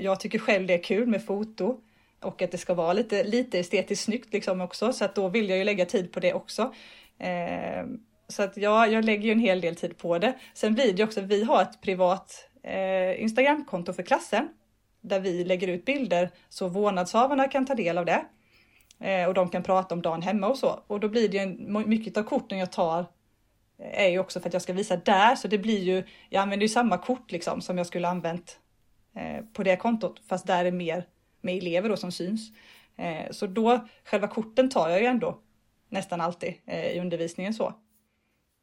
Jag 0.02 0.20
tycker 0.20 0.40
själv 0.40 0.68
det 0.68 0.74
är 0.74 0.84
kul 0.84 1.08
med 1.08 1.26
foto 1.26 1.82
och 2.22 2.42
att 2.42 2.52
det 2.52 2.58
ska 2.58 2.74
vara 2.74 2.94
lite, 2.94 3.24
lite 3.24 3.60
estetiskt 3.60 4.06
snyggt 4.06 4.34
liksom 4.34 4.62
också, 4.62 4.94
så 4.94 5.06
att 5.06 5.16
då 5.16 5.28
vill 5.28 5.50
jag 5.50 5.58
ju 5.58 5.64
lägga 5.64 5.86
tid 5.86 6.12
på 6.12 6.20
det 6.20 6.34
också. 6.34 6.74
Ehm, 7.20 8.00
så 8.28 8.44
att 8.44 8.58
ja, 8.58 8.88
jag 8.88 9.06
lägger 9.06 9.24
ju 9.24 9.32
en 9.32 9.40
hel 9.40 9.62
del 9.62 9.76
tid 9.76 9.98
på 9.98 10.18
det. 10.18 10.34
Sen 10.54 10.74
blir 10.74 10.94
det 10.94 11.04
också, 11.04 11.22
vi 11.22 11.44
har 11.44 11.62
ett 11.62 11.82
privat 11.82 12.50
Instagramkonto 13.18 13.94
för 13.94 14.04
klassen 14.04 14.50
där 15.04 15.20
vi 15.20 15.44
lägger 15.44 15.68
ut 15.68 15.86
bilder 15.86 16.30
så 16.50 16.68
vårdnadshavarna 16.68 17.48
kan 17.48 17.66
ta 17.66 17.76
del 17.76 17.98
av 17.98 18.06
det. 18.06 18.26
Eh, 19.00 19.28
och 19.28 19.34
de 19.34 19.50
kan 19.50 19.64
prata 19.64 19.96
om 19.96 20.02
dagen 20.02 20.22
hemma 20.22 20.48
och 20.48 20.58
så. 20.58 20.84
Och 20.88 21.00
då 21.00 21.10
blir 21.10 21.30
det 21.30 21.38
ju 21.38 21.48
mycket 21.88 22.18
av 22.18 22.24
korten 22.24 22.58
jag 22.58 22.72
tar 22.72 23.00
eh, 23.80 24.04
är 24.06 24.10
ju 24.10 24.20
också 24.20 24.40
för 24.40 24.50
att 24.50 24.54
jag 24.54 24.62
ska 24.62 24.74
visa 24.74 24.96
där, 24.96 25.36
så 25.36 25.48
det 25.48 25.58
blir 25.58 25.84
ju, 25.84 26.04
jag 26.30 26.42
använder 26.42 26.64
ju 26.64 26.70
samma 26.70 26.98
kort 26.98 27.32
liksom 27.32 27.62
som 27.62 27.78
jag 27.78 27.88
skulle 27.88 28.08
använt 28.08 28.60
eh, 29.16 29.46
på 29.54 29.64
det 29.64 29.76
kontot, 29.76 30.22
fast 30.30 30.48
där 30.48 30.66
är 30.66 30.72
mer 30.72 31.08
med 31.42 31.58
elever 31.58 31.90
då 31.90 31.98
som 31.98 32.12
syns. 32.12 32.52
Eh, 32.96 33.32
så 33.32 33.48
då, 33.48 33.88
själva 34.04 34.28
korten 34.28 34.70
tar 34.70 34.90
jag 34.90 35.00
ju 35.02 35.06
ändå 35.06 35.40
nästan 35.90 36.22
alltid 36.22 36.54
eh, 36.66 36.88
i 36.88 37.00
undervisningen 37.00 37.54
så. 37.54 37.74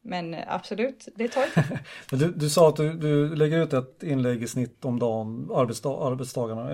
Men 0.02 0.34
eh, 0.34 0.44
absolut, 0.46 1.08
det 1.14 1.28
tar 1.28 1.62
tid. 1.62 1.78
du, 2.10 2.32
du 2.32 2.50
sa 2.50 2.68
att 2.68 2.76
du, 2.76 2.92
du, 2.92 3.36
lägger 3.36 3.62
ut 3.62 3.72
ett 3.72 4.02
inlägg 4.02 4.42
i 4.42 4.46
snitt 4.46 4.84
om 4.84 4.98
dagen, 4.98 5.50
arbetsdag, 5.54 6.06
arbetsdagarna. 6.06 6.70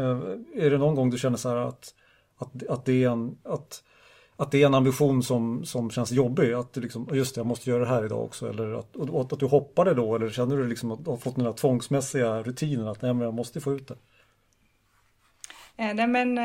Är 0.54 0.70
det 0.70 0.78
någon 0.78 0.94
gång 0.94 1.10
du 1.10 1.18
känner 1.18 1.36
så 1.36 1.48
här 1.48 1.56
att, 1.56 1.94
att, 2.38 2.66
att, 2.68 2.84
det, 2.84 3.04
är 3.04 3.10
en, 3.10 3.38
att, 3.44 3.82
att 4.36 4.50
det 4.50 4.62
är 4.62 4.66
en 4.66 4.74
ambition 4.74 5.22
som, 5.22 5.64
som 5.64 5.90
känns 5.90 6.12
jobbig? 6.12 6.52
Att 6.52 6.72
du 6.72 6.80
liksom, 6.80 7.08
just 7.12 7.34
det, 7.34 7.38
jag 7.38 7.46
måste 7.46 7.70
göra 7.70 7.80
det 7.80 7.88
här 7.88 8.04
idag 8.04 8.24
också. 8.24 8.48
Eller 8.48 8.72
att, 8.72 9.00
att, 9.00 9.32
att 9.32 9.40
du 9.40 9.46
hoppar 9.46 9.84
det 9.84 9.94
då? 9.94 10.16
Eller 10.16 10.30
känner 10.30 10.56
du 10.56 10.68
liksom 10.68 10.92
att 10.92 11.04
du 11.04 11.10
har 11.10 11.16
fått 11.16 11.36
den 11.36 11.44
där 11.44 11.52
tvångsmässiga 11.52 12.42
rutinen 12.42 12.88
att 12.88 13.02
nej, 13.02 13.14
men 13.14 13.24
jag 13.24 13.34
måste 13.34 13.60
få 13.60 13.72
ut 13.72 13.88
det? 13.88 13.96
Eh, 15.76 15.94
nej, 15.94 16.06
men 16.06 16.36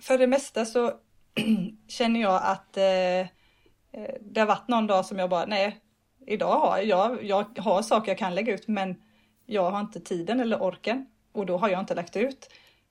för 0.00 0.18
det 0.18 0.26
mesta 0.26 0.64
så 0.64 0.92
känner 1.88 2.20
jag 2.20 2.40
att 2.44 2.72
det 2.72 4.40
har 4.40 4.46
varit 4.46 4.68
någon 4.68 4.86
dag 4.86 5.06
som 5.06 5.18
jag 5.18 5.30
bara, 5.30 5.46
nej, 5.46 5.80
idag 6.28 6.60
har 6.60 6.78
jag, 6.78 7.24
jag 7.24 7.58
har 7.58 7.82
saker 7.82 8.10
jag 8.10 8.18
kan 8.18 8.34
lägga 8.34 8.54
ut 8.54 8.68
men 8.68 9.02
jag 9.46 9.70
har 9.70 9.80
inte 9.80 10.00
tiden 10.00 10.40
eller 10.40 10.62
orken 10.62 11.06
och 11.32 11.46
då 11.46 11.56
har 11.56 11.68
jag 11.68 11.80
inte 11.80 11.94
lagt 11.94 12.16
ut. 12.16 12.50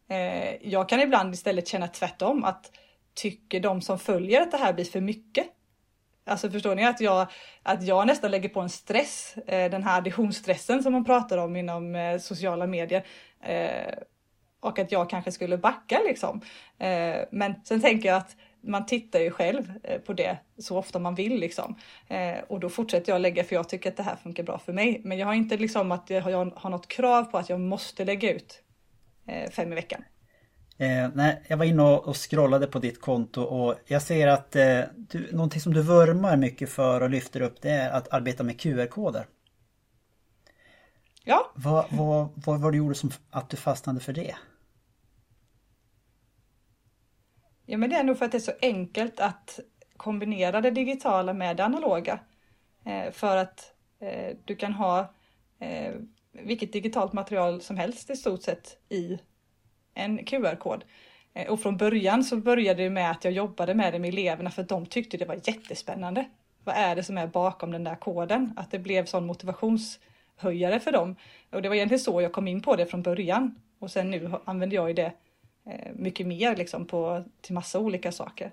Eh, 0.09 0.67
jag 0.67 0.89
kan 0.89 0.99
ibland 0.99 1.33
istället 1.33 1.67
känna 1.67 1.87
tvärtom 1.87 2.43
att 2.43 2.71
tycker 3.13 3.59
de 3.59 3.81
som 3.81 3.99
följer 3.99 4.41
att 4.41 4.51
det 4.51 4.57
här 4.57 4.73
blir 4.73 4.85
för 4.85 5.01
mycket? 5.01 5.47
Alltså 6.25 6.51
förstår 6.51 6.75
ni 6.75 6.85
att 6.85 7.01
jag, 7.01 7.27
att 7.63 7.83
jag 7.83 8.07
nästan 8.07 8.31
lägger 8.31 8.49
på 8.49 8.59
en 8.59 8.69
stress, 8.69 9.37
eh, 9.47 9.71
den 9.71 9.83
här 9.83 9.97
additionsstressen 9.97 10.83
som 10.83 10.93
man 10.93 11.05
pratar 11.05 11.37
om 11.37 11.55
inom 11.55 11.95
eh, 11.95 12.19
sociala 12.19 12.67
medier. 12.67 13.05
Eh, 13.41 13.93
och 14.59 14.79
att 14.79 14.91
jag 14.91 15.09
kanske 15.09 15.31
skulle 15.31 15.57
backa 15.57 16.01
liksom. 16.07 16.41
Eh, 16.77 17.17
men 17.31 17.55
sen 17.63 17.81
tänker 17.81 18.09
jag 18.09 18.17
att 18.17 18.35
man 18.61 18.85
tittar 18.85 19.19
ju 19.19 19.31
själv 19.31 19.73
eh, 19.83 19.99
på 19.99 20.13
det 20.13 20.37
så 20.57 20.77
ofta 20.77 20.99
man 20.99 21.15
vill 21.15 21.39
liksom. 21.39 21.75
Eh, 22.07 22.37
och 22.47 22.59
då 22.59 22.69
fortsätter 22.69 23.11
jag 23.11 23.21
lägga 23.21 23.43
för 23.43 23.55
jag 23.55 23.69
tycker 23.69 23.89
att 23.89 23.97
det 23.97 24.03
här 24.03 24.15
funkar 24.15 24.43
bra 24.43 24.59
för 24.59 24.73
mig. 24.73 25.01
Men 25.03 25.17
jag 25.17 25.27
har 25.27 25.33
inte 25.33 25.57
liksom 25.57 25.91
att 25.91 26.09
jag 26.09 26.21
har, 26.21 26.69
något 26.69 26.87
krav 26.87 27.23
på 27.23 27.37
att 27.37 27.49
jag 27.49 27.59
måste 27.59 28.05
lägga 28.05 28.33
ut 28.33 28.61
eh, 29.27 29.49
fem 29.51 29.71
i 29.71 29.75
veckan. 29.75 30.03
Eh, 30.77 31.09
nej, 31.13 31.43
jag 31.47 31.57
var 31.57 31.65
inne 31.65 31.83
och, 31.83 32.07
och 32.07 32.17
scrollade 32.17 32.67
på 32.67 32.79
ditt 32.79 33.01
konto 33.01 33.41
och 33.41 33.75
jag 33.85 34.01
ser 34.01 34.27
att 34.27 34.55
eh, 34.55 34.81
du, 34.95 35.31
någonting 35.31 35.61
som 35.61 35.73
du 35.73 35.81
vurmar 35.81 36.37
mycket 36.37 36.69
för 36.69 37.01
och 37.01 37.09
lyfter 37.09 37.41
upp 37.41 37.61
det 37.61 37.69
är 37.69 37.89
att 37.89 38.13
arbeta 38.13 38.43
med 38.43 38.59
QR-koder. 38.59 39.25
Ja. 41.23 41.51
Vad, 41.55 41.85
vad, 41.89 42.29
vad 42.35 42.61
var 42.61 42.71
det 42.71 42.77
gjorde 42.77 42.95
som 42.95 43.11
att 43.29 43.49
du 43.49 43.57
fastnade 43.57 43.99
för 43.99 44.13
det? 44.13 44.35
Ja, 47.69 47.77
men 47.77 47.89
det 47.89 47.95
är 47.95 48.03
nog 48.03 48.17
för 48.17 48.25
att 48.25 48.31
det 48.31 48.37
är 48.37 48.39
så 48.39 48.51
enkelt 48.61 49.19
att 49.19 49.59
kombinera 49.97 50.61
det 50.61 50.71
digitala 50.71 51.33
med 51.33 51.57
det 51.57 51.65
analoga. 51.65 52.19
Eh, 52.85 53.11
för 53.11 53.37
att 53.37 53.73
eh, 53.99 54.37
du 54.45 54.55
kan 54.55 54.73
ha 54.73 55.13
eh, 55.59 55.93
vilket 56.31 56.73
digitalt 56.73 57.13
material 57.13 57.61
som 57.61 57.77
helst 57.77 58.09
i 58.09 58.15
stort 58.15 58.43
sett 58.43 58.77
i 58.89 59.19
en 59.93 60.25
QR-kod. 60.25 60.83
Eh, 61.33 61.47
och 61.47 61.59
från 61.59 61.77
början 61.77 62.23
så 62.23 62.37
började 62.37 62.83
det 62.83 62.89
med 62.89 63.11
att 63.11 63.23
jag 63.23 63.33
jobbade 63.33 63.73
med 63.73 63.93
det 63.93 63.99
med 63.99 64.07
eleverna 64.07 64.51
för 64.51 64.61
att 64.61 64.69
de 64.69 64.85
tyckte 64.85 65.17
det 65.17 65.25
var 65.25 65.39
jättespännande. 65.43 66.25
Vad 66.63 66.75
är 66.75 66.95
det 66.95 67.03
som 67.03 67.17
är 67.17 67.27
bakom 67.27 67.71
den 67.71 67.83
där 67.83 67.95
koden? 67.95 68.53
Att 68.55 68.71
det 68.71 68.79
blev 68.79 69.05
sån 69.05 69.25
motivationshöjare 69.25 70.79
för 70.79 70.91
dem. 70.91 71.15
Och 71.51 71.61
det 71.61 71.69
var 71.69 71.75
egentligen 71.75 71.99
så 71.99 72.21
jag 72.21 72.33
kom 72.33 72.47
in 72.47 72.61
på 72.61 72.75
det 72.75 72.85
från 72.85 73.01
början. 73.01 73.55
Och 73.79 73.91
sen 73.91 74.11
nu 74.11 74.31
använder 74.45 74.75
jag 74.75 74.87
ju 74.87 74.93
det 74.93 75.13
mycket 75.95 76.27
mer 76.27 76.55
liksom 76.55 76.85
på, 76.85 77.23
till 77.41 77.53
massa 77.53 77.79
olika 77.79 78.11
saker. 78.11 78.51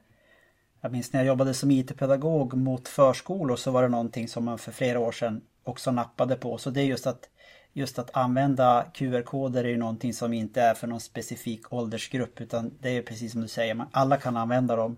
Jag 0.81 0.93
minns 0.93 1.13
när 1.13 1.21
jag 1.21 1.27
jobbade 1.27 1.55
som 1.55 1.71
IT-pedagog 1.71 2.55
mot 2.55 2.89
förskolor 2.89 3.57
så 3.57 3.71
var 3.71 3.83
det 3.83 3.89
någonting 3.89 4.29
som 4.29 4.45
man 4.45 4.59
för 4.59 4.73
flera 4.73 4.99
år 4.99 5.13
sedan 5.13 5.41
också 5.65 5.91
nappade 5.91 6.37
på. 6.37 6.59
Så 6.59 6.71
det 6.71 6.81
är 6.81 6.85
just 6.85 7.07
att, 7.07 7.29
just 7.73 7.99
att 7.99 8.17
använda 8.17 8.87
QR-koder 8.95 9.65
är 9.65 9.69
ju 9.69 9.77
någonting 9.77 10.13
som 10.13 10.33
inte 10.33 10.63
är 10.63 10.75
för 10.75 10.87
någon 10.87 11.01
specifik 11.01 11.73
åldersgrupp 11.73 12.41
utan 12.41 12.71
det 12.81 12.91
är 12.91 13.03
precis 13.03 13.33
som 13.33 13.41
du 13.41 13.49
säger, 13.49 13.85
alla 13.91 14.17
kan 14.17 14.37
använda 14.37 14.77
dem 14.77 14.97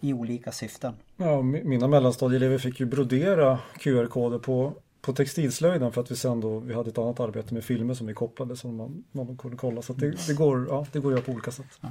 i 0.00 0.12
olika 0.12 0.52
syften. 0.52 0.94
Ja, 1.16 1.42
mina 1.42 1.88
mellanstadieelever 1.88 2.58
fick 2.58 2.80
ju 2.80 2.86
brodera 2.86 3.58
QR-koder 3.78 4.38
på 4.38 4.72
på 5.00 5.12
textilslöjden 5.12 5.92
för 5.92 6.00
att 6.00 6.10
vi 6.10 6.16
sen 6.16 6.40
då, 6.40 6.58
vi 6.58 6.74
hade 6.74 6.90
ett 6.90 6.98
annat 6.98 7.20
arbete 7.20 7.54
med 7.54 7.64
filmer 7.64 7.94
som 7.94 8.06
vi 8.06 8.14
kopplade 8.14 8.56
som 8.56 8.76
man, 8.76 9.04
man 9.12 9.36
kunde 9.36 9.56
kolla. 9.56 9.82
Så 9.82 9.92
det, 9.92 10.26
det, 10.26 10.34
går, 10.34 10.66
ja, 10.68 10.86
det 10.92 10.98
går 10.98 11.10
att 11.10 11.16
göra 11.16 11.24
på 11.24 11.32
olika 11.32 11.50
sätt. 11.50 11.78
Ja. 11.80 11.90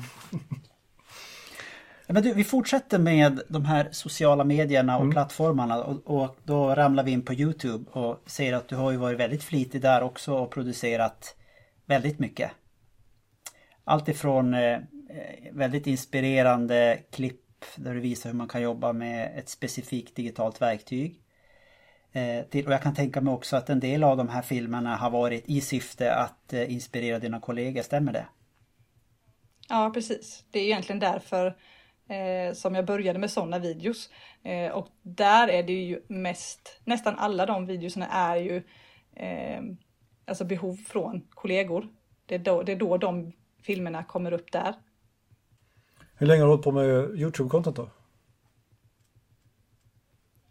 Men 2.08 2.24
du, 2.24 2.34
vi 2.34 2.44
fortsätter 2.44 3.00
med 3.00 3.42
de 3.50 3.66
här 3.66 3.90
sociala 3.92 4.44
medierna 4.44 4.96
och 4.96 5.04
mm. 5.04 5.14
plattformarna 5.14 5.84
och, 5.84 6.22
och, 6.22 6.38
då 6.44 6.76
ramlar 6.76 7.04
vi 7.04 7.12
in 7.12 7.22
på 7.22 7.34
Youtube 7.34 7.92
och 7.92 8.24
ser 8.26 8.54
att 8.54 8.68
du 8.68 8.76
har 8.76 8.92
ju 8.92 8.98
varit 8.98 9.20
väldigt 9.20 9.44
flitig 9.44 9.82
där 9.82 10.02
också 10.02 10.34
och 10.34 10.52
producerat 10.52 11.36
väldigt 11.86 12.20
mycket. 12.20 12.52
Allt 13.84 14.08
ifrån 14.08 14.54
eh, 14.54 14.80
väldigt 15.52 15.88
inspirerande 15.88 17.00
klipp 17.12 17.66
där 17.76 17.94
du 17.94 18.00
visar 18.00 18.30
hur 18.30 18.38
man 18.38 18.48
kan 18.48 18.62
jobba 18.62 18.94
med 18.94 19.40
ett 19.40 19.50
specifikt 19.50 20.16
digitalt 20.16 20.62
verktyg 20.62 21.22
till, 22.50 22.68
och 22.68 22.74
jag 22.74 22.82
kan 22.82 22.96
tänka 22.96 23.22
mig 23.22 23.34
också 23.34 23.56
att 23.56 23.70
en 23.70 23.80
del 23.80 24.04
av 24.04 24.18
de 24.18 24.30
här 24.30 24.42
filmerna 24.42 24.96
har 24.96 25.10
varit 25.10 25.44
i 25.50 25.62
syfte 25.62 26.16
att 26.16 26.54
eh, 26.54 26.74
inspirera 26.74 27.20
dina 27.20 27.40
kollegor, 27.40 27.82
stämmer 27.82 28.14
det? 28.14 28.26
Ja, 29.70 29.92
precis. 29.94 30.44
Det 30.52 30.60
är 30.60 30.64
egentligen 30.64 31.00
därför 31.00 31.48
eh, 32.10 32.54
som 32.54 32.76
jag 32.76 32.86
började 32.86 33.20
med 33.20 33.32
sådana 33.32 33.60
videos. 33.60 34.10
Eh, 34.44 34.72
och 34.72 34.88
där 35.02 35.48
är 35.48 35.64
det 35.64 35.74
ju 35.74 36.02
mest, 36.08 36.82
nästan 36.84 37.16
alla 37.18 37.46
de 37.46 37.66
videorna 37.66 38.08
är 38.08 38.36
ju 38.36 38.64
eh, 39.16 39.62
alltså 40.26 40.46
behov 40.46 40.76
från 40.76 41.28
kollegor. 41.30 41.88
Det 42.26 42.36
är, 42.36 42.40
då, 42.40 42.64
det 42.64 42.72
är 42.72 42.76
då 42.76 42.98
de 42.98 43.32
filmerna 43.62 44.04
kommer 44.04 44.32
upp 44.32 44.52
där. 44.52 44.74
Hur 46.16 46.28
länge 46.28 46.42
har 46.42 46.48
du 46.48 46.52
hållit 46.52 46.64
på 46.64 46.72
med 46.72 46.86
Youtube-content 46.86 47.76
då? 47.76 47.90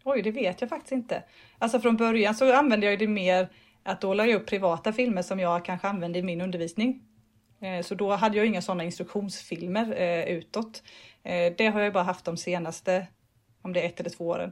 Oj, 0.09 0.21
det 0.21 0.31
vet 0.31 0.61
jag 0.61 0.69
faktiskt 0.69 0.91
inte. 0.91 1.23
Alltså 1.57 1.79
från 1.79 1.97
början 1.97 2.35
så 2.35 2.53
använde 2.53 2.85
jag 2.85 2.99
det 2.99 3.07
mer 3.07 3.49
att 3.83 4.01
då 4.01 4.13
la 4.13 4.25
jag 4.25 4.41
upp 4.41 4.47
privata 4.47 4.93
filmer 4.93 5.21
som 5.21 5.39
jag 5.39 5.65
kanske 5.65 5.87
använde 5.87 6.19
i 6.19 6.23
min 6.23 6.41
undervisning. 6.41 7.03
Eh, 7.61 7.81
så 7.81 7.95
då 7.95 8.11
hade 8.11 8.37
jag 8.37 8.45
inga 8.45 8.61
sådana 8.61 8.83
instruktionsfilmer 8.83 10.01
eh, 10.01 10.23
utåt. 10.23 10.83
Eh, 11.23 11.53
det 11.57 11.67
har 11.67 11.81
jag 11.81 11.93
bara 11.93 12.03
haft 12.03 12.25
de 12.25 12.37
senaste, 12.37 13.07
om 13.61 13.73
det 13.73 13.81
är 13.81 13.85
ett 13.85 13.99
eller 13.99 14.09
två 14.09 14.27
åren. 14.27 14.51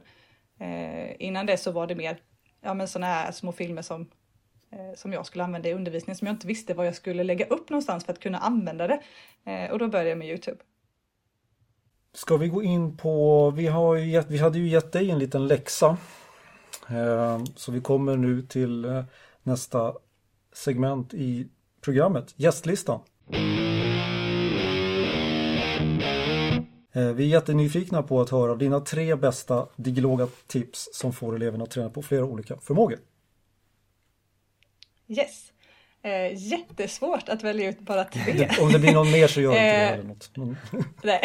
Innan 1.18 1.46
det 1.46 1.56
så 1.56 1.72
var 1.72 1.86
det 1.86 1.94
mer 1.94 2.18
ja, 2.60 2.74
men 2.74 2.88
sådana 2.88 3.06
här 3.06 3.32
små 3.32 3.52
filmer 3.52 3.82
som, 3.82 4.10
som 4.94 5.12
jag 5.12 5.26
skulle 5.26 5.44
använda 5.44 5.68
i 5.68 5.72
undervisningen 5.72 6.16
som 6.16 6.26
jag 6.26 6.34
inte 6.34 6.46
visste 6.46 6.74
vad 6.74 6.86
jag 6.86 6.94
skulle 6.94 7.24
lägga 7.24 7.46
upp 7.46 7.70
någonstans 7.70 8.04
för 8.04 8.12
att 8.12 8.20
kunna 8.20 8.38
använda 8.38 8.86
det. 8.86 9.00
Och 9.72 9.78
då 9.78 9.88
började 9.88 10.08
jag 10.08 10.18
med 10.18 10.28
Youtube. 10.28 10.58
Ska 12.16 12.36
vi 12.36 12.48
gå 12.48 12.62
in 12.62 12.96
på, 12.96 13.50
vi, 13.50 13.66
har 13.66 13.96
gett, 13.96 14.30
vi 14.30 14.38
hade 14.38 14.58
ju 14.58 14.68
gett 14.68 14.92
dig 14.92 15.10
en 15.10 15.18
liten 15.18 15.46
läxa. 15.46 15.96
Ehm, 16.88 17.46
så 17.46 17.72
vi 17.72 17.80
kommer 17.80 18.16
nu 18.16 18.42
till 18.42 18.84
eh, 18.84 19.04
nästa 19.42 19.94
segment 20.52 21.14
i 21.14 21.48
programmet, 21.80 22.34
gästlistan. 22.36 23.00
Eh, 26.92 27.12
vi 27.12 27.24
är 27.24 27.28
jättenyfikna 27.28 28.02
på 28.02 28.20
att 28.20 28.30
höra 28.30 28.54
dina 28.54 28.80
tre 28.80 29.16
bästa 29.16 29.68
digiloga 29.76 30.28
tips 30.46 30.88
som 30.92 31.12
får 31.12 31.36
eleverna 31.36 31.64
att 31.64 31.70
träna 31.70 31.90
på 31.90 32.02
flera 32.02 32.24
olika 32.24 32.56
förmågor. 32.56 32.98
Yes. 35.08 35.52
Eh, 36.06 36.32
jättesvårt 36.34 37.28
att 37.28 37.42
välja 37.42 37.68
ut 37.68 37.80
bara 37.80 38.04
tre. 38.04 38.48
Om 38.60 38.72
det 38.72 38.78
blir 38.78 38.92
någon 38.92 39.10
mer 39.10 39.26
så 39.26 39.40
gör 39.40 39.50
inte 39.50 39.62
det. 39.62 39.68
Eller 39.68 40.04
något. 40.04 40.36
Mm. 40.36 40.56
Nej. 41.02 41.22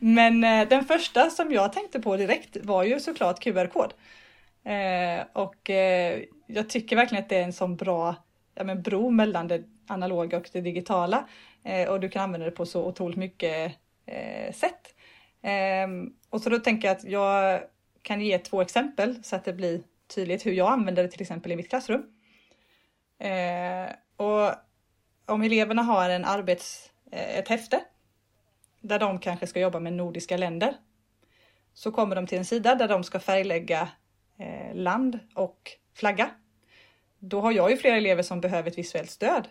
Men 0.00 0.44
eh, 0.44 0.68
den 0.68 0.84
första 0.84 1.30
som 1.30 1.52
jag 1.52 1.72
tänkte 1.72 2.00
på 2.00 2.16
direkt 2.16 2.56
var 2.62 2.82
ju 2.84 3.00
såklart 3.00 3.40
QR-kod. 3.40 3.94
Eh, 4.64 5.24
och 5.32 5.70
eh, 5.70 6.22
jag 6.46 6.70
tycker 6.70 6.96
verkligen 6.96 7.24
att 7.24 7.28
det 7.28 7.36
är 7.36 7.42
en 7.42 7.52
sån 7.52 7.76
bra 7.76 8.14
ja, 8.54 8.64
men 8.64 8.82
bro 8.82 9.10
mellan 9.10 9.48
det 9.48 9.62
analoga 9.86 10.36
och 10.36 10.48
det 10.52 10.60
digitala. 10.60 11.28
Eh, 11.64 11.88
och 11.88 12.00
du 12.00 12.08
kan 12.08 12.22
använda 12.22 12.46
det 12.46 12.52
på 12.52 12.66
så 12.66 12.86
otroligt 12.86 13.16
mycket 13.16 13.72
eh, 14.06 14.52
sätt. 14.52 14.94
Ehm, 15.42 16.12
och 16.30 16.40
så 16.40 16.50
då 16.50 16.58
tänker 16.58 16.88
jag 16.88 16.96
att 16.96 17.04
jag 17.04 17.60
kan 18.02 18.20
ge 18.20 18.38
två 18.38 18.62
exempel 18.62 19.24
så 19.24 19.36
att 19.36 19.44
det 19.44 19.52
blir 19.52 19.82
tydligt 20.14 20.46
hur 20.46 20.52
jag 20.52 20.72
använder 20.72 21.02
det 21.02 21.08
till 21.08 21.22
exempel 21.22 21.52
i 21.52 21.56
mitt 21.56 21.70
klassrum. 21.70 22.02
Eh, 23.22 23.92
och 24.16 24.54
om 25.26 25.42
eleverna 25.42 25.82
har 25.82 26.10
en 26.10 26.24
arbets, 26.24 26.90
eh, 27.12 27.38
ett 27.38 27.48
häfte 27.48 27.84
där 28.80 28.98
de 28.98 29.18
kanske 29.18 29.46
ska 29.46 29.60
jobba 29.60 29.80
med 29.80 29.92
nordiska 29.92 30.36
länder 30.36 30.74
så 31.74 31.92
kommer 31.92 32.16
de 32.16 32.26
till 32.26 32.38
en 32.38 32.44
sida 32.44 32.74
där 32.74 32.88
de 32.88 33.04
ska 33.04 33.20
färglägga 33.20 33.88
eh, 34.38 34.74
land 34.74 35.18
och 35.34 35.70
flagga. 35.94 36.30
Då 37.18 37.40
har 37.40 37.52
jag 37.52 37.70
ju 37.70 37.76
flera 37.76 37.96
elever 37.96 38.22
som 38.22 38.40
behöver 38.40 38.70
ett 38.70 38.78
visuellt 38.78 39.10
stöd. 39.10 39.48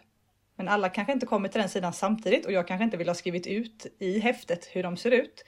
Men 0.56 0.68
alla 0.68 0.90
kanske 0.90 1.14
inte 1.14 1.26
kommer 1.26 1.50
till 1.50 1.60
den 1.60 1.70
sidan 1.70 1.94
samtidigt 1.94 2.46
och 2.46 2.52
jag 2.52 2.68
kanske 2.68 2.84
inte 2.84 2.98
vill 2.98 3.08
ha 3.08 3.16
skrivit 3.16 3.48
ut 3.48 3.88
i 4.00 4.20
häftet 4.20 4.66
hur 4.72 4.84
de 4.84 4.98
ser 4.98 5.12
ut. 5.12 5.46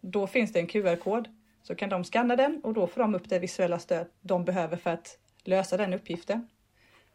Då 0.00 0.26
finns 0.26 0.52
det 0.52 0.60
en 0.60 0.66
QR-kod. 0.66 1.28
Så 1.62 1.74
kan 1.74 1.88
de 1.88 2.04
scanna 2.04 2.36
den 2.36 2.60
och 2.64 2.74
då 2.74 2.86
får 2.86 3.00
de 3.00 3.14
upp 3.14 3.28
det 3.28 3.38
visuella 3.38 3.78
stöd 3.78 4.06
de 4.20 4.44
behöver 4.44 4.76
för 4.76 4.90
att 4.90 5.18
lösa 5.44 5.76
den 5.76 5.94
uppgiften. 5.94 6.48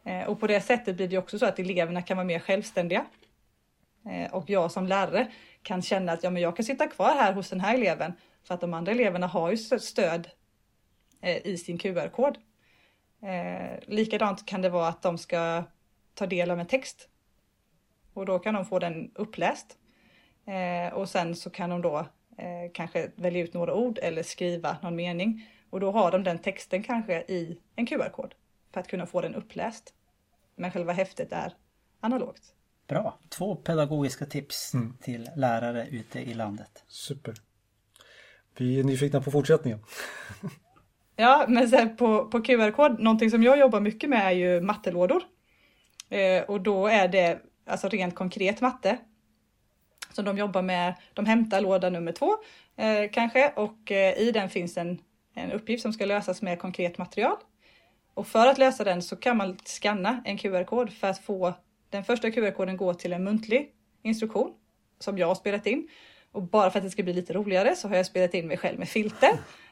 Eh, 0.07 0.27
och 0.27 0.39
på 0.39 0.47
det 0.47 0.61
sättet 0.61 0.95
blir 0.95 1.07
det 1.07 1.17
också 1.17 1.39
så 1.39 1.45
att 1.45 1.59
eleverna 1.59 2.01
kan 2.01 2.17
vara 2.17 2.27
mer 2.27 2.39
självständiga. 2.39 3.05
Eh, 4.09 4.33
och 4.33 4.49
jag 4.49 4.71
som 4.71 4.87
lärare 4.87 5.31
kan 5.61 5.81
känna 5.81 6.11
att 6.11 6.23
ja, 6.23 6.29
men 6.29 6.41
jag 6.41 6.55
kan 6.55 6.65
sitta 6.65 6.87
kvar 6.87 7.15
här 7.15 7.33
hos 7.33 7.49
den 7.49 7.59
här 7.59 7.75
eleven 7.75 8.13
för 8.43 8.53
att 8.53 8.61
de 8.61 8.73
andra 8.73 8.91
eleverna 8.91 9.27
har 9.27 9.51
ju 9.51 9.57
stöd 9.57 10.29
eh, 11.21 11.47
i 11.47 11.57
sin 11.57 11.77
QR-kod. 11.77 12.37
Likadant 13.85 14.45
kan 14.45 14.61
det 14.61 14.69
vara 14.69 14.87
att 14.87 15.01
de 15.01 15.17
ska 15.17 15.63
ta 16.13 16.25
del 16.25 16.51
av 16.51 16.59
en 16.59 16.67
text 16.67 17.09
och 18.13 18.25
då 18.25 18.39
kan 18.39 18.53
de 18.53 18.65
få 18.65 18.79
den 18.79 19.11
uppläst. 19.15 19.77
Och 20.93 21.09
sen 21.09 21.35
så 21.35 21.49
kan 21.49 21.69
de 21.69 21.81
då 21.81 22.05
kanske 22.73 23.11
välja 23.15 23.43
ut 23.43 23.53
några 23.53 23.73
ord 23.73 23.99
eller 24.01 24.23
skriva 24.23 24.77
någon 24.81 24.95
mening 24.95 25.47
och 25.69 25.79
då 25.79 25.91
har 25.91 26.11
de 26.11 26.23
den 26.23 26.39
texten 26.39 26.83
kanske 26.83 27.21
i 27.21 27.57
en 27.75 27.85
QR-kod 27.85 28.35
för 28.73 28.79
att 28.79 28.87
kunna 28.87 29.05
få 29.05 29.21
den 29.21 29.35
uppläst 29.35 29.93
men 30.57 30.71
själva 30.71 30.93
häftet 30.93 31.31
är 31.31 31.53
analogt. 31.99 32.53
Bra! 32.87 33.19
Två 33.29 33.55
pedagogiska 33.55 34.25
tips 34.25 34.73
mm. 34.73 34.97
till 35.01 35.29
lärare 35.35 35.87
ute 35.87 36.19
i 36.19 36.33
landet. 36.33 36.83
Super! 36.87 37.33
Vi 38.57 38.79
är 38.79 38.83
nyfikna 38.83 39.21
på 39.21 39.31
fortsättningen. 39.31 39.79
ja, 41.15 41.45
men 41.47 41.69
sen 41.69 41.97
på, 41.97 42.25
på 42.27 42.41
QR-kod, 42.41 42.99
någonting 42.99 43.31
som 43.31 43.43
jag 43.43 43.59
jobbar 43.59 43.79
mycket 43.79 44.09
med 44.09 44.25
är 44.25 44.31
ju 44.31 44.61
mattelådor. 44.61 45.23
Eh, 46.09 46.43
och 46.43 46.61
då 46.61 46.87
är 46.87 47.07
det 47.07 47.41
alltså 47.65 47.89
rent 47.89 48.15
konkret 48.15 48.61
matte. 48.61 48.97
Så 50.11 50.21
de 50.21 50.37
jobbar 50.37 50.61
med, 50.61 50.93
de 51.13 51.25
hämtar 51.25 51.61
låda 51.61 51.89
nummer 51.89 52.11
två 52.11 52.35
eh, 52.75 53.11
kanske 53.11 53.49
och 53.55 53.91
eh, 53.91 54.17
i 54.17 54.31
den 54.31 54.49
finns 54.49 54.77
en, 54.77 55.01
en 55.33 55.51
uppgift 55.51 55.81
som 55.81 55.93
ska 55.93 56.05
lösas 56.05 56.41
med 56.41 56.59
konkret 56.59 56.97
material. 56.97 57.37
Och 58.17 58.27
för 58.27 58.47
att 58.47 58.57
lösa 58.57 58.83
den 58.83 59.01
så 59.01 59.15
kan 59.15 59.37
man 59.37 59.57
skanna 59.65 60.21
en 60.25 60.37
QR-kod 60.37 60.93
för 60.93 61.07
att 61.07 61.19
få 61.19 61.53
den 61.89 62.03
första 62.03 62.31
QR-koden 62.31 62.77
gå 62.77 62.93
till 62.93 63.13
en 63.13 63.23
muntlig 63.23 63.71
instruktion 64.03 64.53
som 64.99 65.17
jag 65.17 65.27
har 65.27 65.35
spelat 65.35 65.67
in. 65.67 65.87
Och 66.31 66.43
bara 66.43 66.71
för 66.71 66.79
att 66.79 66.85
det 66.85 66.91
ska 66.91 67.03
bli 67.03 67.13
lite 67.13 67.33
roligare 67.33 67.75
så 67.75 67.87
har 67.87 67.95
jag 67.95 68.05
spelat 68.05 68.33
in 68.33 68.47
mig 68.47 68.57
själv 68.57 68.79
med 68.79 68.89
filter. 68.89 69.29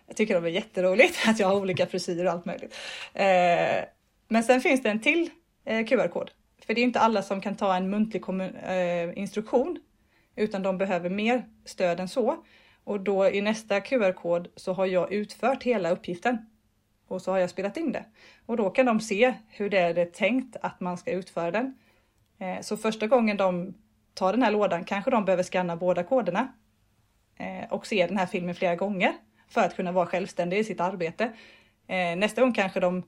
Jag 0.08 0.16
tycker 0.16 0.42
det 0.42 0.50
är 0.50 0.52
jätteroligt 0.52 1.18
att 1.28 1.40
jag 1.40 1.48
har 1.48 1.56
olika 1.56 1.86
frisyrer 1.88 2.26
och 2.26 2.32
allt 2.32 2.46
möjligt. 2.46 2.76
Eh, 3.14 3.86
men 4.28 4.44
sen 4.44 4.62
finns 4.62 4.84
det 4.84 4.90
en 4.90 5.02
till 5.02 5.30
eh, 5.66 5.86
QR-kod. 5.86 6.32
För 6.66 6.74
det 6.74 6.82
är 6.82 6.84
inte 6.84 7.00
alla 7.00 7.22
som 7.22 7.42
kan 7.42 7.56
ta 7.56 7.76
en 7.76 7.90
muntlig 7.90 8.24
eh, 8.30 9.20
instruktion 9.20 9.80
utan 10.36 10.64
de 10.64 10.78
behöver 10.78 11.10
mer 11.10 11.46
stöd 11.66 12.00
än 12.00 12.10
så. 12.10 12.44
Och 12.84 13.00
då 13.00 13.30
i 13.30 13.42
nästa 13.42 13.82
QR-kod 13.82 14.48
så 14.56 14.74
har 14.74 14.86
jag 14.86 15.14
utfört 15.14 15.64
hela 15.64 15.90
uppgiften 15.90 16.38
och 17.08 17.22
så 17.22 17.32
har 17.32 17.38
jag 17.38 17.50
spelat 17.50 17.78
in 17.78 17.92
det. 17.92 18.06
Och 18.46 18.58
då 18.58 18.70
kan 18.70 18.86
de 18.86 19.00
se 19.00 19.34
hur 19.48 19.70
det 19.70 19.78
är 19.78 20.06
tänkt 20.06 20.56
att 20.62 20.80
man 20.80 20.98
ska 20.98 21.12
utföra 21.12 21.52
den. 21.52 21.78
Eh, 22.40 22.62
så 22.62 22.78
första 22.78 23.08
gången 23.08 23.38
de 23.38 23.74
tar 24.14 24.34
den 24.34 24.44
här 24.44 24.52
lådan 24.52 24.84
kanske 24.84 25.12
de 25.12 25.26
behöver 25.26 25.44
skanna 25.44 25.76
båda 25.76 26.04
koderna 26.04 26.54
eh, 27.38 27.72
och 27.74 27.88
se 27.88 28.08
den 28.08 28.18
här 28.18 28.26
filmen 28.26 28.56
flera 28.56 28.76
gånger 28.76 29.14
för 29.48 29.62
att 29.62 29.76
kunna 29.76 29.92
vara 29.92 30.06
självständiga 30.06 30.60
i 30.60 30.64
sitt 30.64 30.82
arbete. 30.82 31.24
Eh, 31.88 32.16
nästa 32.16 32.42
gång 32.42 32.54
kanske 32.54 32.80
de 32.80 33.04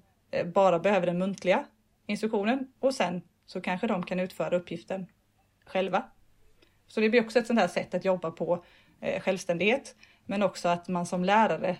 bara 0.53 0.79
behöver 0.79 1.05
den 1.05 1.17
muntliga 1.17 1.65
instruktionen 2.05 2.71
och 2.79 2.93
sen 2.93 3.21
så 3.45 3.61
kanske 3.61 3.87
de 3.87 4.03
kan 4.03 4.19
utföra 4.19 4.57
uppgiften 4.57 5.05
själva. 5.65 6.03
Så 6.87 6.99
det 6.99 7.09
blir 7.09 7.21
också 7.23 7.39
ett 7.39 7.47
sånt 7.47 7.59
här 7.59 7.67
sätt 7.67 7.93
att 7.93 8.05
jobba 8.05 8.31
på 8.31 8.63
självständighet, 9.21 9.95
men 10.25 10.43
också 10.43 10.69
att 10.69 10.87
man 10.87 11.05
som 11.05 11.23
lärare 11.23 11.77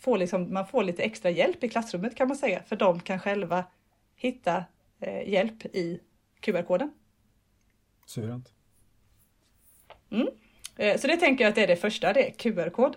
får, 0.00 0.18
liksom, 0.18 0.52
man 0.54 0.66
får 0.66 0.84
lite 0.84 1.02
extra 1.02 1.30
hjälp 1.30 1.64
i 1.64 1.68
klassrummet 1.68 2.16
kan 2.16 2.28
man 2.28 2.36
säga, 2.36 2.62
för 2.62 2.76
de 2.76 3.00
kan 3.00 3.20
själva 3.20 3.64
hitta 4.16 4.64
hjälp 5.26 5.64
i 5.64 6.00
QR-koden. 6.40 6.90
Suveränt. 8.06 8.52
Mm. 10.10 10.28
Eh, 10.76 10.98
så 10.98 11.06
det 11.06 11.16
tänker 11.16 11.44
jag 11.44 11.48
att 11.48 11.54
det 11.54 11.62
är 11.62 11.66
det 11.66 11.76
första, 11.76 12.12
det 12.12 12.28
är 12.28 12.30
QR-kod. 12.30 12.96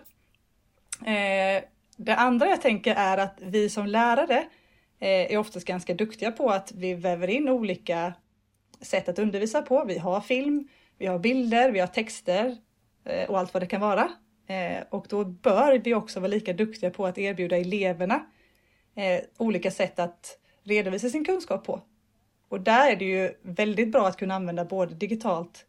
Eh, 1.06 1.64
det 1.96 2.16
andra 2.16 2.46
jag 2.46 2.62
tänker 2.62 2.94
är 2.94 3.18
att 3.18 3.38
vi 3.42 3.68
som 3.68 3.86
lärare 3.86 4.38
eh, 4.98 5.32
är 5.32 5.36
oftast 5.36 5.66
ganska 5.66 5.94
duktiga 5.94 6.32
på 6.32 6.50
att 6.50 6.72
vi 6.72 6.94
väver 6.94 7.28
in 7.28 7.48
olika 7.48 8.14
sätt 8.80 9.08
att 9.08 9.18
undervisa 9.18 9.62
på. 9.62 9.84
Vi 9.84 9.98
har 9.98 10.20
film, 10.20 10.68
vi 10.98 11.06
har 11.06 11.18
bilder, 11.18 11.70
vi 11.70 11.80
har 11.80 11.86
texter 11.86 12.56
och 13.28 13.38
allt 13.38 13.54
vad 13.54 13.62
det 13.62 13.66
kan 13.66 13.80
vara. 13.80 14.12
Eh, 14.50 14.82
och 14.90 15.06
då 15.08 15.24
bör 15.24 15.78
vi 15.78 15.94
också 15.94 16.20
vara 16.20 16.28
lika 16.28 16.52
duktiga 16.52 16.90
på 16.90 17.06
att 17.06 17.18
erbjuda 17.18 17.56
eleverna 17.56 18.26
eh, 18.94 19.20
olika 19.36 19.70
sätt 19.70 19.98
att 19.98 20.38
redovisa 20.62 21.08
sin 21.08 21.24
kunskap 21.24 21.64
på. 21.64 21.80
Och 22.48 22.60
där 22.60 22.90
är 22.92 22.96
det 22.96 23.04
ju 23.04 23.34
väldigt 23.42 23.92
bra 23.92 24.06
att 24.06 24.16
kunna 24.16 24.34
använda 24.34 24.64
både 24.64 24.94
digitalt 24.94 25.66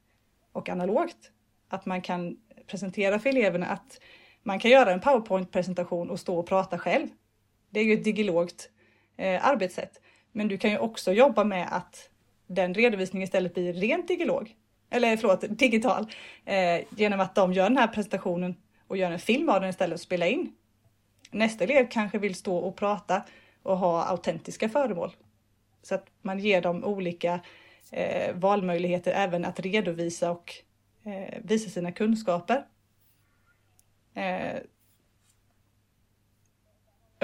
och 0.51 0.69
analogt. 0.69 1.31
Att 1.69 1.85
man 1.85 2.01
kan 2.01 2.37
presentera 2.67 3.19
för 3.19 3.29
eleverna 3.29 3.65
att 3.65 4.01
man 4.43 4.59
kan 4.59 4.71
göra 4.71 4.91
en 4.93 5.01
powerpoint-presentation 5.01 6.09
och 6.09 6.19
stå 6.19 6.39
och 6.39 6.47
prata 6.47 6.77
själv. 6.77 7.07
Det 7.69 7.79
är 7.79 7.83
ju 7.83 7.93
ett 7.93 8.03
digilogt 8.03 8.69
eh, 9.17 9.47
arbetssätt. 9.47 10.01
Men 10.31 10.47
du 10.47 10.57
kan 10.57 10.71
ju 10.71 10.77
också 10.77 11.11
jobba 11.11 11.43
med 11.43 11.67
att 11.71 12.09
den 12.47 12.73
redovisningen 12.73 13.23
istället 13.23 13.53
blir 13.53 13.73
rent 13.73 14.07
digilog. 14.07 14.55
Eller 14.89 15.17
förlåt, 15.17 15.43
digital. 15.49 16.05
Eh, 16.45 16.81
genom 16.89 17.19
att 17.19 17.35
de 17.35 17.53
gör 17.53 17.63
den 17.63 17.77
här 17.77 17.87
presentationen 17.87 18.55
och 18.91 18.97
gör 18.97 19.11
en 19.11 19.19
film 19.19 19.49
av 19.49 19.61
den 19.61 19.69
istället 19.69 19.93
och 19.93 20.01
spelar 20.01 20.27
in. 20.27 20.53
Nästa 21.31 21.63
elev 21.63 21.87
kanske 21.89 22.17
vill 22.17 22.35
stå 22.35 22.57
och 22.57 22.75
prata 22.75 23.23
och 23.63 23.77
ha 23.77 24.03
autentiska 24.03 24.69
föremål 24.69 25.11
så 25.83 25.95
att 25.95 26.05
man 26.21 26.39
ger 26.39 26.61
dem 26.61 26.83
olika 26.83 27.39
eh, 27.91 28.35
valmöjligheter 28.35 29.11
även 29.11 29.45
att 29.45 29.59
redovisa 29.59 30.31
och 30.31 30.53
eh, 31.03 31.39
visa 31.43 31.69
sina 31.69 31.91
kunskaper. 31.91 32.65
Eh, 34.13 34.59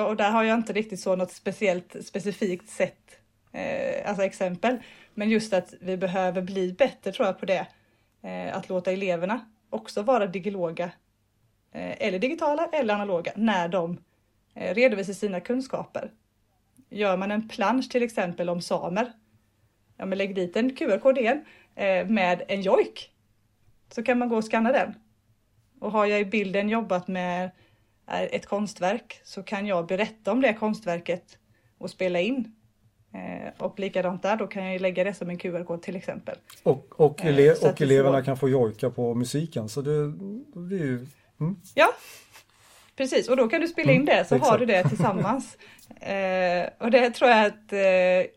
och 0.06 0.16
där 0.16 0.32
har 0.32 0.44
jag 0.44 0.58
inte 0.58 0.74
riktigt 0.74 1.00
så 1.00 1.16
något 1.16 1.32
speciellt 1.32 1.96
specifikt 2.06 2.70
sätt, 2.70 3.20
eh, 3.52 4.10
alltså 4.10 4.24
exempel. 4.24 4.78
Men 5.14 5.30
just 5.30 5.54
att 5.54 5.74
vi 5.82 5.98
behöver 5.98 6.42
bli 6.42 6.74
bättre 6.74 7.12
tror 7.12 7.26
jag 7.26 7.40
på 7.40 7.46
det. 7.46 7.68
Eh, 8.22 8.58
att 8.58 8.70
låta 8.70 8.92
eleverna 8.92 9.46
också 9.70 10.02
vara 10.02 10.28
digiloga 10.28 10.92
eller 11.72 12.20
digitala 12.20 12.70
eller 12.72 12.94
analoga 12.94 13.32
när 13.36 13.68
de 13.68 13.98
eh, 14.54 14.76
redovisar 14.76 15.14
sina 15.14 15.40
kunskaper. 15.40 16.12
Gör 16.90 17.18
man 17.18 17.32
en 17.32 17.48
plansch 17.48 17.92
till 17.92 18.04
exempel 18.04 18.50
om 18.50 18.62
samer, 18.62 19.12
ja 19.98 20.06
men 20.06 20.18
lägg 20.18 20.36
dit 20.36 20.56
en 20.56 20.76
QR-kod 20.76 21.18
igen 21.18 21.46
eh, 21.76 22.08
med 22.08 22.44
en 22.48 22.62
jojk. 22.62 23.12
Så 23.90 24.04
kan 24.04 24.20
man 24.20 24.30
gå 24.30 24.38
och 24.38 24.46
scanna 24.46 24.72
den. 24.72 24.94
Och 25.80 25.92
har 25.92 26.06
jag 26.06 26.20
i 26.20 26.26
bilden 26.26 26.70
jobbat 26.70 27.08
med 27.08 27.52
eh, 28.08 28.22
ett 28.22 28.46
konstverk 28.46 29.22
så 29.24 29.44
kan 29.44 29.68
jag 29.68 29.88
berätta 29.88 30.32
om 30.32 30.42
det 30.42 30.54
konstverket 30.54 31.38
och 31.78 31.90
spela 31.90 32.20
in. 32.20 32.54
Eh, 33.14 33.64
och 33.64 33.80
likadant 33.80 34.24
där, 34.24 34.38
då 34.38 34.48
kan 34.48 34.66
jag 34.66 34.82
lägga 34.82 35.04
det 35.04 35.14
som 35.14 35.30
en 35.30 35.38
QR-kod 35.38 35.82
till 35.82 35.96
exempel. 35.96 36.38
Och, 36.64 37.00
och, 37.00 37.26
ele 37.26 37.52
eh, 37.52 37.70
och 37.70 37.82
eleverna 37.82 38.18
får... 38.18 38.26
kan 38.26 38.38
få 38.38 38.50
jojka 38.50 38.90
på 38.90 39.14
musiken 39.14 39.70
så 39.70 39.82
det, 39.82 40.12
det 40.70 40.76
är 40.76 40.86
ju... 40.86 41.08
Mm. 41.40 41.56
Ja, 41.76 41.88
precis 42.96 43.30
och 43.30 43.38
då 43.38 43.48
kan 43.48 43.62
du 43.62 43.68
spela 43.68 43.92
in 43.92 44.02
mm, 44.02 44.06
det 44.06 44.26
så 44.26 44.36
mm, 44.36 44.48
har 44.48 44.58
du 44.58 44.66
det 44.66 44.90
tillsammans. 44.90 45.58
Eh, 46.02 46.70
och 46.78 46.92
det 46.92 47.10
tror 47.10 47.30
jag 47.32 47.46
att, 47.46 47.74
eh, 47.74 47.80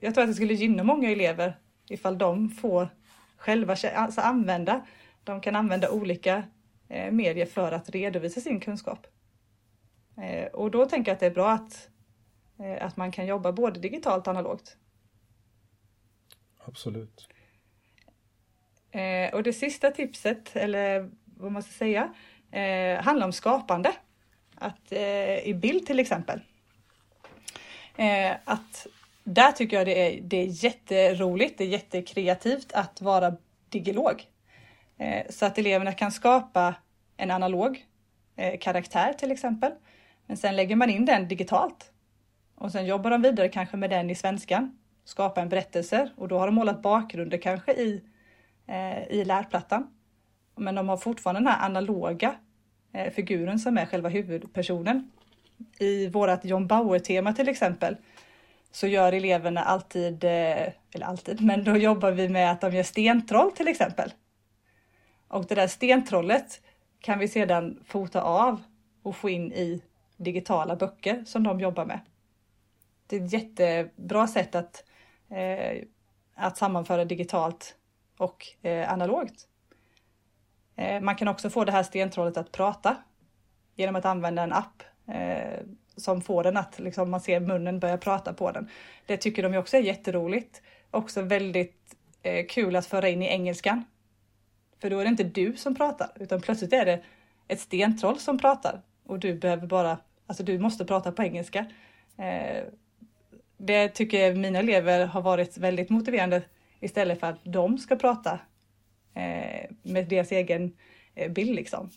jag 0.01 0.15
tror 0.15 0.21
att 0.21 0.31
det 0.31 0.35
skulle 0.35 0.55
gynna 0.55 0.83
många 0.83 1.11
elever 1.11 1.59
ifall 1.89 2.19
de 2.19 2.51
får 2.51 2.89
själva 3.37 3.77
alltså 3.95 4.21
använda, 4.21 4.87
de 5.25 5.41
kan 5.41 5.57
använda 5.57 5.91
olika 5.91 6.43
eh, 6.89 7.13
medier 7.13 7.47
för 7.47 7.73
att 7.73 7.91
redovisa 7.91 8.41
sin 8.41 8.61
kunskap. 8.61 9.07
Eh, 10.17 10.47
och 10.47 10.71
då 10.71 10.87
tänker 10.87 11.11
jag 11.11 11.15
att 11.15 11.21
det 11.21 11.27
är 11.27 11.31
bra 11.31 11.51
att, 11.51 11.89
eh, 12.59 12.87
att 12.87 12.97
man 12.97 13.13
kan 13.13 13.27
jobba 13.27 13.53
både 13.53 13.81
digitalt 13.81 14.27
och 14.27 14.31
analogt. 14.31 14.77
Absolut. 16.59 17.29
Eh, 18.91 19.35
och 19.35 19.43
det 19.43 19.53
sista 19.53 19.91
tipset, 19.91 20.57
eller 20.57 21.11
vad 21.25 21.53
man 21.53 21.63
ska 21.63 21.73
säga, 21.73 22.15
Eh, 22.51 23.03
handlar 23.03 23.27
om 23.27 23.33
skapande. 23.33 23.93
Att 24.55 24.93
eh, 24.93 25.39
i 25.39 25.55
bild 25.55 25.87
till 25.87 25.99
exempel 25.99 26.41
Eh, 28.01 28.37
att 28.45 28.87
där 29.25 29.53
tycker 29.53 29.77
jag 29.77 29.87
det 29.87 30.07
är, 30.07 30.21
det 30.21 30.37
är 30.37 30.65
jätteroligt, 30.65 31.59
det 31.59 31.65
är 31.65 31.69
jättekreativt 31.69 32.73
att 32.73 33.01
vara 33.01 33.37
digilog. 33.69 34.27
Eh, 34.99 35.27
så 35.31 35.47
att 35.47 35.59
eleverna 35.59 35.93
kan 35.93 36.13
skapa 36.13 36.75
en 37.17 37.31
analog 37.31 37.87
eh, 38.37 38.59
karaktär 38.59 39.13
till 39.13 39.31
exempel. 39.31 39.73
Men 40.27 40.37
sen 40.37 40.57
lägger 40.57 40.77
man 40.77 40.91
in 40.91 41.05
den 41.05 41.29
digitalt. 41.29 41.93
Och 42.55 42.73
sen 42.73 42.87
jobbar 42.87 43.11
de 43.11 43.23
vidare 43.23 43.49
kanske 43.49 43.77
med 43.77 43.91
den 43.91 44.11
i 44.11 44.15
svenskan. 44.15 44.79
Skapa 45.05 45.41
en 45.41 45.49
berättelse 45.49 46.11
och 46.17 46.29
då 46.29 46.39
har 46.39 46.47
de 46.47 46.55
målat 46.55 46.83
bakgrunder 46.83 47.39
kanske 47.39 47.73
i, 47.73 48.03
eh, 48.67 49.03
i 49.03 49.25
lärplattan. 49.25 49.95
Men 50.61 50.75
de 50.75 50.89
har 50.89 50.97
fortfarande 50.97 51.41
den 51.41 51.47
här 51.47 51.67
analoga 51.67 52.35
eh, 52.93 53.13
figuren 53.13 53.59
som 53.59 53.79
är 53.79 53.87
själva 53.87 54.09
huvudpersonen 54.09 55.11
i 55.79 56.09
vårat 56.09 56.45
John 56.45 56.67
Bauer-tema 56.67 57.33
till 57.33 57.49
exempel 57.49 57.97
så 58.73 58.87
gör 58.87 59.13
eleverna 59.13 59.63
alltid, 59.63 60.25
eh, 60.25 60.69
eller 60.95 61.05
alltid, 61.07 61.41
men 61.41 61.65
då 61.65 61.77
jobbar 61.77 62.11
vi 62.11 62.29
med 62.29 62.53
att 62.53 62.61
de 62.61 62.73
gör 62.75 62.83
stentroll 62.83 63.53
till 63.53 63.69
exempel. 63.69 64.13
Och 65.29 65.47
det 65.47 65.55
där 65.55 65.67
stentrollet 65.67 66.61
kan 67.01 67.19
vi 67.19 67.29
sedan 67.29 67.79
fota 67.85 68.23
av 68.23 68.63
och 69.03 69.17
få 69.17 69.31
in 69.31 69.53
i 69.53 69.83
digitala 70.17 70.77
böcker 70.77 71.25
som 71.27 71.43
de 71.43 71.61
jobbar 71.61 71.85
med. 71.85 72.01
Det 73.07 73.17
är 73.17 73.25
ett 73.25 73.33
jättebra 73.33 74.27
sätt 74.27 74.55
att, 74.55 74.85
eh, 75.31 75.83
att 76.35 76.57
sammanföra 76.57 77.05
digitalt 77.05 77.77
och 78.17 78.47
eh, 78.63 78.93
analogt. 78.93 79.47
Eh, 80.81 81.01
man 81.01 81.17
kan 81.17 81.29
också 81.29 81.51
få 81.51 81.65
det 81.65 81.73
här 81.73 81.83
stentrollet 81.83 82.37
att 82.37 82.53
prata 82.53 82.97
genom 83.75 83.97
att 83.97 84.05
använda 84.05 84.43
en 84.43 84.53
app 84.53 84.83
eh, 85.09 85.61
som 85.97 86.23
får 86.23 86.45
den 86.45 86.57
att 86.57 86.79
liksom, 86.79 87.11
man 87.11 87.21
ser 87.21 87.41
munnen 87.41 87.81
börja 87.81 87.99
prata 87.99 88.33
på 88.33 88.51
den. 88.51 88.69
Det 89.07 89.17
tycker 89.17 89.43
de 89.43 89.53
ju 89.53 89.59
också 89.59 89.77
är 89.77 89.81
jätteroligt. 89.81 90.63
Också 90.91 91.23
väldigt 91.23 91.97
eh, 92.23 92.47
kul 92.47 92.77
att 92.77 92.87
föra 92.87 93.09
in 93.09 93.23
i 93.23 93.27
engelskan. 93.27 93.85
För 94.81 94.91
då 94.91 94.99
är 94.99 95.05
det 95.05 95.11
inte 95.11 95.25
du 95.25 95.57
som 95.57 95.75
pratar 95.75 96.11
utan 96.21 96.41
plötsligt 96.41 96.73
är 96.73 96.85
det 96.85 97.01
ett 97.49 97.61
stentroll 97.61 98.19
som 98.19 98.39
pratar 98.39 98.81
och 99.07 99.19
du 99.19 99.35
behöver 99.35 99.67
bara, 99.67 99.99
alltså 100.27 100.43
du 100.43 100.59
måste 100.59 100.85
prata 100.85 101.13
på 101.13 101.23
engelska. 101.23 101.67
Eh, 102.17 102.65
det 103.57 103.89
tycker 103.89 104.35
mina 104.35 104.59
elever 104.59 105.07
har 105.07 105.23
varit 105.23 105.59
väldigt 105.59 105.91
motiverande 105.91 106.43
istället 106.81 107.21
för 107.21 107.27
att 107.27 107.45
de 107.45 107.79
ska 107.79 107.97
prata 107.97 108.39
Eh, 109.15 109.71
med 109.83 110.09
deras 110.09 110.33
egen 110.33 110.77
eh, 111.15 111.33
bild 111.33 111.55
liksom. 111.55 111.91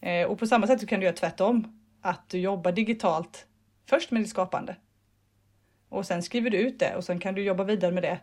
Eh, 0.00 0.26
och 0.26 0.38
på 0.38 0.46
samma 0.46 0.66
sätt 0.66 0.80
så 0.80 0.86
kan 0.86 1.00
du 1.00 1.06
göra 1.06 1.16
tvärtom. 1.16 1.80
Att 2.00 2.28
du 2.28 2.38
jobbar 2.38 2.72
digitalt 2.72 3.46
först 3.86 4.10
med 4.10 4.22
ditt 4.22 4.30
skapande. 4.30 4.76
Och 5.88 6.06
sen 6.06 6.22
skriver 6.22 6.50
du 6.50 6.58
ut 6.58 6.78
det 6.78 6.96
och 6.96 7.04
sen 7.04 7.18
kan 7.18 7.34
du 7.34 7.42
jobba 7.42 7.64
vidare 7.64 7.92
med 7.92 8.02
det 8.02 8.20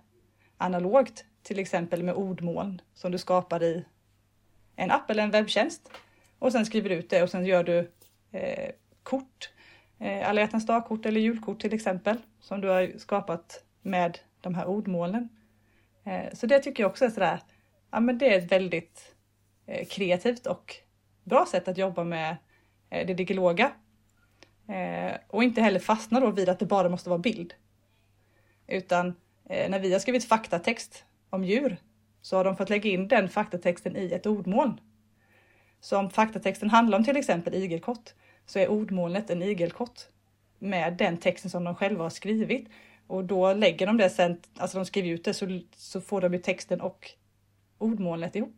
analogt, 0.57 1.25
till 1.43 1.59
exempel 1.59 2.03
med 2.03 2.15
ordmoln 2.15 2.81
som 2.93 3.11
du 3.11 3.17
skapar 3.17 3.63
i 3.63 3.85
en 4.75 4.91
app 4.91 5.09
eller 5.09 5.23
en 5.23 5.31
webbtjänst. 5.31 5.91
Och 6.39 6.51
sen 6.51 6.65
skriver 6.65 6.89
du 6.89 6.95
ut 6.95 7.09
det 7.09 7.23
och 7.23 7.29
sen 7.29 7.45
gör 7.45 7.63
du 7.63 7.91
eh, 8.31 8.69
kort, 9.03 9.49
eh, 9.99 10.29
alla 10.29 10.41
hjärtans 10.41 10.65
dagkort 10.65 11.05
eller 11.05 11.21
julkort 11.21 11.61
till 11.61 11.73
exempel, 11.73 12.17
som 12.39 12.61
du 12.61 12.67
har 12.67 12.91
skapat 12.97 13.63
med 13.81 14.19
de 14.41 14.55
här 14.55 14.65
ordmålen. 14.65 15.29
Eh, 16.03 16.33
så 16.33 16.45
det 16.45 16.59
tycker 16.59 16.83
jag 16.83 16.89
också 16.89 17.05
är 17.05 17.09
sådär, 17.09 17.39
ja 17.93 17.99
men 17.99 18.17
det 18.17 18.33
är 18.33 18.37
ett 18.37 18.51
väldigt 18.51 19.15
eh, 19.65 19.85
kreativt 19.85 20.47
och 20.47 20.75
bra 21.23 21.45
sätt 21.51 21.67
att 21.67 21.77
jobba 21.77 22.03
med 22.03 22.37
eh, 22.89 23.07
det 23.07 23.13
digiloga. 23.13 23.71
Eh, 24.67 25.17
och 25.27 25.43
inte 25.43 25.61
heller 25.61 25.79
fastna 25.79 26.19
då 26.19 26.31
vid 26.31 26.49
att 26.49 26.59
det 26.59 26.65
bara 26.65 26.89
måste 26.89 27.09
vara 27.09 27.19
bild. 27.19 27.53
Utan 28.67 29.07
eh, 29.49 29.69
när 29.69 29.79
vi 29.79 29.93
har 29.93 29.99
skrivit 29.99 30.25
faktatext 30.25 31.05
om 31.29 31.43
djur 31.43 31.77
så 32.21 32.37
har 32.37 32.43
de 32.43 32.57
fått 32.57 32.69
lägga 32.69 32.89
in 32.89 33.07
den 33.07 33.29
faktatexten 33.29 33.97
i 33.97 34.11
ett 34.11 34.25
ordmoln. 34.25 34.79
Så 35.79 35.97
om 35.97 36.09
faktatexten 36.09 36.69
handlar 36.69 36.97
om 36.97 37.03
till 37.03 37.17
exempel 37.17 37.53
igelkott 37.53 38.15
så 38.45 38.59
är 38.59 38.67
ordmolnet 38.67 39.29
en 39.29 39.41
igelkott 39.41 40.09
med 40.59 40.93
den 40.93 41.17
texten 41.17 41.51
som 41.51 41.63
de 41.63 41.75
själva 41.75 42.03
har 42.03 42.09
skrivit. 42.09 42.69
Och 43.07 43.23
då 43.23 43.53
lägger 43.53 43.87
de 43.87 43.97
det 43.97 44.09
sen, 44.09 44.41
alltså 44.57 44.77
de 44.77 44.85
skriver 44.85 45.09
ut 45.09 45.23
det 45.23 45.33
så, 45.33 45.59
så 45.75 46.01
får 46.01 46.21
de 46.21 46.33
ju 46.33 46.39
texten 46.39 46.81
och 46.81 47.15
ordmolnet 47.83 48.35
ihop. 48.35 48.55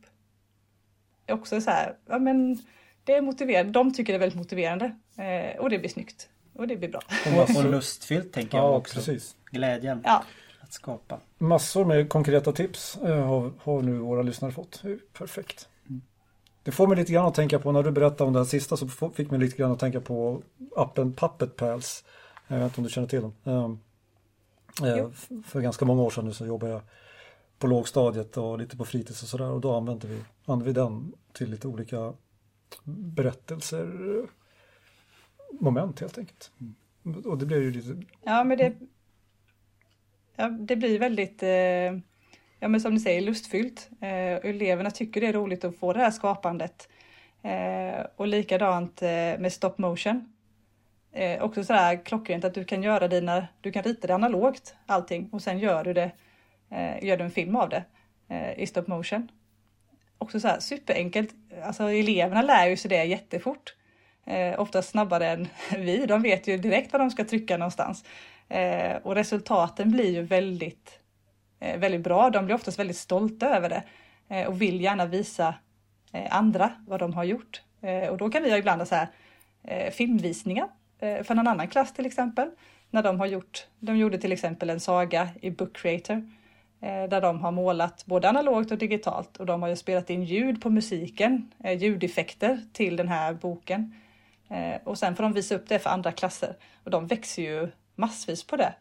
Också 1.27 1.61
så 1.61 1.69
här, 1.69 1.95
ja 2.07 2.19
men 2.19 2.57
det 3.03 3.13
är 3.15 3.21
motiverande. 3.21 3.71
De 3.71 3.93
tycker 3.93 4.13
det 4.13 4.17
är 4.17 4.19
väldigt 4.19 4.37
motiverande 4.37 4.95
eh, 5.17 5.59
och 5.59 5.69
det 5.69 5.79
blir 5.79 5.89
snyggt 5.89 6.29
och 6.53 6.67
det 6.67 6.75
blir 6.75 6.89
bra. 6.89 7.01
Och, 7.35 7.57
och 7.57 7.71
lustfyllt 7.71 8.33
tänker 8.33 8.57
jag 8.57 8.65
Ja, 8.65 8.75
också. 8.75 8.95
precis. 8.95 9.35
Glädjen 9.51 10.01
Ja, 10.03 10.23
att 10.61 10.73
skapa. 10.73 11.19
Massor 11.37 11.85
med 11.85 12.09
konkreta 12.09 12.51
tips 12.51 12.97
eh, 12.97 13.25
har, 13.27 13.51
har 13.59 13.81
nu 13.81 13.97
våra 13.97 14.21
lyssnare 14.21 14.51
fått. 14.51 14.79
Det 14.83 14.89
är 14.91 14.99
Perfekt. 15.17 15.69
Det 16.63 16.71
får 16.71 16.87
mig 16.87 16.97
lite 16.97 17.13
grann 17.13 17.25
att 17.25 17.35
tänka 17.35 17.59
på, 17.59 17.71
när 17.71 17.83
du 17.83 17.91
berättade 17.91 18.23
om 18.23 18.33
det 18.33 18.39
här 18.39 18.45
sista 18.45 18.77
så 18.77 18.87
fick 19.15 19.31
mig 19.31 19.39
lite 19.39 19.57
grann 19.57 19.71
att 19.71 19.79
tänka 19.79 20.01
på 20.01 20.41
appen 20.75 21.13
Puppet 21.13 21.55
Pals. 21.55 22.03
Jag 22.47 22.57
vet 22.57 22.65
inte 22.65 22.77
om 22.81 22.83
du 22.83 22.89
känner 22.89 23.07
till 23.07 23.21
den. 23.21 23.33
Ehm, 23.43 23.79
eh, 24.97 25.09
För 25.45 25.61
ganska 25.61 25.85
många 25.85 26.01
år 26.01 26.09
sedan 26.09 26.25
nu 26.25 26.33
så 26.33 26.45
jobbade 26.45 26.71
jag 26.73 26.81
på 27.59 27.67
lågstadiet 27.67 28.37
och 28.37 28.59
lite 28.59 28.77
på 28.77 28.85
fritids 28.85 29.23
och 29.23 29.29
sådär 29.29 29.49
och 29.49 29.61
då 29.61 29.75
använde 29.75 30.07
vi, 30.07 30.21
använde 30.45 30.65
vi 30.65 30.73
den 30.73 31.13
till 31.33 31.49
lite 31.49 31.67
olika 31.67 32.13
berättelser, 32.83 33.87
moment 35.51 35.99
helt 35.99 36.17
enkelt. 36.17 36.51
Och 37.25 37.37
det 37.37 37.45
blev 37.45 37.61
ju 37.61 37.71
lite 37.71 38.03
ja 38.23 38.43
men 38.43 38.57
det, 38.57 38.73
ja, 40.35 40.49
det 40.49 40.75
blir 40.75 40.99
väldigt, 40.99 41.43
eh, 41.43 41.99
ja 42.59 42.67
men 42.67 42.81
som 42.81 42.93
ni 42.93 42.99
säger, 42.99 43.21
lustfyllt. 43.21 43.89
Eh, 44.01 44.49
eleverna 44.49 44.91
tycker 44.91 45.21
det 45.21 45.27
är 45.27 45.33
roligt 45.33 45.63
att 45.63 45.75
få 45.75 45.93
det 45.93 45.99
här 45.99 46.11
skapandet. 46.11 46.89
Eh, 47.41 48.05
och 48.15 48.27
likadant 48.27 49.01
eh, 49.01 49.07
med 49.39 49.53
stop 49.53 49.73
motion. 49.77 50.33
Eh, 51.11 51.43
också 51.43 51.63
sådär 51.63 52.05
klockrent 52.05 52.45
att 52.45 52.53
du 52.53 52.65
kan 52.65 52.83
göra 52.83 53.07
dina, 53.07 53.47
du 53.61 53.71
kan 53.71 53.83
rita 53.83 54.07
det 54.07 54.15
analogt 54.15 54.75
allting 54.85 55.29
och 55.31 55.41
sen 55.41 55.59
gör 55.59 55.83
du 55.83 55.93
det, 55.93 56.11
eh, 56.75 57.03
gör 57.03 57.17
du 57.17 57.23
en 57.23 57.31
film 57.31 57.55
av 57.55 57.69
det 57.69 57.83
eh, 58.29 58.59
i 58.59 58.67
stop 58.67 58.83
motion. 58.87 59.31
Också 60.17 60.39
så 60.39 60.47
här 60.47 60.59
superenkelt, 60.59 61.29
alltså 61.63 61.83
eleverna 61.83 62.41
lär 62.41 62.67
ju 62.67 62.77
sig 62.77 62.89
det 62.89 63.03
jättefort. 63.03 63.75
Eh, 64.25 64.59
oftast 64.59 64.89
snabbare 64.89 65.29
än 65.29 65.47
vi, 65.77 66.05
de 66.05 66.21
vet 66.21 66.47
ju 66.47 66.57
direkt 66.57 66.93
var 66.93 66.99
de 66.99 67.11
ska 67.11 67.25
trycka 67.25 67.57
någonstans. 67.57 68.05
Eh, 68.49 68.95
och 69.03 69.15
resultaten 69.15 69.91
blir 69.91 70.11
ju 70.11 70.21
väldigt, 70.21 70.99
eh, 71.59 71.79
väldigt 71.79 72.01
bra. 72.01 72.29
De 72.29 72.45
blir 72.45 72.55
oftast 72.55 72.79
väldigt 72.79 72.97
stolta 72.97 73.55
över 73.55 73.69
det 73.69 73.83
eh, 74.29 74.47
och 74.47 74.61
vill 74.61 74.81
gärna 74.81 75.05
visa 75.05 75.55
eh, 76.13 76.35
andra 76.35 76.71
vad 76.87 76.99
de 76.99 77.13
har 77.13 77.23
gjort. 77.23 77.61
Eh, 77.81 78.09
och 78.09 78.17
då 78.17 78.29
kan 78.29 78.43
vi 78.43 78.57
ibland 78.57 78.81
ha 78.81 78.85
så 78.85 78.95
här, 78.95 79.07
eh, 79.63 79.91
filmvisningar 79.91 80.67
eh, 80.99 81.23
för 81.23 81.35
någon 81.35 81.47
annan 81.47 81.67
klass 81.67 81.93
till 81.93 82.05
exempel. 82.05 82.51
När 82.89 83.03
de 83.03 83.19
har 83.19 83.25
gjort, 83.25 83.67
de 83.79 83.97
gjorde 83.97 84.17
till 84.17 84.31
exempel 84.31 84.69
en 84.69 84.79
saga 84.79 85.29
i 85.41 85.51
Book 85.51 85.77
Creator 85.77 86.15
eh, 86.15 86.21
där 86.85 87.21
de 87.21 87.39
har 87.39 87.51
målat 87.51 88.05
både 88.05 88.29
analogt 88.29 88.71
och 88.71 88.77
digitalt 88.77 89.37
och 89.37 89.45
de 89.45 89.61
har 89.61 89.69
ju 89.69 89.75
spelat 89.75 90.09
in 90.09 90.23
ljud 90.23 90.61
på 90.61 90.69
musiken, 90.69 91.51
eh, 91.63 91.77
ljudeffekter 91.77 92.59
till 92.73 92.95
den 92.95 93.07
här 93.07 93.33
boken. 93.33 93.95
Eh, 94.49 94.81
och 94.83 94.97
sen 94.97 95.15
får 95.15 95.23
de 95.23 95.33
visa 95.33 95.55
upp 95.55 95.69
det 95.69 95.79
för 95.79 95.89
andra 95.89 96.11
klasser 96.11 96.55
och 96.83 96.91
de 96.91 97.07
växer 97.07 97.41
ju 97.41 97.71
massvis 97.95 98.43
på 98.43 98.55
det. 98.55 98.73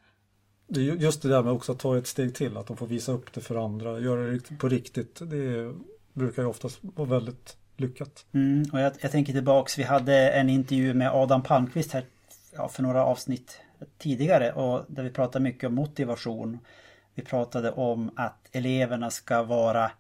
Det 0.67 0.81
är 0.81 0.85
ju 0.85 0.95
just 0.95 1.23
det 1.23 1.29
där 1.29 1.43
med 1.43 1.53
också 1.53 1.73
att 1.73 1.79
ta 1.79 1.99
ett 1.99 2.07
steg 2.07 2.35
till, 2.35 2.57
att 2.57 2.67
de 2.67 2.77
får 2.77 2.87
visa 2.87 3.13
upp 3.13 3.33
det 3.33 3.41
för 3.41 3.65
andra, 3.65 4.01
göra 4.01 4.21
det 4.21 4.59
på 4.59 4.69
riktigt. 4.69 5.21
Det 5.31 5.75
brukar 6.13 6.43
ju 6.43 6.49
oftast 6.49 6.79
vara 6.83 7.09
väldigt 7.09 7.57
lyckat. 7.77 8.27
Mm, 8.33 8.65
och 8.73 8.81
jag, 8.81 8.93
jag 9.01 9.11
tänker 9.11 9.33
tillbaks, 9.33 9.79
vi 9.79 9.83
hade 9.83 10.31
en 10.31 10.51
intervju 10.51 10.95
med 10.95 11.11
Adam 11.13 11.43
Palmqvist 11.43 11.93
här 11.93 12.05
ja, 12.53 12.69
för 12.69 12.83
några 12.83 13.05
avsnitt 13.05 13.61
tidigare 13.99 14.53
och 14.53 14.85
där 14.89 15.03
vi 15.03 15.11
pratade 15.11 15.43
mycket 15.43 15.69
om 15.69 15.75
motivation. 15.75 16.59
Vi 17.15 17.23
pratade 17.23 17.71
om 17.71 18.11
att 18.17 18.49
eleverna 18.53 19.11
ska 19.11 19.43
vara 19.43 19.91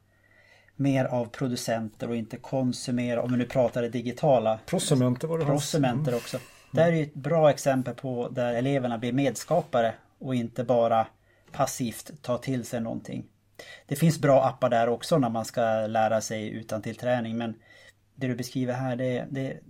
mer 0.76 1.04
av 1.04 1.26
producenter 1.26 2.08
och 2.08 2.16
inte 2.16 2.36
konsumera, 2.36 3.22
om 3.22 3.32
vi 3.32 3.38
nu 3.38 3.44
pratar 3.44 3.82
det 3.82 3.88
digitala. 3.88 4.58
Prosumenter 4.66 5.28
var 5.28 5.38
det 5.38 5.44
Prosumenter 5.44 6.14
också. 6.14 6.38
Det 6.72 6.82
här 6.82 6.92
är 6.92 7.02
ett 7.02 7.14
bra 7.14 7.50
exempel 7.50 7.94
på 7.94 8.28
där 8.28 8.54
eleverna 8.54 8.98
blir 8.98 9.12
medskapare 9.12 9.94
och 10.18 10.34
inte 10.34 10.64
bara 10.64 11.06
passivt 11.52 12.22
ta 12.22 12.38
till 12.38 12.64
sig 12.64 12.80
någonting. 12.80 13.24
Det 13.86 13.96
finns 13.96 14.20
bra 14.20 14.44
appar 14.44 14.70
där 14.70 14.88
också 14.88 15.18
när 15.18 15.28
man 15.28 15.44
ska 15.44 15.86
lära 15.86 16.20
sig 16.20 16.48
utan 16.48 16.82
till 16.82 16.96
träning 16.96 17.38
men 17.38 17.54
det 18.14 18.26
du 18.26 18.34
beskriver 18.34 18.74
här 18.74 18.96
det, 18.96 19.26
det, 19.30 19.60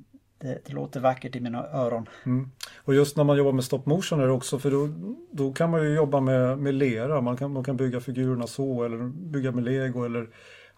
det, 0.45 0.59
det 0.67 0.73
låter 0.73 1.01
vackert 1.01 1.37
i 1.37 1.41
mina 1.41 1.67
öron. 1.67 2.09
Mm. 2.27 2.51
Och 2.77 2.95
just 2.95 3.17
när 3.17 3.25
man 3.25 3.37
jobbar 3.37 3.53
med 3.53 3.65
stop 3.65 3.83
motion 3.85 4.21
är 4.21 4.27
det 4.27 4.33
också, 4.33 4.59
för 4.59 4.71
då, 4.71 4.89
då 5.31 5.53
kan 5.53 5.71
man 5.71 5.83
ju 5.83 5.95
jobba 5.95 6.21
med, 6.21 6.59
med 6.59 6.75
lera. 6.75 7.21
Man 7.21 7.37
kan, 7.37 7.53
man 7.53 7.65
kan 7.65 7.77
bygga 7.77 8.01
figurerna 8.01 8.47
så 8.47 8.85
eller 8.85 8.99
bygga 9.09 9.53
med 9.53 9.65
lego 9.65 10.05
eller 10.05 10.29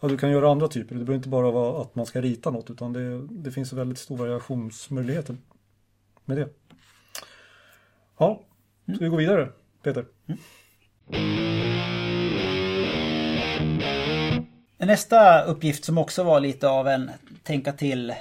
ja, 0.01 0.09
du 0.09 0.19
kan 0.19 0.31
göra 0.31 0.51
andra 0.51 0.69
typer. 0.69 0.95
Det 0.95 1.05
behöver 1.05 1.15
inte 1.15 1.29
bara 1.29 1.51
vara 1.51 1.83
att 1.83 1.95
man 1.95 2.07
ska 2.07 2.21
rita 2.21 2.51
något 2.51 2.71
utan 2.71 2.93
det, 2.93 3.27
det 3.31 3.51
finns 3.51 3.73
väldigt 3.73 3.99
stora 3.99 4.23
variationsmöjligheter 4.23 5.37
med 6.25 6.37
det. 6.37 6.49
Ja, 8.19 8.41
ska 8.95 9.05
vi 9.05 9.11
gå 9.11 9.17
vidare 9.17 9.49
Peter? 9.83 10.05
Nästa 14.79 15.43
uppgift 15.43 15.85
som 15.85 15.99
också 15.99 16.23
var 16.23 16.41
lite 16.41 16.69
av 16.69 16.89
en 16.89 17.11
tänka 17.43 17.73
till 17.73 18.15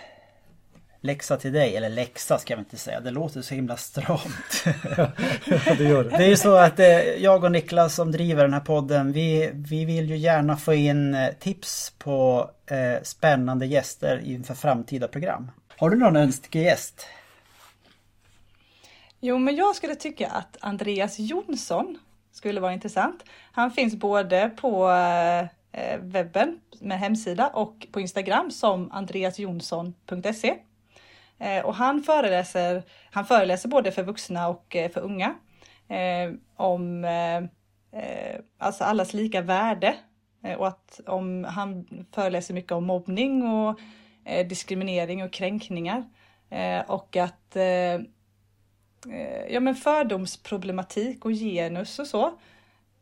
läxa 1.06 1.38
till 1.38 1.53
dig, 1.53 1.76
eller 1.76 1.89
läxa 1.89 2.38
ska 2.38 2.53
jag 2.53 2.62
inte 2.62 2.78
säga, 2.78 2.99
det 2.99 3.12
låter 3.12 3.41
så 3.41 3.56
himla 3.56 3.78
stramt. 3.78 4.66
Ja, 4.97 5.12
det 5.78 5.84
gör 5.84 6.03
det. 6.03 6.10
Det 6.10 6.24
är 6.24 6.30
ju 6.30 6.38
så 6.38 6.56
att 6.56 6.80
eh, 6.80 6.99
jag 6.99 7.43
och 7.43 7.51
Niklas 7.51 7.95
som 7.95 8.12
driver 8.12 8.43
den 8.43 8.53
här 8.53 8.60
podden, 8.60 9.12
vi, 9.12 9.51
vi 9.53 9.86
vill 9.86 10.10
ju 10.10 10.18
gärna 10.18 10.58
få 10.58 10.74
in 10.74 11.16
eh, 11.16 11.30
tips 11.39 11.93
på 11.97 12.49
eh, 12.66 13.03
spännande 13.03 13.66
gäster 13.66 14.22
inför 14.26 14.53
framtida 14.53 15.08
program. 15.08 15.51
Har 15.78 15.89
du 15.89 15.97
någon 15.97 16.16
önskegäst? 16.16 17.08
Jo, 19.20 19.38
men 19.38 19.56
jag 19.56 19.76
skulle 19.76 19.95
tycka 19.95 20.28
att 20.28 20.58
Andreas 20.60 21.20
Jonsson 21.20 21.97
skulle 22.32 22.62
vara 22.62 22.74
intressant. 22.74 23.24
Han 23.51 23.72
finns 23.72 23.95
både 23.95 24.49
på 24.49 24.89
eh, 25.72 25.99
webben 25.99 26.60
med 26.80 26.99
hemsida 26.99 27.47
och 27.47 27.88
på 27.91 27.99
Instagram 27.99 28.51
som 28.51 28.91
andreasjonsson.se. 28.91 30.56
Eh, 31.39 31.65
och 31.65 31.75
han 31.75 32.03
föreläser, 32.03 32.83
han 33.11 33.25
föreläser 33.25 33.69
både 33.69 33.91
för 33.91 34.03
vuxna 34.03 34.47
och 34.47 34.75
eh, 34.75 34.91
för 34.91 35.01
unga 35.01 35.36
eh, 35.88 36.33
om 36.55 37.05
eh, 37.05 37.38
eh 38.01 38.39
alltså 38.57 38.83
allas 38.83 39.13
lika 39.13 39.41
värde 39.41 39.95
och 40.57 40.67
att 40.67 40.99
om 41.07 41.43
han 41.43 41.88
föreläser 42.11 42.53
mycket 42.53 42.71
om 42.71 42.86
mobbning 42.86 43.43
och 43.43 43.79
eh, 44.25 44.47
diskriminering 44.47 45.23
och 45.23 45.33
kränkningar 45.33 46.03
eh, 46.49 46.79
och 46.79 47.15
att 47.15 47.55
eh, 47.55 48.01
ja, 49.49 49.59
men 49.59 49.75
fördomsproblematik 49.75 51.25
och 51.25 51.31
genus 51.31 51.99
och 51.99 52.07
så. 52.07 52.25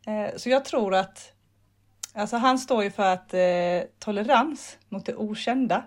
Eh, 0.07 0.36
så 0.38 0.49
jag 0.49 0.65
tror 0.65 0.95
att 0.95 1.34
alltså 2.13 2.38
han 2.38 2.59
står 2.59 2.84
ju 2.84 2.91
för 2.91 3.13
att 3.13 3.34
eh, 3.34 3.89
tolerans 3.99 4.77
mot 4.89 5.05
det 5.05 5.15
okända. 5.15 5.84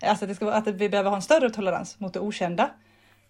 Alltså 0.00 0.24
att, 0.24 0.28
det 0.28 0.34
ska 0.34 0.44
vara, 0.44 0.56
att 0.56 0.66
vi 0.66 0.88
behöver 0.88 1.10
ha 1.10 1.16
en 1.16 1.22
större 1.22 1.50
tolerans 1.50 2.00
mot 2.00 2.14
det 2.14 2.20
okända. 2.20 2.70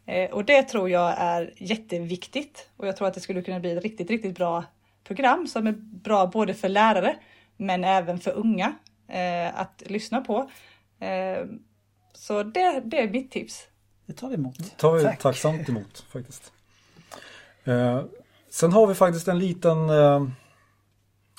Eh, 0.07 0.31
och 0.31 0.45
det 0.45 0.63
tror 0.63 0.91
jag 0.91 1.15
är 1.19 1.55
jätteviktigt. 1.57 2.69
Och 2.77 2.87
jag 2.87 2.97
tror 2.97 3.09
att 3.09 3.15
det 3.15 3.21
skulle 3.21 3.43
kunna 3.43 3.61
bli 3.61 3.73
ett 3.73 3.83
riktigt, 3.83 4.11
riktigt 4.11 4.37
bra 4.37 4.65
program 5.05 5.47
som 5.47 5.67
är 5.67 5.73
bra 5.79 6.27
både 6.27 6.55
för 6.55 6.69
lärare 6.69 7.17
men 7.57 7.85
även 7.85 8.21
för 8.21 8.31
unga 8.31 8.75
eh, 9.09 9.61
att 9.61 9.83
lyssna 9.87 10.21
på. 10.21 10.51
Eh, 10.99 11.47
så 12.13 12.43
det, 12.43 12.83
det 12.85 12.99
är 12.99 13.09
mitt 13.09 13.31
tips. 13.31 13.67
Det 14.07 14.13
tar 14.13 14.29
vi 14.29 14.35
emot. 14.35 14.77
tar 14.77 14.95
vi 14.95 15.03
Tack. 15.03 15.19
tacksamt 15.19 15.69
emot 15.69 16.05
faktiskt. 16.13 16.53
Eh, 17.65 18.03
sen 18.51 18.73
har 18.73 18.87
vi 18.87 18.95
faktiskt 18.95 19.29
en 19.29 19.39
liten 19.39 19.91
eh, 19.91 20.27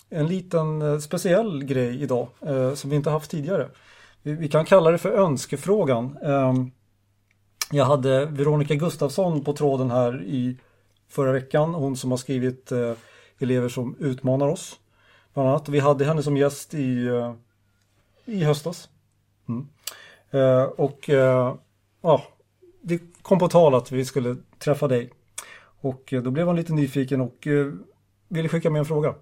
en 0.10 0.28
liten 0.28 0.82
eh, 0.82 1.00
speciell 1.00 1.64
grej 1.64 2.02
idag 2.02 2.28
eh, 2.42 2.74
som 2.74 2.90
vi 2.90 2.96
inte 2.96 3.10
haft 3.10 3.32
tidigare. 3.32 3.70
Vi, 4.24 4.50
kan 4.50 4.66
kalla 4.66 4.92
det 4.92 4.98
för 4.98 5.12
önskefrågan. 5.12 6.18
Ehm, 6.24 6.72
jag 7.72 7.86
hade 7.86 8.26
Veronica 8.26 8.76
Gustafsson 8.76 9.44
på 9.44 9.54
tråden 9.54 9.92
här 9.92 10.24
i 10.24 10.58
förra 11.10 11.32
veckan. 11.32 11.74
Hon 11.74 11.98
som 11.98 12.12
har 12.12 12.18
skrivit 12.18 12.72
eh, 12.72 12.94
elever 13.40 13.70
som 13.70 13.96
utmanar 14.00 14.48
oss. 14.48 14.80
Bland 15.34 15.50
annat. 15.50 15.70
Vi 15.70 15.80
hade 15.80 16.06
henne 16.06 16.24
som 16.24 16.38
gäst 16.38 16.74
i, 16.74 17.08
eh, 17.08 17.34
i 18.26 18.44
höstas. 18.44 18.90
Mm. 19.50 19.68
Eh, 20.32 20.64
och 20.64 21.10
ja, 22.02 22.24
det 22.82 23.02
kom 23.22 23.40
på 23.40 23.48
tal 23.48 23.76
att 23.76 23.92
vi 23.92 24.06
skulle 24.06 24.38
träffa 24.60 24.88
dig. 24.88 25.10
Och 25.82 26.14
då 26.24 26.32
blev 26.32 26.48
hon 26.48 26.56
lite 26.56 26.74
nyfiken 26.74 27.22
och 27.22 27.48
ville 28.28 28.50
skicka 28.50 28.70
med 28.70 28.80
en 28.80 28.86
fråga. 28.86 29.16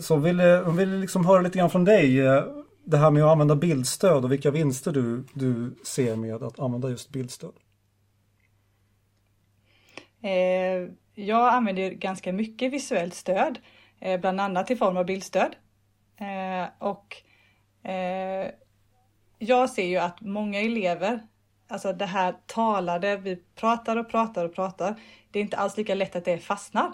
Så 0.00 0.14
hon 0.14 0.22
ville, 0.22 0.62
hon 0.64 0.76
ville 0.76 0.96
liksom 0.96 1.26
höra 1.26 1.40
lite 1.40 1.58
grann 1.58 1.70
från 1.70 1.84
dig. 1.84 2.20
Det 2.86 2.96
här 2.96 3.10
med 3.10 3.24
att 3.24 3.30
använda 3.30 3.56
bildstöd 3.56 4.24
och 4.24 4.32
vilka 4.32 4.50
vinster 4.50 4.92
du, 4.92 5.24
du 5.34 5.74
ser 5.84 6.16
med 6.16 6.42
att 6.42 6.58
använda 6.58 6.90
just 6.90 7.10
bildstöd. 7.10 7.52
Eh, 10.22 10.90
jag 11.14 11.54
använder 11.54 11.90
ganska 11.90 12.32
mycket 12.32 12.72
visuellt 12.72 13.14
stöd, 13.14 13.58
eh, 14.00 14.20
bland 14.20 14.40
annat 14.40 14.70
i 14.70 14.76
form 14.76 14.96
av 14.96 15.06
bildstöd. 15.06 15.56
Eh, 16.16 16.88
och 16.88 17.16
eh, 17.90 18.50
jag 19.38 19.70
ser 19.70 19.86
ju 19.86 19.96
att 19.96 20.20
många 20.20 20.60
elever, 20.60 21.20
alltså 21.68 21.92
det 21.92 22.06
här 22.06 22.36
talade, 22.46 23.16
vi 23.16 23.36
pratar 23.54 23.96
och 23.96 24.10
pratar 24.10 24.44
och 24.44 24.54
pratar. 24.54 25.00
Det 25.30 25.38
är 25.38 25.42
inte 25.42 25.56
alls 25.56 25.76
lika 25.76 25.94
lätt 25.94 26.16
att 26.16 26.24
det 26.24 26.38
fastnar 26.38 26.92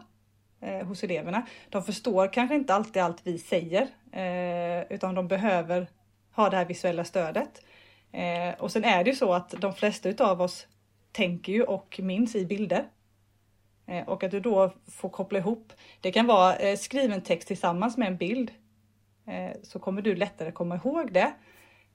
eh, 0.61 0.87
hos 0.87 1.05
eleverna. 1.05 1.47
De 1.69 1.83
förstår 1.83 2.33
kanske 2.33 2.55
inte 2.55 2.75
alltid 2.75 3.03
allt 3.03 3.21
vi 3.27 3.39
säger, 3.39 3.83
eh, 4.13 4.93
utan 4.93 5.15
de 5.15 5.29
behöver 5.29 5.87
ha 6.35 6.51
det 6.51 6.57
här 6.57 6.65
visuella 6.65 7.05
stödet. 7.05 7.65
Eh, 8.13 8.55
och 8.59 8.73
sen 8.73 8.85
är 8.85 9.05
det 9.05 9.11
ju 9.11 9.17
så 9.17 9.33
att 9.35 9.51
de 9.51 9.75
flesta 9.75 10.09
utav 10.09 10.43
oss 10.43 10.67
tänker 11.13 11.53
ju 11.53 11.63
och 11.63 12.01
minns 12.03 12.35
i 12.37 12.47
bilder. 12.47 12.85
Eh, 13.87 14.09
Och 14.09 14.25
att 14.25 14.31
du 14.31 14.41
då 14.41 14.75
får 14.87 15.09
koppla 15.09 15.39
ihop. 15.39 15.73
Det 16.01 16.13
kan 16.13 16.27
vara 16.27 16.57
eh, 16.57 16.77
skriven 16.77 17.21
text 17.21 17.49
tillsammans 17.49 17.97
med 17.97 18.09
en 18.09 18.17
bild. 18.17 18.51
Eh, 19.27 19.51
Så 19.63 19.79
kommer 19.79 20.03
du 20.03 20.15
lättare 20.15 20.53
komma 20.53 20.77
ihåg 20.77 21.13
det. 21.13 21.33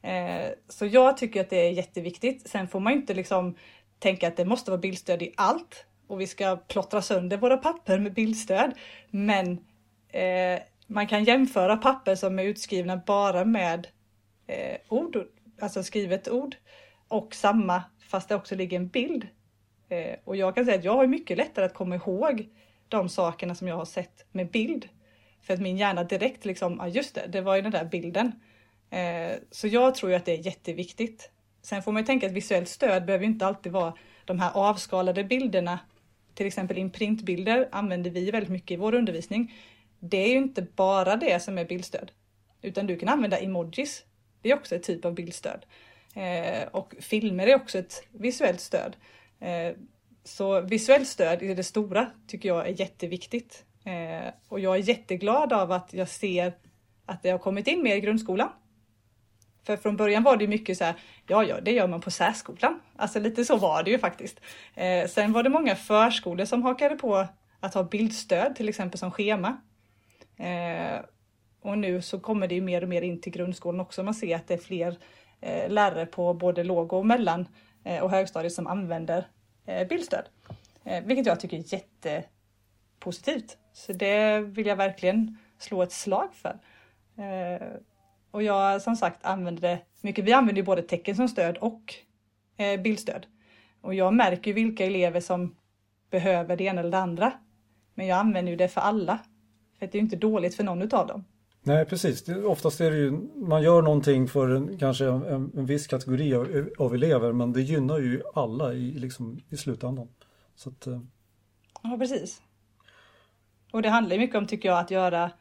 Eh, 0.09 0.51
Så 0.68 0.86
jag 0.86 1.18
tycker 1.18 1.41
att 1.41 1.49
det 1.49 1.68
är 1.68 1.72
jätteviktigt. 1.72 2.49
Sen 2.49 2.68
får 2.68 2.80
man 2.80 2.93
ju 2.93 2.99
inte 2.99 3.13
liksom 3.13 3.55
tänka 3.99 4.28
att 4.28 4.38
det 4.38 4.45
måste 4.45 4.72
vara 4.72 4.82
bildstöd 4.82 5.22
i 5.22 5.34
allt. 5.38 5.86
Och 6.08 6.22
vi 6.22 6.28
ska 6.28 6.56
plottra 6.56 7.01
sönder 7.01 7.38
våra 7.38 7.58
papper 7.58 7.99
med 7.99 8.14
bildstöd. 8.14 8.74
Men 9.10 9.51
eh, 10.10 10.60
man 10.88 11.08
kan 11.08 11.24
jämföra 11.24 11.78
papper 11.78 12.16
som 12.16 12.39
är 12.39 12.43
utskrivna 12.43 12.97
bara 12.97 13.45
med 13.45 13.88
eh, 14.47 14.78
ord, 14.88 15.18
alltså 15.62 15.84
skrivet 15.84 16.30
ord. 16.30 16.56
Och 17.08 17.36
samma 17.36 17.84
fast 18.08 18.30
det 18.30 18.36
också 18.36 18.56
ligger 18.56 18.78
en 18.78 18.88
bild. 18.88 19.28
Eh, 19.89 20.16
och 20.24 20.36
jag 20.36 20.56
kan 20.56 20.66
säga 20.66 20.78
att 20.78 20.84
jag 20.84 20.95
har 20.95 21.08
mycket 21.08 21.38
lättare 21.38 21.66
att 21.66 21.74
komma 21.74 21.95
ihåg 21.95 22.49
de 22.88 23.10
sakerna 23.10 23.56
som 23.56 23.68
jag 23.68 23.76
har 23.76 23.86
sett 23.86 24.26
med 24.32 24.51
bild. 24.51 24.89
För 25.41 25.53
att 25.53 25.62
min 25.62 25.78
hjärna 25.78 26.03
direkt 26.03 26.45
liksom, 26.45 26.78
ja 26.80 26.88
just 26.88 27.16
det, 27.16 27.28
det 27.28 27.41
var 27.41 27.56
ju 27.56 27.62
den 27.62 27.72
där 27.72 27.86
bilden. 27.86 28.32
Eh, 28.89 29.38
så 29.51 29.68
jag 29.68 29.95
tror 29.95 30.12
ju 30.12 30.18
att 30.18 30.26
det 30.26 30.34
är 30.34 30.45
jätteviktigt. 30.45 31.32
Sen 31.62 31.84
får 31.84 31.91
man 31.91 32.01
ju 32.01 32.06
tänka 32.06 32.28
att 32.28 32.34
visuellt 32.34 32.70
stöd 32.70 33.06
behöver 33.06 33.26
ju 33.26 33.32
inte 33.32 33.47
alltid 33.47 33.72
vara 33.72 33.93
de 34.26 34.39
här 34.39 34.51
avskalade 34.53 35.24
bilderna. 35.24 35.80
Till 36.36 36.47
exempel 36.47 36.77
imprintbilder 36.77 37.69
använder 37.71 38.11
vi 38.11 38.31
väldigt 38.31 38.51
mycket 38.51 38.71
i 38.71 38.75
vår 38.75 38.95
undervisning. 38.95 39.53
Det 39.99 40.17
är 40.17 40.29
ju 40.29 40.38
inte 40.38 40.61
bara 40.61 41.15
det 41.15 41.39
som 41.39 41.57
är 41.57 41.65
bildstöd. 41.65 42.11
Utan 42.61 42.88
du 42.88 42.97
kan 42.97 43.09
använda 43.09 43.38
emojis. 43.38 44.03
Det 44.41 44.51
är 44.51 44.55
också 44.55 44.75
ett 44.75 44.83
typ 44.83 45.05
av 45.05 45.13
bildstöd. 45.13 45.65
Eh, 46.15 46.67
och 46.71 46.95
filmer 46.99 47.47
är 47.47 47.55
också 47.55 47.77
ett 47.77 48.07
visuellt 48.11 48.59
stöd. 48.59 48.95
Eh, 49.39 49.73
så 50.23 50.61
visuellt 50.61 51.07
stöd 51.07 51.43
i 51.43 51.53
det 51.53 51.63
stora 51.63 52.11
tycker 52.27 52.49
jag 52.49 52.67
är 52.67 52.79
jätteviktigt. 52.79 53.65
Eh, 53.86 54.33
och 54.47 54.59
jag 54.59 54.75
är 54.75 54.79
jätteglad 54.79 55.53
av 55.53 55.71
att 55.71 55.93
jag 55.93 56.09
ser 56.09 56.53
att 57.05 57.23
det 57.23 57.29
har 57.29 57.39
kommit 57.39 57.67
in 57.67 57.83
mer 57.83 57.95
i 57.95 58.01
grundskolan. 58.01 58.49
För 59.66 59.78
från 59.78 59.97
början 59.97 60.24
var 60.24 60.38
det 60.38 60.47
mycket 60.47 60.78
så 60.78 60.84
här, 60.84 60.95
ja, 61.28 61.43
ja, 61.43 61.61
det 61.61 61.72
gör 61.72 61.88
man 61.88 62.01
på 62.01 62.11
särskolan. 62.11 62.82
Alltså 62.95 63.20
lite 63.20 63.45
så 63.45 63.57
var 63.57 63.84
det 63.84 63.91
ju 63.91 63.99
faktiskt. 63.99 64.41
Eh, 64.74 65.07
sen 65.07 65.34
var 65.34 65.43
det 65.43 65.49
många 65.49 65.76
förskolor 65.76 66.45
som 66.45 66.63
hakade 66.63 66.95
på 66.95 67.28
att 67.59 67.74
ha 67.74 67.84
bildstöd, 67.84 68.55
till 68.55 68.70
exempel 68.70 68.99
som 68.99 69.11
schema. 69.11 69.57
Eh, 70.38 70.99
och 71.61 71.78
nu 71.78 72.01
så 72.01 72.20
kommer 72.20 72.47
det 72.47 72.55
ju 72.55 72.61
mer 72.61 72.82
och 72.82 72.89
mer 72.89 73.01
in 73.01 73.22
till 73.22 73.32
grundskolan 73.32 73.80
också. 73.80 74.03
Man 74.03 74.13
ser 74.13 74.36
att 74.36 74.47
det 74.47 74.53
är 74.53 74.57
fler 74.57 74.97
eh, 75.41 75.70
lärare 75.70 76.05
på 76.05 76.34
både 76.34 76.63
låg 76.63 76.93
och 76.93 77.05
mellan 77.05 77.47
eh, 77.84 78.03
och 78.03 78.11
högstadiet 78.11 78.53
som 78.53 78.68
använder 78.68 79.28
eh, 79.66 79.88
bildstöd. 79.88 80.26
Eh, 80.84 81.03
vilket 81.03 81.26
jag 81.26 81.39
tycker 81.39 81.57
är 81.57 81.74
jättepositivt. 81.74 83.57
Så 83.74 83.93
det 83.93 84.39
vill 84.39 84.68
jag 84.68 84.76
verkligen 84.76 85.38
slå 85.59 85.84
ett 85.84 85.91
slag 85.91 86.30
för. 86.34 86.59
Eh, 87.18 87.68
och 88.36 88.43
jag 88.43 88.81
som 88.81 88.95
sagt 88.95 89.25
använder 89.25 89.61
det 89.61 89.79
mycket. 90.01 90.25
Vi 90.25 90.33
använder 90.33 90.61
ju 90.61 90.65
både 90.65 90.81
tecken 90.81 91.15
som 91.15 91.27
stöd 91.27 91.57
och 91.57 91.93
eh, 92.57 92.81
bildstöd. 92.81 93.25
Och 93.81 93.93
jag 93.93 94.13
märker 94.13 94.51
ju 94.51 94.53
vilka 94.53 94.86
elever 94.86 95.19
som 95.19 95.55
behöver 96.09 96.57
det 96.57 96.63
ena 96.63 96.79
eller 96.79 96.91
det 96.91 96.97
andra. 96.97 97.33
Men 97.93 98.07
jag 98.07 98.17
använder 98.17 98.51
ju 98.51 98.55
det 98.55 98.67
för 98.67 98.81
alla. 98.81 99.19
För 99.79 99.86
det 99.86 99.91
är 99.91 99.95
ju 99.95 99.99
inte 99.99 100.15
dåligt 100.15 100.55
för 100.55 100.63
någon 100.63 100.81
utav 100.81 101.07
dem. 101.07 101.23
Nej 101.63 101.86
precis, 101.86 102.23
det, 102.23 102.45
oftast 102.45 102.81
är 102.81 102.91
det 102.91 102.97
ju, 102.97 103.11
man 103.36 103.63
gör 103.63 103.81
någonting 103.81 104.27
för 104.27 104.49
en, 104.49 104.77
kanske 104.77 105.05
en, 105.05 105.51
en 105.57 105.65
viss 105.65 105.88
kategori 105.88 106.36
av, 106.36 106.69
av 106.77 106.93
elever 106.95 107.31
men 107.31 107.53
det 107.53 107.61
gynnar 107.61 107.99
ju 107.99 108.21
alla 108.33 108.73
i, 108.73 108.91
liksom, 108.91 109.39
i 109.49 109.57
slutändan. 109.57 110.07
Så 110.55 110.69
att, 110.69 110.88
eh, 110.88 111.01
Ja, 111.83 111.97
precis. 111.97 112.41
Och 113.71 113.81
det 113.81 113.89
handlar 113.89 114.15
ju 114.15 114.19
mycket 114.19 114.36
om, 114.36 114.47
tycker 114.47 114.69
jag, 114.69 114.79
att 114.79 114.91
göra 114.91 115.31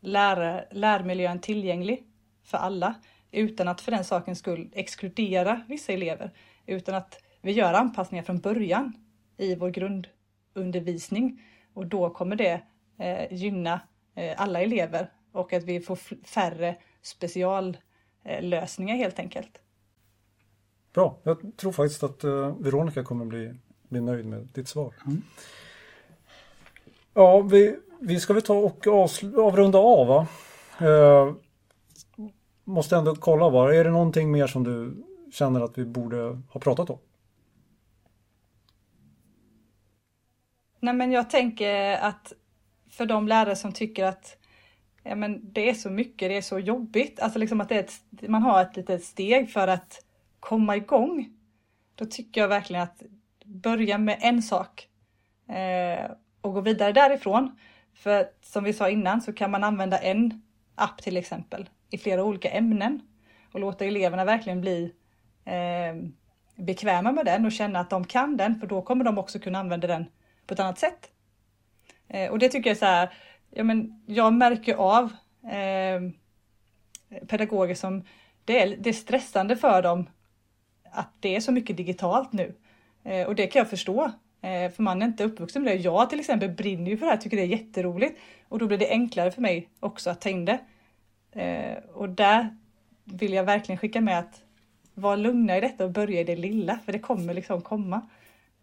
lär, 0.00 0.68
lärmiljön 0.70 1.40
tillgänglig 1.40 2.07
för 2.48 2.58
alla 2.58 2.94
utan 3.30 3.68
att 3.68 3.80
för 3.80 3.92
den 3.92 4.04
sakens 4.04 4.38
skull 4.38 4.70
exkludera 4.72 5.60
vissa 5.68 5.92
elever. 5.92 6.30
Utan 6.66 6.94
att 6.94 7.22
vi 7.40 7.52
gör 7.52 7.72
anpassningar 7.72 8.24
från 8.24 8.38
början 8.38 8.92
i 9.36 9.54
vår 9.54 9.70
grundundervisning 9.70 11.42
och 11.74 11.86
då 11.86 12.10
kommer 12.10 12.36
det 12.36 12.60
eh, 12.98 13.32
gynna 13.32 13.80
eh, 14.14 14.40
alla 14.40 14.62
elever 14.62 15.12
och 15.32 15.52
att 15.52 15.64
vi 15.64 15.80
får 15.80 15.96
färre 16.26 16.76
speciallösningar 17.02 18.96
helt 18.96 19.18
enkelt. 19.18 19.58
bra, 20.92 21.18
jag 21.22 21.56
tror 21.56 21.72
faktiskt 21.72 22.02
att 22.02 22.24
eh, 22.24 22.56
Veronica 22.58 23.04
kommer 23.04 23.24
bli, 23.24 23.54
bli 23.88 24.00
nöjd 24.00 24.26
med 24.26 24.48
ditt 24.54 24.68
svar. 24.68 24.94
Ja, 27.14 27.40
vi, 27.40 27.76
vi 28.00 28.20
ska 28.20 28.32
väl 28.32 28.42
ta 28.42 28.54
och 28.54 28.86
avrunda 29.36 29.78
av 29.78 30.06
va? 30.06 30.26
Måste 32.68 32.96
ändå 32.96 33.14
kolla 33.14 33.50
bara, 33.50 33.74
är 33.74 33.84
det 33.84 33.90
någonting 33.90 34.30
mer 34.30 34.46
som 34.46 34.64
du 34.64 35.04
känner 35.32 35.60
att 35.60 35.78
vi 35.78 35.84
borde 35.84 36.42
ha 36.48 36.60
pratat 36.60 36.90
om? 36.90 36.98
Nej, 40.80 40.94
men 40.94 41.12
jag 41.12 41.30
tänker 41.30 41.92
att 41.92 42.32
för 42.90 43.06
de 43.06 43.28
lärare 43.28 43.56
som 43.56 43.72
tycker 43.72 44.04
att 44.04 44.36
ja, 45.02 45.14
men 45.14 45.52
det 45.52 45.70
är 45.70 45.74
så 45.74 45.90
mycket, 45.90 46.28
det 46.28 46.36
är 46.36 46.42
så 46.42 46.58
jobbigt, 46.58 47.20
alltså 47.20 47.38
liksom 47.38 47.60
att 47.60 47.68
det 47.68 47.74
är 47.74 47.80
ett, 47.80 48.28
man 48.28 48.42
har 48.42 48.62
ett 48.62 48.76
litet 48.76 49.04
steg 49.04 49.50
för 49.50 49.68
att 49.68 50.04
komma 50.40 50.76
igång. 50.76 51.32
Då 51.94 52.04
tycker 52.04 52.40
jag 52.40 52.48
verkligen 52.48 52.82
att 52.82 53.02
börja 53.44 53.98
med 53.98 54.18
en 54.20 54.42
sak 54.42 54.88
eh, 55.48 56.10
och 56.40 56.54
gå 56.54 56.60
vidare 56.60 56.92
därifrån. 56.92 57.58
För 57.94 58.28
som 58.42 58.64
vi 58.64 58.72
sa 58.72 58.88
innan 58.88 59.20
så 59.20 59.32
kan 59.32 59.50
man 59.50 59.64
använda 59.64 59.98
en 59.98 60.42
app 60.74 61.02
till 61.02 61.16
exempel 61.16 61.68
i 61.90 61.98
flera 61.98 62.24
olika 62.24 62.50
ämnen 62.50 63.00
och 63.52 63.60
låta 63.60 63.84
eleverna 63.84 64.24
verkligen 64.24 64.60
bli 64.60 64.92
eh, 65.44 66.10
bekväma 66.56 67.12
med 67.12 67.24
den 67.24 67.46
och 67.46 67.52
känna 67.52 67.80
att 67.80 67.90
de 67.90 68.04
kan 68.04 68.36
den 68.36 68.60
för 68.60 68.66
då 68.66 68.82
kommer 68.82 69.04
de 69.04 69.18
också 69.18 69.38
kunna 69.38 69.58
använda 69.58 69.86
den 69.86 70.06
på 70.46 70.54
ett 70.54 70.60
annat 70.60 70.78
sätt. 70.78 71.10
Eh, 72.08 72.30
och 72.30 72.38
det 72.38 72.48
tycker 72.48 72.70
jag 72.70 72.74
är 72.76 72.78
så 72.78 72.86
här, 72.86 73.12
ja 73.50 73.64
men 73.64 74.02
jag 74.06 74.32
märker 74.32 74.74
av 74.74 75.12
eh, 75.50 76.00
pedagoger 77.26 77.74
som 77.74 78.04
det 78.44 78.62
är, 78.62 78.76
det 78.76 78.88
är 78.88 78.94
stressande 78.94 79.56
för 79.56 79.82
dem 79.82 80.10
att 80.92 81.12
det 81.20 81.36
är 81.36 81.40
så 81.40 81.52
mycket 81.52 81.76
digitalt 81.76 82.32
nu. 82.32 82.54
Eh, 83.04 83.26
och 83.26 83.34
det 83.34 83.46
kan 83.46 83.60
jag 83.60 83.70
förstå. 83.70 84.12
Eh, 84.40 84.70
för 84.70 84.82
man 84.82 85.02
är 85.02 85.06
inte 85.06 85.24
uppvuxen 85.24 85.62
med 85.62 85.76
det. 85.76 85.82
Jag 85.82 86.10
till 86.10 86.20
exempel 86.20 86.50
brinner 86.50 86.90
ju 86.90 86.96
för 86.96 87.06
det 87.06 87.12
här, 87.12 87.18
tycker 87.18 87.36
det 87.36 87.42
är 87.42 87.46
jätteroligt. 87.46 88.20
Och 88.48 88.58
då 88.58 88.66
blir 88.66 88.78
det 88.78 88.88
enklare 88.88 89.30
för 89.30 89.42
mig 89.42 89.68
också 89.80 90.10
att 90.10 90.20
ta 90.20 90.28
in 90.28 90.44
det. 90.44 90.58
Eh, 91.38 91.78
och 91.94 92.08
där 92.08 92.56
vill 93.04 93.32
jag 93.32 93.44
verkligen 93.44 93.78
skicka 93.78 94.00
med 94.00 94.18
att 94.18 94.40
var 94.94 95.16
lugna 95.16 95.56
i 95.56 95.60
detta 95.60 95.84
och 95.84 95.90
börja 95.90 96.20
i 96.20 96.24
det 96.24 96.36
lilla, 96.36 96.78
för 96.84 96.92
det 96.92 96.98
kommer 96.98 97.34
liksom 97.34 97.62
komma. 97.62 98.08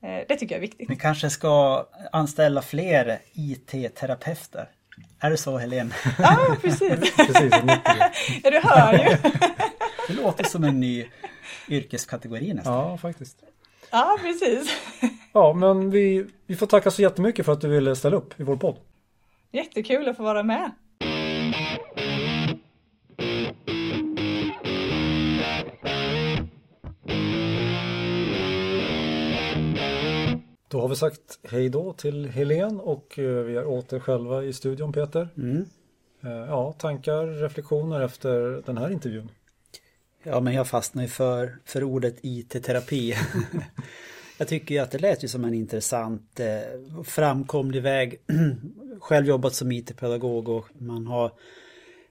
Eh, 0.01 0.21
det 0.27 0.35
tycker 0.35 0.55
jag 0.55 0.57
är 0.57 0.61
viktigt. 0.67 0.89
Ni 0.89 0.95
kanske 0.95 1.29
ska 1.29 1.85
anställa 2.11 2.61
fler 2.61 3.19
IT-terapeuter? 3.33 4.69
Är 5.19 5.29
det 5.29 5.37
så 5.37 5.57
Helene? 5.57 5.93
Ja, 6.19 6.55
precis. 6.61 7.15
Precis, 7.15 7.63
nyckel. 7.63 7.97
ja, 8.43 8.51
du 8.51 8.59
hör 8.63 8.93
ju. 8.93 9.17
Det 10.07 10.13
låter 10.13 10.43
som 10.43 10.63
en 10.63 10.79
ny 10.79 11.05
yrkeskategori 11.69 12.53
nästan. 12.53 12.73
Ja, 12.73 12.97
faktiskt. 12.97 13.37
Ja, 13.91 14.17
precis. 14.21 14.77
Ja, 15.33 15.53
men 15.53 15.91
vi, 15.91 16.25
vi 16.45 16.55
får 16.55 16.67
tacka 16.67 16.91
så 16.91 17.01
jättemycket 17.01 17.45
för 17.45 17.53
att 17.53 17.61
du 17.61 17.67
ville 17.67 17.95
ställa 17.95 18.17
upp 18.17 18.39
i 18.39 18.43
vår 18.43 18.55
podd. 18.55 18.75
Jättekul 19.51 20.09
att 20.09 20.17
få 20.17 20.23
vara 20.23 20.43
med. 20.43 20.71
Då 30.67 30.81
har 30.81 30.87
vi 30.87 30.95
sagt 30.95 31.39
hej 31.43 31.69
då 31.69 31.93
till 31.93 32.25
Helen 32.25 32.79
och 32.79 33.19
eh, 33.19 33.43
vi 33.43 33.55
är 33.55 33.65
åter 33.65 33.99
själva 33.99 34.43
i 34.43 34.53
studion 34.53 34.93
Peter. 34.93 35.29
Mm. 35.37 35.65
Eh, 36.23 36.31
Ja, 36.31 36.73
tankar, 36.73 37.27
reflektioner 37.27 38.01
efter 38.01 38.61
den 38.65 38.77
här 38.77 38.91
intervjun. 38.91 39.29
Ja, 40.23 40.39
men 40.39 40.53
jag 40.53 40.67
fastnar 40.67 41.03
ju 41.03 41.09
för, 41.09 41.57
för 41.65 41.83
ordet 41.83 42.15
IT-terapi. 42.21 43.15
jag 44.37 44.47
tycker 44.47 44.75
ju 44.75 44.81
att 44.81 44.91
det 44.91 44.99
lät 44.99 45.23
ju 45.23 45.27
som 45.27 45.45
en 45.45 45.53
intressant 45.53 46.39
eh, 46.39 47.03
framkomlig 47.03 47.81
väg. 47.81 48.19
Själv 48.99 49.27
jobbat 49.27 49.53
som 49.53 49.71
IT-pedagog 49.71 50.49
och 50.49 50.67
man 50.77 51.07
har, 51.07 51.31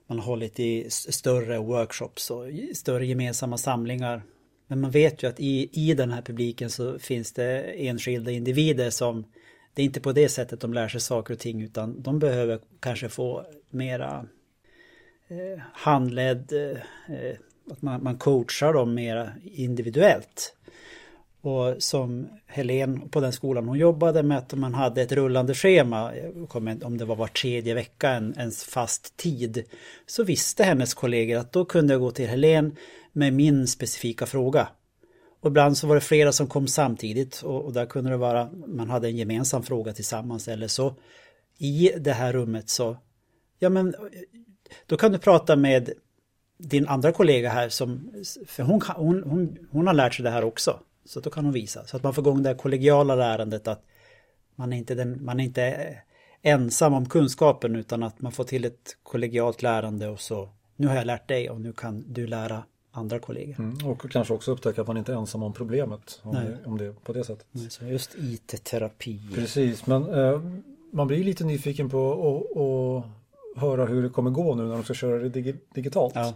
man 0.06 0.18
har 0.18 0.26
hållit 0.26 0.60
i 0.60 0.90
större 0.90 1.58
workshops 1.58 2.30
och 2.30 2.44
större 2.74 3.06
gemensamma 3.06 3.58
samlingar. 3.58 4.22
Men 4.74 4.80
man 4.80 4.90
vet 4.90 5.22
ju 5.22 5.28
att 5.28 5.40
i, 5.40 5.70
i 5.72 5.94
den 5.94 6.10
här 6.10 6.22
publiken 6.22 6.70
så 6.70 6.98
finns 6.98 7.32
det 7.32 7.60
enskilda 7.62 8.30
individer 8.30 8.90
som 8.90 9.24
det 9.74 9.82
är 9.82 9.86
inte 9.86 10.00
på 10.00 10.12
det 10.12 10.28
sättet 10.28 10.60
de 10.60 10.74
lär 10.74 10.88
sig 10.88 11.00
saker 11.00 11.34
och 11.34 11.40
ting 11.40 11.62
utan 11.62 12.02
de 12.02 12.18
behöver 12.18 12.58
kanske 12.80 13.08
få 13.08 13.46
mera 13.70 14.26
eh, 15.28 15.62
handledd, 15.72 16.52
eh, 16.52 17.16
eh 17.16 17.36
att 17.70 17.82
man, 17.82 18.02
man 18.02 18.18
coachar 18.18 18.72
dem 18.72 18.94
mera 18.94 19.30
individuellt. 19.42 20.56
Och 21.40 21.82
som 21.82 22.28
Helen 22.46 23.08
på 23.08 23.20
den 23.20 23.32
skolan 23.32 23.68
hon 23.68 23.78
jobbade 23.78 24.22
med 24.22 24.38
att 24.38 24.54
man 24.54 24.74
hade 24.74 25.02
ett 25.02 25.12
rullande 25.12 25.54
schema, 25.54 26.12
om 26.82 26.98
det 26.98 27.04
var 27.04 27.16
var 27.16 27.26
tredje 27.26 27.74
vecka, 27.74 28.10
en, 28.10 28.34
en 28.36 28.50
fast 28.50 29.16
tid. 29.16 29.64
Så 30.06 30.24
visste 30.24 30.64
hennes 30.64 30.94
kollegor 30.94 31.38
att 31.38 31.52
då 31.52 31.64
kunde 31.64 31.94
jag 31.94 32.00
gå 32.00 32.10
till 32.10 32.28
Helen 32.28 32.76
med 33.14 33.32
min 33.32 33.66
specifika 33.66 34.26
fråga. 34.26 34.68
Och 35.40 35.48
ibland 35.48 35.78
så 35.78 35.86
var 35.86 35.94
det 35.94 36.00
flera 36.00 36.32
som 36.32 36.46
kom 36.46 36.66
samtidigt 36.66 37.42
och, 37.42 37.64
och 37.64 37.72
där 37.72 37.86
kunde 37.86 38.10
det 38.10 38.16
vara, 38.16 38.50
man 38.66 38.90
hade 38.90 39.08
en 39.08 39.16
gemensam 39.16 39.62
fråga 39.62 39.92
tillsammans 39.92 40.48
eller 40.48 40.68
så. 40.68 40.94
I 41.58 41.90
det 41.98 42.12
här 42.12 42.32
rummet 42.32 42.68
så, 42.68 42.96
ja 43.58 43.68
men 43.68 43.94
då 44.86 44.96
kan 44.96 45.12
du 45.12 45.18
prata 45.18 45.56
med 45.56 45.90
din 46.58 46.88
andra 46.88 47.12
kollega 47.12 47.50
här 47.50 47.68
som, 47.68 48.10
för 48.46 48.62
hon, 48.62 48.80
hon, 48.96 49.22
hon, 49.22 49.58
hon 49.70 49.86
har 49.86 49.94
lärt 49.94 50.14
sig 50.14 50.22
det 50.22 50.30
här 50.30 50.44
också. 50.44 50.80
Så 51.04 51.20
då 51.20 51.30
kan 51.30 51.44
hon 51.44 51.54
visa. 51.54 51.86
Så 51.86 51.96
att 51.96 52.02
man 52.02 52.14
får 52.14 52.22
igång 52.22 52.42
det 52.42 52.48
här 52.48 52.56
kollegiala 52.56 53.14
lärandet 53.14 53.68
att 53.68 53.84
man 54.56 54.72
är 54.72 54.76
inte, 54.76 54.94
den, 54.94 55.24
man 55.24 55.40
är 55.40 55.44
inte 55.44 55.96
ensam 56.42 56.94
om 56.94 57.08
kunskapen 57.08 57.76
utan 57.76 58.02
att 58.02 58.20
man 58.20 58.32
får 58.32 58.44
till 58.44 58.64
ett 58.64 58.96
kollegialt 59.02 59.62
lärande 59.62 60.08
och 60.08 60.20
så 60.20 60.48
nu 60.76 60.86
har 60.86 60.94
jag 60.94 61.06
lärt 61.06 61.28
dig 61.28 61.50
och 61.50 61.60
nu 61.60 61.72
kan 61.72 62.04
du 62.12 62.26
lära 62.26 62.64
andra 62.96 63.18
kollegor. 63.18 63.54
Mm, 63.58 63.86
och 63.86 64.10
kanske 64.10 64.34
också 64.34 64.52
upptäcka 64.52 64.80
att 64.80 64.86
man 64.86 64.96
inte 64.96 65.12
är 65.12 65.16
ensam 65.16 65.42
om 65.42 65.52
problemet. 65.52 66.20
Om, 66.22 66.34
Nej. 66.34 66.46
det, 66.46 66.66
om 66.68 66.78
det 66.78 67.04
på 67.04 67.12
det 67.12 67.24
sättet. 67.24 67.46
Så 67.72 67.84
just 67.84 68.14
IT-terapi. 68.18 69.20
Precis, 69.34 69.86
men 69.86 70.14
eh, 70.14 70.40
man 70.90 71.06
blir 71.06 71.24
lite 71.24 71.44
nyfiken 71.44 71.90
på 71.90 72.12
att 72.12 72.56
att 72.60 73.60
höra 73.62 73.86
hur 73.86 74.02
det 74.02 74.08
kommer 74.08 74.30
gå 74.30 74.54
nu 74.54 74.62
när 74.62 74.74
de 74.74 74.84
ska 74.84 74.94
köra 74.94 75.18
det 75.18 75.28
digi- 75.28 75.58
digitalt. 75.74 76.14
Ja. 76.14 76.34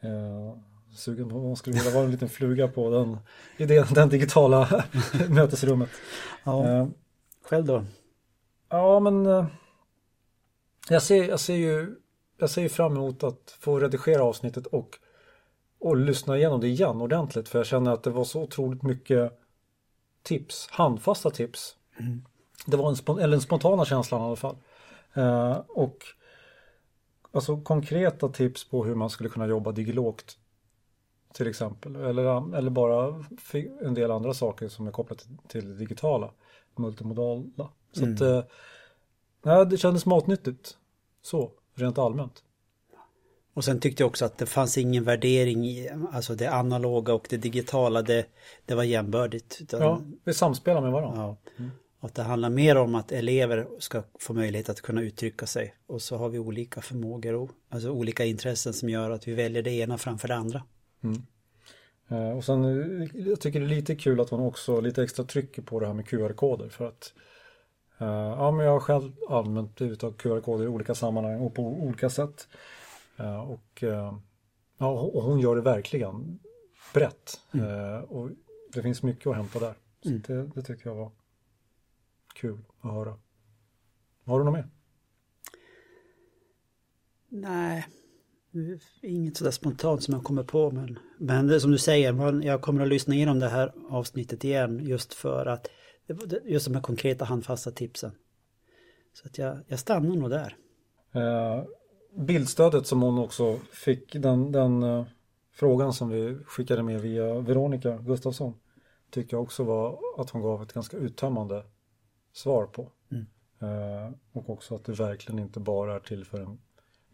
Eh, 0.00 0.56
sugen 0.96 1.28
på 1.28 1.38
man 1.38 1.56
skulle 1.56 1.76
vilja 1.76 1.90
vara 1.90 2.04
en 2.04 2.10
liten 2.10 2.28
fluga 2.28 2.68
på 2.68 2.90
den, 2.90 3.16
i 3.56 3.66
det, 3.66 3.94
den 3.94 4.08
digitala 4.08 4.84
mötesrummet. 5.28 5.88
ja. 6.44 6.68
Eh, 6.68 6.88
Själv 7.42 7.64
då? 7.66 7.84
ja, 8.68 9.00
men 9.00 9.26
eh, 9.26 9.46
jag, 10.88 11.02
ser, 11.02 11.28
jag, 11.28 11.40
ser 11.40 11.54
ju, 11.54 11.94
jag 12.38 12.50
ser 12.50 12.62
ju 12.62 12.68
fram 12.68 12.96
emot 12.96 13.24
att 13.24 13.56
få 13.60 13.78
redigera 13.78 14.22
avsnittet 14.24 14.66
och, 14.66 14.88
och 15.80 15.96
lyssna 15.96 16.36
igenom 16.36 16.60
det 16.60 16.68
igen 16.68 17.00
ordentligt. 17.00 17.48
För 17.48 17.58
jag 17.58 17.66
känner 17.66 17.92
att 17.92 18.02
det 18.02 18.10
var 18.10 18.24
så 18.24 18.42
otroligt 18.42 18.82
mycket 18.82 19.38
tips, 20.22 20.68
handfasta 20.70 21.30
tips. 21.30 21.76
Det 22.66 22.76
var 22.76 22.88
en, 22.88 22.94
spon- 22.94 23.20
eller 23.20 23.34
en 23.34 23.40
spontana 23.40 23.84
känslan 23.84 24.20
i 24.20 24.24
alla 24.24 24.36
fall. 24.36 24.56
Eh, 25.14 25.56
och 25.68 25.96
alltså 27.32 27.60
konkreta 27.60 28.28
tips 28.28 28.68
på 28.68 28.84
hur 28.84 28.94
man 28.94 29.10
skulle 29.10 29.28
kunna 29.28 29.46
jobba 29.46 29.72
digilogt 29.72 30.38
till 31.32 31.46
exempel. 31.46 31.96
Eller, 31.96 32.56
eller 32.56 32.70
bara 32.70 33.24
en 33.82 33.94
del 33.94 34.10
andra 34.10 34.34
saker 34.34 34.68
som 34.68 34.86
är 34.86 34.90
kopplat 34.90 35.28
till, 35.48 35.68
det 35.68 35.74
digitala, 35.74 36.30
multimodala. 36.76 37.68
Så 37.92 38.04
att, 38.12 38.20
eh, 39.44 39.64
det 39.64 39.76
kändes 39.76 40.06
matnyttigt. 40.06 40.76
Så, 41.22 41.50
rent 41.74 41.98
allmänt. 41.98 42.44
Och 43.60 43.64
sen 43.64 43.80
tyckte 43.80 44.02
jag 44.02 44.08
också 44.08 44.24
att 44.24 44.38
det 44.38 44.46
fanns 44.46 44.78
ingen 44.78 45.04
värdering 45.04 45.64
i 45.66 45.90
alltså 46.12 46.34
det 46.34 46.46
analoga 46.46 47.14
och 47.14 47.26
det 47.30 47.36
digitala. 47.36 48.02
Det, 48.02 48.26
det 48.66 48.74
var 48.74 48.82
jämbördigt. 48.82 49.58
Utan, 49.60 49.80
Ja, 49.80 50.02
vi 50.24 50.34
samspelar 50.34 50.80
med 50.80 50.92
varandra. 50.92 51.36
Ja. 51.56 51.64
Att 52.00 52.14
det 52.14 52.22
handlar 52.22 52.50
mer 52.50 52.76
om 52.76 52.94
att 52.94 53.12
elever 53.12 53.68
ska 53.78 54.02
få 54.18 54.32
möjlighet 54.32 54.68
att 54.68 54.80
kunna 54.80 55.02
uttrycka 55.02 55.46
sig. 55.46 55.74
Och 55.86 56.02
så 56.02 56.16
har 56.16 56.28
vi 56.28 56.38
olika 56.38 56.80
förmågor 56.80 57.34
och 57.34 57.50
alltså 57.68 57.90
olika 57.90 58.24
intressen 58.24 58.72
som 58.72 58.88
gör 58.88 59.10
att 59.10 59.28
vi 59.28 59.34
väljer 59.34 59.62
det 59.62 59.70
ena 59.70 59.98
framför 59.98 60.28
det 60.28 60.36
andra. 60.36 60.62
Eh, 62.08 62.30
Och 62.30 62.44
sen, 62.44 62.64
eh, 62.64 63.08
jag 63.14 63.40
tycker 63.40 63.60
det 63.60 63.66
är 63.66 63.68
lite 63.68 63.94
kul 63.94 64.20
att 64.20 64.30
hon 64.30 64.40
också 64.40 64.80
lite 64.80 65.02
extra 65.02 65.24
trycker 65.24 65.62
på 65.62 65.80
det 65.80 65.86
här 65.86 65.94
med 65.94 66.08
QR-koder 66.08 66.68
för 66.68 66.88
att 66.88 67.12
eh, 67.98 68.06
ja, 68.08 68.50
men 68.50 68.66
jag 68.66 68.72
har 68.72 68.80
själv 68.80 69.12
använt 69.28 69.80
utav 69.80 70.12
QR-koder 70.12 70.64
i 70.64 70.68
olika 70.68 70.94
sammanhang 70.94 71.40
och 71.40 71.54
på 71.54 71.62
olika 71.62 72.10
sätt. 72.10 72.48
Eh, 73.20 73.40
Och, 73.50 73.82
eh, 73.82 74.18
ja, 74.78 74.88
och 75.00 75.22
hon 75.22 75.40
gör 75.40 75.56
det 75.56 75.62
verkligen 75.62 76.38
brett. 76.94 77.40
Eh, 77.54 77.98
Och 78.04 78.30
det 78.72 78.82
finns 78.82 79.02
mycket 79.02 79.26
att 79.26 79.36
hämta 79.36 79.58
där. 79.58 79.74
Så 80.02 80.08
det, 80.08 80.46
det 80.54 80.62
tycker 80.62 80.88
jag 80.90 80.96
var 80.96 81.12
kul 82.34 82.58
att 82.80 82.92
höra. 82.92 83.18
Har 84.24 84.38
du 84.38 84.44
något 84.44 84.54
mer? 84.54 84.68
Nej, 87.28 87.86
inget 89.02 89.36
sådär 89.36 89.50
spontant 89.50 90.02
som 90.02 90.14
jag 90.14 90.24
kommer 90.24 90.42
på. 90.42 90.70
Men, 90.70 90.98
men 91.18 91.60
som 91.60 91.70
du 91.70 91.78
säger, 91.78 92.12
man, 92.12 92.42
jag 92.42 92.62
kommer 92.62 92.82
att 92.82 92.88
lyssna 92.88 93.14
igenom 93.14 93.38
det 93.38 93.48
här 93.48 93.72
avsnittet 93.88 94.44
igen 94.44 94.78
just 94.84 95.14
för 95.14 95.46
att 95.46 95.68
just 96.44 96.66
de 96.66 96.74
här 96.74 96.82
konkreta 96.82 97.24
handfasta 97.24 97.70
tipsen. 97.70 98.12
Så 99.12 99.26
att 99.26 99.38
jag, 99.38 99.58
jag 99.66 99.78
stannar 99.78 100.16
nog 100.16 100.30
där. 100.30 100.56
Eh, 101.12 101.64
bildstödet 102.16 102.86
som 102.86 103.02
hon 103.02 103.18
också 103.18 103.58
fick, 103.72 104.12
den, 104.12 104.52
den 104.52 104.82
eh, 104.82 105.04
frågan 105.52 105.92
som 105.92 106.08
vi 106.08 106.38
skickade 106.46 106.82
med 106.82 107.00
via 107.00 107.34
Veronica 107.40 107.98
Gustafsson 107.98 108.54
tycker 109.10 109.36
jag 109.36 109.42
också 109.42 109.64
var 109.64 109.98
att 110.18 110.30
hon 110.30 110.42
gav 110.42 110.62
ett 110.62 110.72
ganska 110.72 110.96
uttömmande 110.96 111.64
svar 112.32 112.66
på. 112.66 112.92
Eh, 113.62 114.14
och 114.32 114.50
också 114.50 114.74
att 114.74 114.84
det 114.84 114.92
verkligen 114.92 115.38
inte 115.38 115.60
bara 115.60 115.94
är 115.94 116.00
till 116.00 116.24
för 116.24 116.40
en 116.40 116.58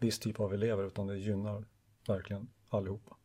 viss 0.01 0.19
typ 0.19 0.41
av 0.41 0.55
elever 0.55 0.87
utan 0.87 1.07
det 1.07 1.19
gynnar 1.19 1.65
verkligen 2.09 2.49
allihopa. 2.69 3.17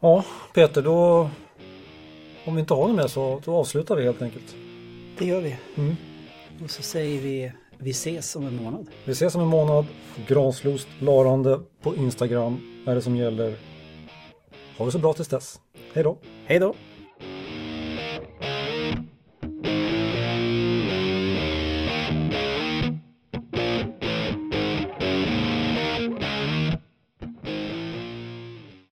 Ja, 0.00 0.24
Peter, 0.54 0.82
då 0.82 1.30
om 2.44 2.54
vi 2.54 2.60
inte 2.60 2.74
har 2.74 2.88
något 2.88 2.96
mer 2.96 3.06
så 3.06 3.42
då 3.44 3.56
avslutar 3.56 3.96
vi 3.96 4.04
helt 4.04 4.22
enkelt. 4.22 4.56
Det 5.18 5.24
gör 5.24 5.40
vi. 5.40 5.56
Mm. 5.76 5.96
Och 6.64 6.70
så 6.70 6.82
säger 6.82 7.20
vi 7.20 7.52
vi 7.82 7.90
ses 7.90 8.36
om 8.36 8.46
en 8.46 8.56
månad. 8.56 8.86
Vi 9.04 9.12
ses 9.12 9.34
om 9.34 9.40
en 9.40 9.48
månad. 9.48 9.86
Granslust 10.26 10.88
Larande 10.98 11.60
på 11.82 11.96
Instagram 11.96 12.84
är 12.86 12.94
det 12.94 13.02
som 13.02 13.16
gäller. 13.16 13.56
Ha 14.78 14.86
det 14.86 14.92
så 14.92 14.98
bra 14.98 15.12
tills 15.12 15.28
dess. 15.28 15.60
Hej 15.94 16.04
då! 16.04 16.18
Hej 16.44 16.58
då! 16.58 16.74